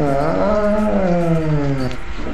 Ah. 0.00 0.90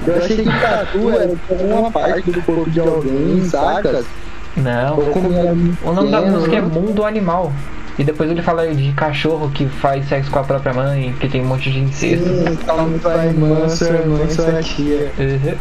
Eu 0.07 0.17
achei 0.17 0.37
que 0.37 0.45
tatu 0.45 1.11
era 1.11 1.33
uma 1.65 1.91
parte 1.91 2.31
do 2.31 2.41
corpo 2.43 2.71
de 2.71 2.79
alguém, 2.79 3.45
saca? 3.45 4.05
Não. 4.57 4.97
Como 5.13 5.29
O 5.83 5.93
nome 5.93 6.11
da 6.13 6.21
música 6.21 6.57
é 6.57 6.61
né? 6.61 6.69
Mundo 6.73 7.05
Animal. 7.05 7.53
E 7.99 8.05
depois 8.05 8.31
ele 8.31 8.43
fala 8.43 8.73
de 8.73 8.93
cachorro 8.93 9.51
que 9.51 9.67
faz 9.67 10.09
sexo 10.09 10.31
com 10.31 10.39
a 10.39 10.45
própria 10.45 10.73
mãe, 10.73 11.13
que 11.19 11.29
tem 11.29 11.43
um 11.43 11.47
monte 11.47 11.69
de 11.73 11.81
incesto. 11.81 12.29
Sim, 12.29 12.57
calma 12.65 12.97
tua 13.01 13.27
irmã, 13.27 13.69
sua 13.69 13.89
irmã 13.89 14.21
e 14.25 14.33
sua 14.33 14.63
tia. 14.63 15.11
Uhum. 15.19 15.57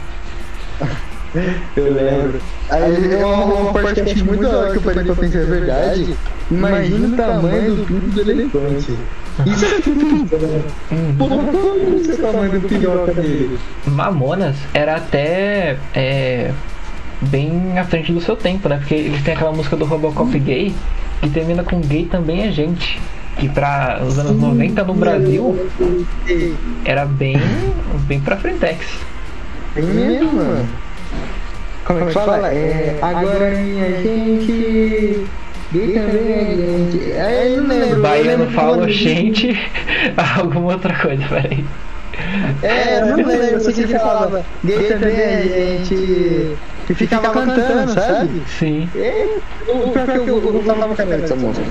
Eu 1.76 1.94
lembro. 1.94 2.40
Aí 2.70 3.14
é 3.14 3.26
uma, 3.26 3.46
uma 3.46 3.74
parte 3.74 3.96
que 3.96 4.00
eu 4.02 4.14
acho 4.14 4.26
muito 4.26 4.44
da 4.44 4.58
hora 4.58 4.72
que 4.72 4.78
eu 4.78 4.82
parei 4.82 5.04
pra 5.04 5.16
pensar, 5.16 5.40
é 5.40 5.44
verdade. 5.46 6.16
Imagina 6.52 7.08
o 7.08 7.12
tamanho 7.12 7.76
do 7.76 7.86
pinto 7.86 8.08
do 8.08 8.22
elefante. 8.22 8.98
Isso 9.46 9.66
é 9.66 9.82
tudo, 9.82 10.38
né? 10.38 10.62
Uhum. 10.92 11.16
Porra, 11.18 11.38
qual 11.52 11.76
é 11.76 12.14
o 12.14 12.18
tamanho 12.18 12.60
do 12.60 12.68
piroca 12.68 13.14
dele? 13.14 13.60
Mamonas 13.86 14.56
era 14.74 14.96
até 14.96 15.78
é, 15.94 16.52
bem 17.22 17.78
à 17.78 17.84
frente 17.84 18.12
do 18.12 18.20
seu 18.20 18.36
tempo, 18.36 18.68
né? 18.68 18.78
Porque 18.78 18.96
eles 18.96 19.24
têm 19.24 19.34
aquela 19.34 19.52
música 19.52 19.76
do 19.76 19.86
Robocop 19.86 20.38
gay 20.40 20.74
que 21.22 21.30
termina 21.30 21.64
com 21.64 21.80
gay 21.82 22.06
também 22.06 22.48
é 22.48 22.52
gente. 22.52 23.00
Que 23.38 23.48
pra 23.48 24.02
os 24.06 24.20
anos 24.20 24.38
90 24.38 24.84
no 24.84 24.94
Brasil 24.94 25.70
era 26.84 27.06
bem, 27.06 27.38
bem 28.08 28.20
pra 28.20 28.36
frentex. 28.36 28.86
Tem 29.74 29.84
mesmo, 29.86 30.34
mano. 30.34 30.68
Como 31.86 32.00
é 32.00 32.06
que 32.06 32.12
fala? 32.12 32.54
É, 32.54 33.00
agora 33.02 33.52
minha 33.52 34.02
gente. 34.02 35.26
Gay 35.72 35.94
também 35.94 36.34
é 36.34 36.56
gente. 36.56 37.12
É, 37.12 37.48
eu 37.48 37.62
não 37.62 37.70
lembro. 37.70 38.02
Baiano 38.02 38.52
fala 38.52 38.90
gente, 38.90 39.56
alguma 40.38 40.74
outra 40.74 40.96
coisa, 40.96 41.24
peraí. 41.28 41.64
É, 42.64 43.02
eu 43.02 43.06
não 43.06 43.16
lembro. 43.18 43.46
Eu 43.46 43.60
sei 43.60 43.74
que 43.74 43.82
ele 43.82 44.00
falava. 44.00 44.44
Gay 44.64 44.84
também 44.88 45.16
é 45.16 45.78
gente. 45.84 46.58
E 46.90 46.94
ficava 46.96 47.30
cantando, 47.30 47.92
sabe? 47.94 48.42
Sim. 48.48 48.90
É, 48.96 49.28
o 49.68 49.92
pior 49.92 50.08
que 50.08 50.28
eu, 50.28 50.42
gostava 50.42 50.88
pra 50.88 50.96
caralho 50.96 51.22
dessa 51.22 51.36
música. 51.36 51.68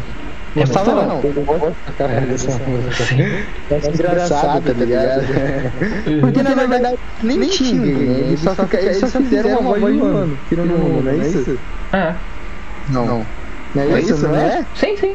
É 0.57 0.61
Gostava 0.61 0.92
não, 0.92 1.20
eu 1.22 1.32
gosto 1.44 1.76
pra 1.84 1.94
caralho 1.94 2.26
dessa 2.28 2.59
música. 2.59 3.05
Sim. 3.05 3.22
É 3.22 3.88
engraçado, 3.88 4.62
tá 4.64 4.72
ligado? 4.72 5.22
Porque 6.20 6.42
na 6.42 6.55
verdade 6.55 6.99
nem 7.22 7.40
tinha 7.49 7.80
ninguém, 7.80 8.09
né? 8.09 8.18
Eles 8.28 8.40
só, 8.40 8.55
fica, 8.55 8.80
eles 8.80 8.96
só 8.99 9.07
fizeram 9.09 9.59
uma 9.59 9.78
voz 9.78 9.94
de 9.94 10.01
humano. 10.01 10.38
Tirando 10.49 10.74
o 10.74 10.78
mundo, 10.78 11.05
não 11.05 11.12
é 11.12 11.28
isso? 11.28 11.59
Ah, 11.92 12.14
Não. 12.88 13.07
Não 13.07 13.26
é 13.77 14.01
isso, 14.01 14.27
não 14.29 14.37
é? 14.37 14.64
sim, 14.75 14.97
sim. 14.97 15.14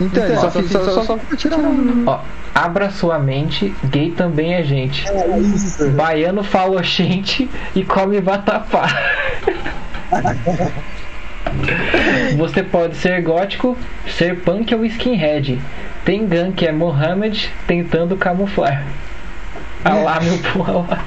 Então, 0.00 0.24
eles 0.24 0.40
só, 0.40 0.50
fi- 0.50 0.68
só, 0.68 0.84
só, 0.84 1.02
só 1.04 1.18
tiraram 1.36 1.70
um. 1.70 2.04
Ó, 2.06 2.18
abra 2.54 2.90
sua 2.90 3.18
mente, 3.18 3.74
gay 3.84 4.10
também 4.10 4.54
é 4.54 4.62
gente. 4.62 5.08
É 5.08 5.38
isso. 5.38 5.88
Baiano 5.90 6.42
fala 6.42 6.82
gente 6.82 7.48
e 7.74 7.84
come 7.84 8.20
vatapá. 8.20 8.86
Você 12.36 12.62
pode 12.62 12.96
ser 12.96 13.22
gótico, 13.22 13.76
ser 14.08 14.40
punk 14.40 14.74
ou 14.74 14.84
skinhead. 14.84 15.60
Tem 16.04 16.26
gan 16.26 16.50
que 16.52 16.66
é 16.66 16.72
Mohammed 16.72 17.50
tentando 17.66 18.16
camuflar. 18.16 18.82
Alá, 19.84 20.18
meu 20.24 20.38
porra. 20.52 20.98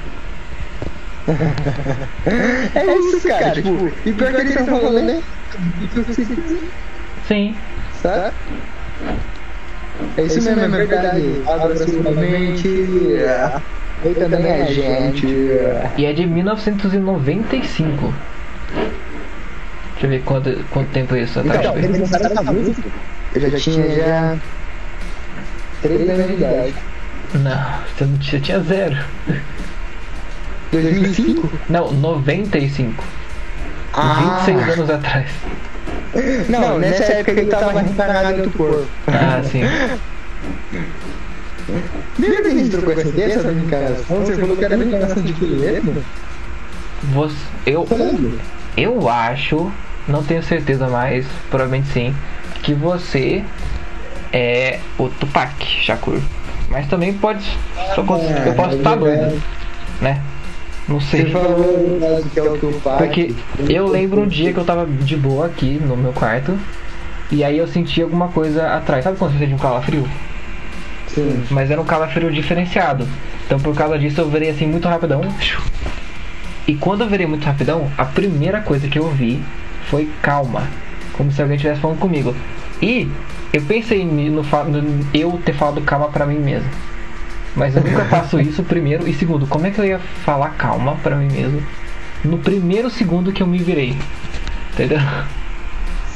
É 2.74 2.96
isso, 2.98 3.28
cara. 3.28 3.52
Tipo, 3.52 3.90
e 4.06 4.12
pior 4.12 4.30
que 4.32 4.40
eles 4.40 4.56
estão 4.56 4.80
falando, 4.80 5.02
né? 5.02 5.22
Sim. 7.26 7.56
sabe? 8.02 8.32
É 10.16 10.22
isso 10.22 10.42
mesmo, 10.42 10.60
é 10.60 10.68
verdade. 10.68 11.42
Abra 11.46 11.76
sua 11.76 12.12
mente. 12.12 12.68
Ele 14.04 14.14
também 14.14 14.46
é 14.46 14.66
gente. 14.66 15.26
E 15.96 16.04
é 16.04 16.12
de 16.12 16.26
1995. 16.26 18.14
Deixa 19.92 20.06
eu 20.06 20.10
ver 20.10 20.22
quanto, 20.22 20.64
quanto 20.70 20.88
tempo 20.90 21.16
é 21.16 21.22
isso 21.22 21.40
atrás. 21.40 21.58
Então, 21.60 21.76
eles 21.76 22.00
lançaram 22.00 22.26
essa 22.26 22.42
música. 22.42 22.88
Eu 23.34 23.50
já 23.50 23.58
tinha 23.58 23.96
já 23.96 24.36
3 25.82 26.08
anos 26.08 26.26
de 26.28 26.32
idade. 26.34 26.74
Não, 27.34 27.80
você, 27.96 28.04
não 28.04 28.18
tinha, 28.18 28.40
tinha 28.40 28.60
zero. 28.60 28.96
2005? 30.70 31.50
Não, 31.68 31.92
95. 31.92 33.04
Ah. 33.92 34.42
26 34.46 34.78
anos 34.78 34.90
atrás. 34.90 35.30
Não, 36.48 36.78
nessa 36.78 37.04
época 37.04 37.32
ele 37.32 37.50
tava 37.50 37.80
reencarnado 37.80 38.32
em 38.32 38.40
outro 38.40 38.58
corpo. 38.58 38.86
Ah, 39.06 39.42
sim. 39.44 39.62
Lembra 42.18 42.42
que 42.42 42.48
a 42.48 42.50
gente 42.50 42.70
trocou 42.70 42.92
essa 42.92 43.08
ideia 43.08 43.34
sobre 43.34 43.54
reencarnação? 43.54 44.20
Você 44.20 44.36
falou 44.36 44.56
que 44.56 44.64
era 44.64 44.76
reencarnação 44.76 45.22
de 45.22 45.32
quê 45.34 45.44
mesmo? 45.44 46.02
Você, 47.12 47.36
eu, 47.66 47.86
eu 48.76 49.08
acho, 49.08 49.70
não 50.06 50.22
tenho 50.22 50.42
certeza, 50.42 50.88
mas 50.88 51.26
provavelmente 51.50 51.88
sim, 51.88 52.14
que 52.62 52.74
você 52.74 53.44
é 54.32 54.80
o 54.98 55.08
Tupac 55.08 55.64
Shakur. 55.64 56.20
Mas 56.70 56.86
também 56.88 57.12
pode. 57.12 57.44
Só 57.94 58.02
posso, 58.02 58.24
eu 58.24 58.54
posso 58.54 58.76
estar 58.76 58.96
doido, 58.96 59.42
né? 60.00 60.20
Não 60.88 60.98
Você 61.00 61.22
sei. 61.22 61.30
falou 61.30 61.98
né, 62.00 62.22
que 62.32 62.40
é 62.40 62.42
o 62.42 62.56
Tupac. 62.56 62.96
Porque 62.96 63.34
eu 63.68 63.86
lembro 63.86 64.22
um 64.22 64.26
dia 64.26 64.52
que 64.52 64.58
eu 64.58 64.64
tava 64.64 64.86
de 64.86 65.16
boa 65.16 65.46
aqui 65.46 65.78
no 65.84 65.96
meu 65.96 66.12
quarto. 66.12 66.58
E 67.30 67.44
aí 67.44 67.58
eu 67.58 67.66
senti 67.66 68.00
alguma 68.00 68.28
coisa 68.28 68.74
atrás. 68.74 69.04
Sabe 69.04 69.18
quando 69.18 69.32
você 69.32 69.40
sente 69.40 69.52
um 69.52 69.58
calafrio? 69.58 70.08
Sim. 71.08 71.44
Mas 71.50 71.70
era 71.70 71.80
um 71.80 71.84
calafrio 71.84 72.32
diferenciado. 72.32 73.06
Então 73.44 73.60
por 73.60 73.74
causa 73.74 73.98
disso 73.98 74.20
eu 74.20 74.30
virei 74.30 74.50
assim 74.50 74.66
muito 74.66 74.88
rapidão. 74.88 75.20
E 76.66 76.74
quando 76.74 77.02
eu 77.02 77.08
virei 77.08 77.26
muito 77.26 77.44
rapidão, 77.44 77.90
a 77.98 78.04
primeira 78.04 78.60
coisa 78.60 78.88
que 78.88 78.98
eu 78.98 79.10
vi 79.10 79.42
foi 79.90 80.08
calma. 80.22 80.66
Como 81.12 81.30
se 81.30 81.42
alguém 81.42 81.56
estivesse 81.56 81.80
falando 81.80 81.98
comigo. 81.98 82.34
E 82.80 83.10
eu 83.52 83.62
pensei 83.62 84.04
no, 84.04 84.42
no 84.42 85.06
eu 85.12 85.40
ter 85.44 85.54
falado 85.54 85.80
calma 85.82 86.08
pra 86.08 86.24
mim 86.24 86.38
mesmo. 86.38 86.68
Mas 87.56 87.74
eu 87.76 87.82
nunca 87.82 88.04
faço 88.04 88.40
isso, 88.40 88.62
primeiro. 88.62 89.08
E 89.08 89.12
segundo, 89.14 89.46
como 89.46 89.66
é 89.66 89.70
que 89.70 89.80
eu 89.80 89.84
ia 89.84 89.98
falar 89.98 90.50
calma 90.50 90.96
pra 91.02 91.16
mim 91.16 91.28
mesmo 91.32 91.62
no 92.24 92.38
primeiro 92.38 92.90
segundo 92.90 93.32
que 93.32 93.42
eu 93.42 93.46
me 93.46 93.58
virei? 93.58 93.96
Entendeu? 94.72 94.98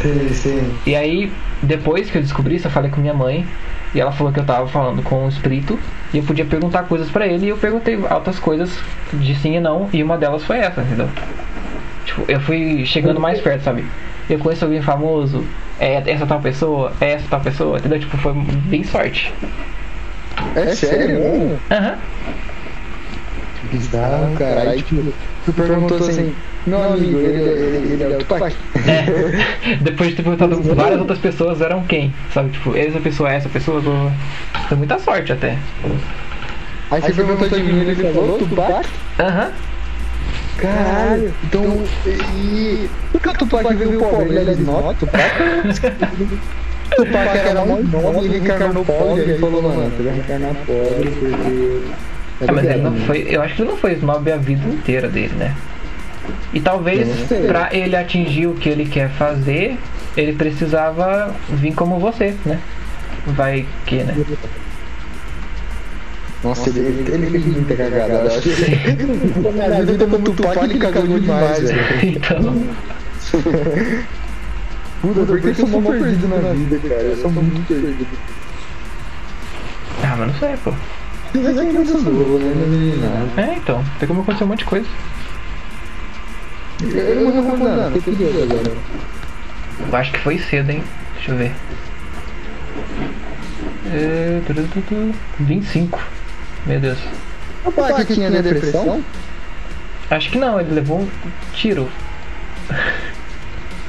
Sim, 0.00 0.28
sim. 0.32 0.74
E 0.86 0.96
aí, 0.96 1.32
depois 1.62 2.10
que 2.10 2.18
eu 2.18 2.22
descobri 2.22 2.56
isso, 2.56 2.66
eu 2.66 2.70
falei 2.70 2.90
com 2.90 3.00
minha 3.00 3.14
mãe. 3.14 3.46
E 3.94 4.00
ela 4.00 4.10
falou 4.10 4.32
que 4.32 4.40
eu 4.40 4.44
tava 4.44 4.66
falando 4.66 5.02
com 5.02 5.26
o 5.26 5.28
espírito. 5.28 5.78
E 6.14 6.18
eu 6.18 6.24
podia 6.24 6.44
perguntar 6.44 6.84
coisas 6.84 7.10
pra 7.10 7.26
ele. 7.26 7.46
E 7.46 7.48
eu 7.50 7.56
perguntei 7.56 7.98
altas 8.08 8.38
coisas 8.38 8.78
de 9.12 9.34
sim 9.34 9.56
e 9.56 9.60
não. 9.60 9.88
E 9.92 10.02
uma 10.02 10.16
delas 10.16 10.42
foi 10.44 10.58
essa, 10.58 10.80
entendeu? 10.80 11.08
Tipo, 12.06 12.24
eu 12.26 12.40
fui 12.40 12.84
chegando 12.86 13.20
mais 13.20 13.40
perto, 13.40 13.62
sabe? 13.62 13.84
Eu 14.30 14.38
conheço 14.38 14.64
alguém 14.64 14.80
famoso. 14.80 15.44
É 15.78 16.02
essa 16.10 16.26
tal 16.26 16.40
pessoa. 16.40 16.92
É 17.00 17.12
essa 17.12 17.26
tal 17.28 17.40
pessoa. 17.40 17.78
Entendeu? 17.78 18.00
Tipo, 18.00 18.16
foi 18.16 18.32
bem 18.34 18.82
sorte. 18.82 19.32
É 20.56 20.74
sério 20.74 21.20
mesmo? 21.20 21.58
Aham. 21.70 21.98
Bizarro, 23.70 24.34
cara. 24.36 24.70
Aí, 24.70 24.82
tipo, 24.82 25.12
tu 25.46 25.52
perguntou 25.52 25.96
assim, 25.96 26.34
meu 26.66 26.82
amigo, 26.82 27.18
ele, 27.18 27.42
ele, 27.42 27.92
ele 27.94 28.02
é 28.02 28.08
o 28.08 28.18
Tupac. 28.18 28.54
É. 28.86 29.76
Depois 29.82 30.10
de 30.10 30.16
ter 30.16 30.22
perguntado 30.22 30.62
várias 30.74 31.00
outras 31.00 31.18
pessoas, 31.18 31.60
eram 31.60 31.82
quem? 31.84 32.12
Sabe? 32.32 32.50
Tipo, 32.50 32.76
essa 32.76 33.00
pessoa, 33.00 33.32
essa 33.32 33.48
pessoa. 33.48 33.80
blá. 33.80 34.12
Foi 34.68 34.76
muita 34.76 34.98
sorte 34.98 35.32
até. 35.32 35.56
Aí 36.90 37.00
você 37.00 37.12
perguntou 37.12 37.48
de 37.48 37.62
mim, 37.62 37.80
ele 37.80 38.12
falou 38.12 38.38
Tupac? 38.38 38.86
Aham. 39.18 39.50
Caralho. 40.58 41.34
Então, 41.44 41.82
e... 42.06 42.88
Por 43.10 43.20
que 43.20 43.28
o 43.28 43.32
Tupac 43.32 43.74
veio 43.74 43.98
pobre? 43.98 44.36
Ele 44.36 44.50
é 44.50 44.56
não, 44.56 44.94
Tupac? 46.96 47.12
Tupac 47.12 47.38
era 47.38 47.64
mais 47.64 47.90
nobre 47.90 48.26
e 48.26 48.38
reencarnou 48.38 48.84
pobre. 48.84 49.22
Ele 49.22 49.38
falou, 49.38 49.62
mano, 49.62 49.90
você 49.90 50.02
vai 50.02 50.14
reencarnar 50.14 50.54
pobre 50.66 51.10
porque... 51.10 51.82
Ah, 52.48 52.52
mas 52.52 52.64
ele 52.64 52.82
não 52.82 52.96
foi. 52.96 53.26
Eu 53.28 53.42
acho 53.42 53.54
que 53.54 53.62
ele 53.62 53.70
não 53.70 53.76
foi 53.76 53.92
snob 53.92 54.32
a 54.32 54.36
vida 54.36 54.68
inteira 54.68 55.08
dele, 55.08 55.34
né? 55.34 55.54
E 56.52 56.60
talvez 56.60 57.08
pra 57.46 57.68
ele 57.72 57.96
atingir 57.96 58.46
o 58.46 58.54
que 58.54 58.68
ele 58.68 58.84
quer 58.84 59.10
fazer, 59.10 59.78
ele 60.16 60.32
precisava 60.32 61.34
vir 61.48 61.74
como 61.74 61.98
você, 61.98 62.34
né? 62.44 62.58
Vai 63.26 63.66
que, 63.86 64.02
né? 64.02 64.16
Nossa, 66.42 66.70
ele, 66.70 66.80
ele, 66.80 67.12
ele 67.12 67.30
fez 67.30 67.46
muita 67.46 67.76
cagada. 67.76 68.26
Acho 68.26 68.40
que 68.42 68.50
na 69.68 69.80
vida 69.86 70.06
como 70.06 70.32
Tupac 70.32 70.64
ele 70.64 70.78
cagou 70.78 71.20
demais, 71.20 71.70
velho. 71.70 71.80
Então, 72.02 72.62
Puta, 75.02 75.26
por 75.26 75.40
que 75.40 75.48
eu 75.48 75.54
sou 75.54 75.68
mó 75.68 75.90
perdido 75.90 76.28
na 76.28 76.52
vida, 76.52 76.78
cara? 76.88 77.02
Eu 77.02 77.16
sou 77.16 77.30
muito 77.30 77.66
perdido. 77.66 78.06
ah, 80.04 80.16
mas 80.16 80.28
não 80.28 80.34
sei, 80.38 80.56
pô. 80.62 80.72
Mas 81.34 81.58
é 81.58 81.66
que 81.66 81.74
eu 81.76 81.86
sou 81.86 82.02
novo, 82.02 82.38
né? 82.38 83.34
Nada. 83.36 83.52
É, 83.52 83.56
então, 83.56 83.84
tem 83.98 84.06
como 84.06 84.22
acontecer 84.22 84.44
um 84.44 84.46
monte 84.46 84.60
de 84.60 84.64
coisa. 84.66 84.86
Eu 86.82 87.32
não 87.32 87.42
vou 87.42 87.88
o 87.88 87.92
que 87.92 88.00
que 88.00 88.10
deu 88.12 88.42
agora? 88.44 88.76
Eu 89.90 89.96
acho 89.96 90.12
que 90.12 90.20
foi 90.20 90.38
cedo, 90.38 90.70
hein? 90.70 90.84
Deixa 91.14 91.32
eu 91.32 91.36
ver. 91.36 91.52
É, 93.92 94.40
tu, 94.46 94.54
tu, 94.54 94.62
tu, 94.68 94.82
tu, 94.82 95.14
25. 95.40 96.00
Meu 96.64 96.78
Deus. 96.78 96.98
O 97.64 97.72
pai 97.72 98.04
que 98.04 98.14
tinha 98.14 98.30
depressão? 98.30 99.02
Acho 100.10 100.30
que 100.30 100.38
não, 100.38 100.60
ele 100.60 100.74
levou 100.74 101.00
um 101.00 101.08
tiro. 101.54 101.88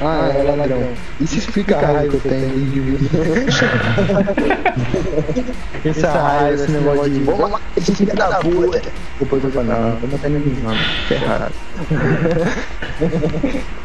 Ah, 0.05 0.29
é 0.35 0.43
ladrão. 0.43 0.83
Isso 1.21 1.37
explica 1.37 1.77
a 1.77 1.79
raiva 1.79 2.09
que 2.09 2.15
eu 2.15 2.21
tenho 2.31 2.49
de 2.49 2.59
indivíduo. 2.59 3.23
Essa 5.85 6.11
raiva, 6.11 6.61
esse 6.63 6.71
negócio 6.71 7.09
de 7.09 7.19
vamos 7.23 7.51
lá, 7.51 7.61
esse 7.77 7.95
filho 7.95 8.13
da 8.15 8.39
puta. 8.39 8.81
Depois 9.19 9.43
eu 9.43 9.51
falo, 9.51 9.67
não, 9.67 9.91
vamos 9.91 10.11
matar 10.11 10.29
ninguém, 10.29 10.55
mano. 10.63 10.77
Ferrado. 11.07 11.53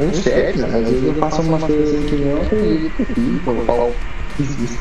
É 0.00 0.12
sério, 0.12 0.64
às 0.64 0.72
vezes 0.72 1.04
eu 1.04 1.14
faço 1.14 1.42
umas 1.42 1.62
coisas 1.62 1.88
assim 1.88 2.04
que 2.06 2.16
não 2.16 2.42
acredito 2.42 3.06
que 3.06 3.40
eu 3.46 3.94
existe. 4.40 4.78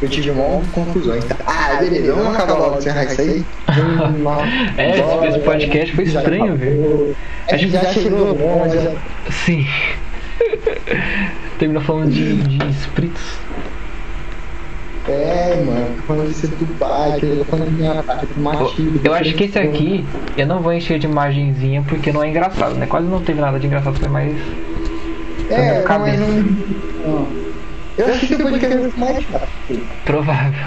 Eu 0.00 0.08
tive 0.08 0.30
uma 0.30 0.62
confusão. 0.72 1.16
então. 1.16 1.36
Ah, 1.46 1.76
beleza, 1.80 2.12
vamos 2.14 2.34
acabar 2.34 2.54
logo 2.54 2.78
encerrar 2.78 3.04
isso 3.04 3.20
aí. 3.20 3.44
É, 4.78 5.26
esse- 5.28 5.38
podcast 5.40 5.94
foi 5.94 6.04
estranho, 6.04 6.56
viu? 6.56 7.16
A 7.50 7.56
gente 7.56 7.72
já 7.72 7.84
chegou 7.92 8.32
longe, 8.34 8.76
já 8.78 8.92
Sim. 9.30 9.66
Terminou 11.58 11.82
falando 11.82 12.10
de, 12.12 12.34
de 12.36 12.70
espíritos. 12.70 13.38
É, 15.08 15.62
mano, 15.64 15.96
falando 16.06 16.32
ser 16.34 16.48
do 16.48 16.66
pai, 16.78 17.18
falando 17.48 17.70
minha 17.70 18.04
machismo. 18.36 19.00
Eu 19.02 19.14
acho 19.14 19.34
que 19.34 19.44
esse 19.44 19.58
aqui 19.58 20.04
eu 20.36 20.46
não 20.46 20.60
vou 20.60 20.72
encher 20.72 20.98
de 20.98 21.06
imagenzinha 21.06 21.82
porque 21.88 22.12
não 22.12 22.22
é 22.22 22.28
engraçado, 22.28 22.74
né? 22.74 22.86
Quase 22.86 23.06
não 23.06 23.20
teve 23.22 23.40
nada 23.40 23.58
de 23.58 23.66
engraçado, 23.66 23.98
foi 23.98 24.08
mais. 24.08 24.36
É, 25.50 25.80
cabeça. 25.82 26.18
não, 26.18 26.42
não. 27.06 27.47
Eu 27.98 28.06
acho 28.06 28.26
que 28.26 28.34
esse 28.34 28.42
podcast 28.42 28.76
é 28.76 28.88
o 28.88 29.00
mais 29.00 29.24
chato. 29.24 29.48
provável. 30.04 30.66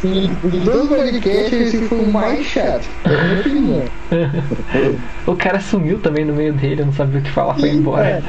Sim, 0.00 0.30
de 0.44 0.60
todos 0.60 0.82
os 0.82 0.88
podcasts, 0.88 1.52
esse 1.52 1.88
foi 1.88 1.98
o 1.98 2.12
mais 2.12 2.46
chato. 2.46 2.88
É 3.04 3.14
a 3.14 3.24
minha 3.24 3.40
opinião. 3.40 3.82
O 5.26 5.36
cara 5.36 5.60
sumiu 5.60 5.98
também 5.98 6.24
no 6.24 6.32
meio 6.32 6.52
dele, 6.54 6.80
eu 6.82 6.86
não 6.86 6.92
sabia 6.92 7.20
o 7.20 7.22
que 7.22 7.30
falar, 7.30 7.54
foi 7.54 7.70
embora. 7.70 8.22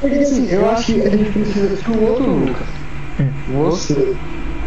Porque 0.00 0.16
assim, 0.16 0.50
eu 0.50 0.68
acho 0.68 0.92
que 0.92 1.00
a 1.00 1.08
gente 1.10 1.30
precisa 1.30 1.76
que 1.76 1.90
o 1.90 2.02
outro 2.02 2.30
Lucas, 2.30 2.66
você 3.48 4.14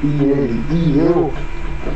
e 0.04 0.24
ele 0.24 0.64
e 0.72 1.00
eu, 1.00 1.34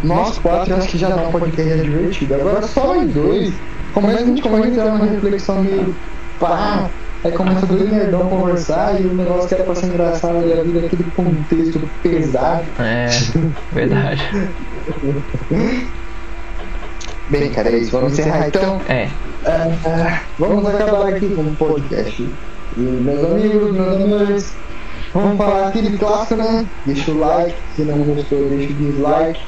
nós 0.03 0.37
quatro, 0.37 0.73
eu 0.73 0.77
acho 0.77 0.89
que 0.89 0.97
já 0.97 1.09
dá 1.09 1.27
um 1.27 1.31
podcast 1.31 1.81
divertido. 1.81 2.35
Agora 2.35 2.61
só 2.67 2.93
nós 2.93 3.11
dois, 3.11 3.53
começa, 3.93 4.23
a 4.23 4.25
gente 4.25 4.41
começa 4.41 4.65
a 4.65 4.69
entrar 4.69 4.85
numa 4.91 5.05
reflexão 5.05 5.63
meio 5.63 5.95
pá, 6.39 6.89
aí 7.23 7.31
começa 7.31 7.65
dois 7.65 7.91
nerdão 7.91 8.29
conversar 8.29 8.99
e 8.99 9.05
o 9.05 9.13
negócio 9.13 9.47
que 9.47 9.55
era 9.55 9.63
pra 9.63 9.75
ser 9.75 9.87
engraçado 9.87 10.47
já 10.47 10.63
vira 10.63 10.85
aquele 10.85 11.03
contexto 11.15 11.81
pesado. 12.01 12.63
É, 12.79 13.07
verdade. 13.73 14.21
Bem, 17.29 17.51
cara, 17.51 17.69
é 17.69 17.77
isso. 17.77 17.91
Vamos 17.91 18.13
encerrar 18.13 18.47
então. 18.47 18.81
É. 18.89 19.07
Ah, 19.45 20.21
vamos 20.37 20.65
acabar 20.65 21.09
aqui 21.09 21.29
com 21.29 21.41
o 21.41 21.55
podcast. 21.55 22.27
E, 22.77 22.79
meus 22.79 23.23
amigos, 23.23 23.71
meus 23.71 23.95
amigos, 23.95 24.53
vamos 25.13 25.37
falar 25.37 25.67
aquele 25.67 25.97
clássico, 25.97 26.35
né? 26.35 26.65
Deixa 26.85 27.11
o 27.11 27.19
like, 27.19 27.55
se 27.75 27.83
não 27.83 27.97
gostou, 27.99 28.49
deixa 28.49 28.71
o 28.71 28.75
dislike. 28.75 29.39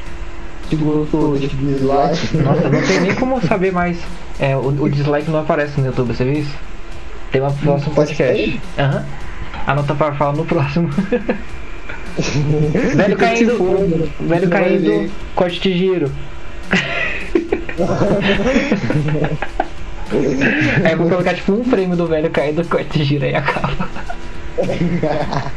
Se 0.69 0.75
gostou, 0.75 1.37
deixa 1.37 1.55
o 1.55 1.59
dislike. 1.59 2.37
Nossa, 2.37 2.69
não 2.69 2.81
tem 2.81 3.01
nem 3.01 3.15
como 3.17 3.41
saber 3.41 3.71
mais. 3.71 3.97
É, 4.39 4.55
o, 4.55 4.67
o 4.67 4.89
dislike 4.89 5.29
não 5.29 5.39
aparece 5.39 5.79
no 5.79 5.87
YouTube, 5.87 6.13
você 6.13 6.23
viu 6.23 6.33
isso? 6.33 6.70
Tem 7.31 7.41
uma 7.41 7.51
próximo 7.51 7.95
podcast. 7.95 8.61
Aham. 8.77 9.05
Anota 9.67 9.93
para 9.95 10.13
falar 10.13 10.33
no 10.33 10.45
próximo. 10.45 10.89
velho 12.95 13.17
caindo. 13.17 14.11
Velho 14.19 14.49
caindo, 14.49 15.11
corte 15.35 15.59
de 15.61 15.77
giro. 15.77 16.11
Aí 20.83 20.91
eu 20.91 20.97
vou 20.97 21.09
colocar 21.09 21.33
tipo 21.33 21.53
um 21.53 21.63
frame 21.63 21.95
do 21.95 22.05
velho 22.05 22.29
caindo, 22.29 22.67
corte 22.67 22.99
de 22.99 23.05
giro 23.05 23.23
aí 23.25 23.33
acaba. 23.33 23.87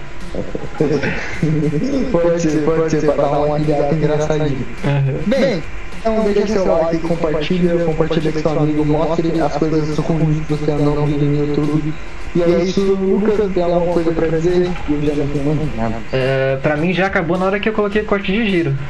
Pode 2.11 2.43
ser, 2.43 2.65
pode 2.65 2.91
ser, 2.91 3.13
para 3.13 3.23
dar 3.23 3.39
uma 3.39 3.57
ligada 3.57 3.95
engraçadinha. 3.95 4.59
Aham. 4.85 5.15
Bem, 5.27 5.63
então 6.05 6.25
deixa 6.25 6.47
seu 6.53 6.67
like, 6.67 6.99
compartilha, 6.99 7.85
compartilha 7.85 8.33
com 8.33 8.39
seu 8.39 8.59
amigo, 8.59 8.85
mostre 8.85 9.41
as 9.41 9.57
coisas 9.57 9.99
ruins 9.99 10.47
que 10.47 10.53
você 10.53 10.73
não 10.73 11.07
viu 11.07 11.19
no 11.19 11.47
YouTube. 11.47 11.95
E 12.37 12.43
é 12.43 12.65
isso, 12.65 12.81
Lucas, 12.81 13.53
tem 13.53 13.63
alguma 13.63 13.95
coisa 13.95 14.13
pra 14.13 14.29
dizer? 14.29 14.71
Eu 14.91 15.03
já 15.03 15.15
não 15.15 15.27
tenho 15.29 15.45
mais 15.55 15.77
nada. 15.77 15.95
É, 16.13 16.59
pra 16.61 16.77
mim 16.77 16.93
já 16.93 17.07
acabou 17.07 17.39
na 17.39 17.47
hora 17.47 17.59
que 17.61 17.69
eu 17.69 17.73
coloquei 17.73 18.03
corte 18.03 18.31
de 18.33 18.51
giro. 18.51 18.77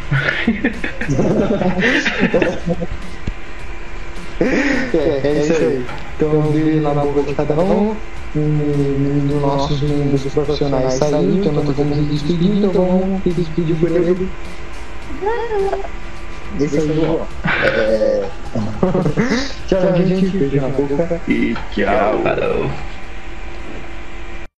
É, 4.40 5.20
é 5.24 5.40
isso 5.40 5.52
aí. 5.52 5.86
Então, 6.16 6.42
beijo 6.52 6.80
na 6.80 6.90
boca 6.90 7.22
de 7.22 7.34
cada 7.34 7.54
um. 7.54 7.94
Um 8.36 9.26
dos 9.28 9.40
nossos 9.40 9.80
membros 9.80 10.24
profissionais 10.24 10.94
saiu, 10.94 11.36
então 11.36 11.52
nós 11.52 11.76
vamos 11.76 11.96
nos 11.96 12.08
despedir, 12.08 12.64
então 12.64 12.72
vamos 12.72 13.22
se 13.22 13.30
despedir 13.30 13.76
por 13.76 13.90
ele. 13.92 14.28
João. 16.58 17.26
É... 17.64 18.28
Tchau, 19.66 19.96
gente. 19.96 20.26
Beijo 20.36 20.60
na 20.60 20.68
boca. 20.68 21.20
E 21.28 21.54
tchau. 21.72 22.22
Falou. 22.22 22.70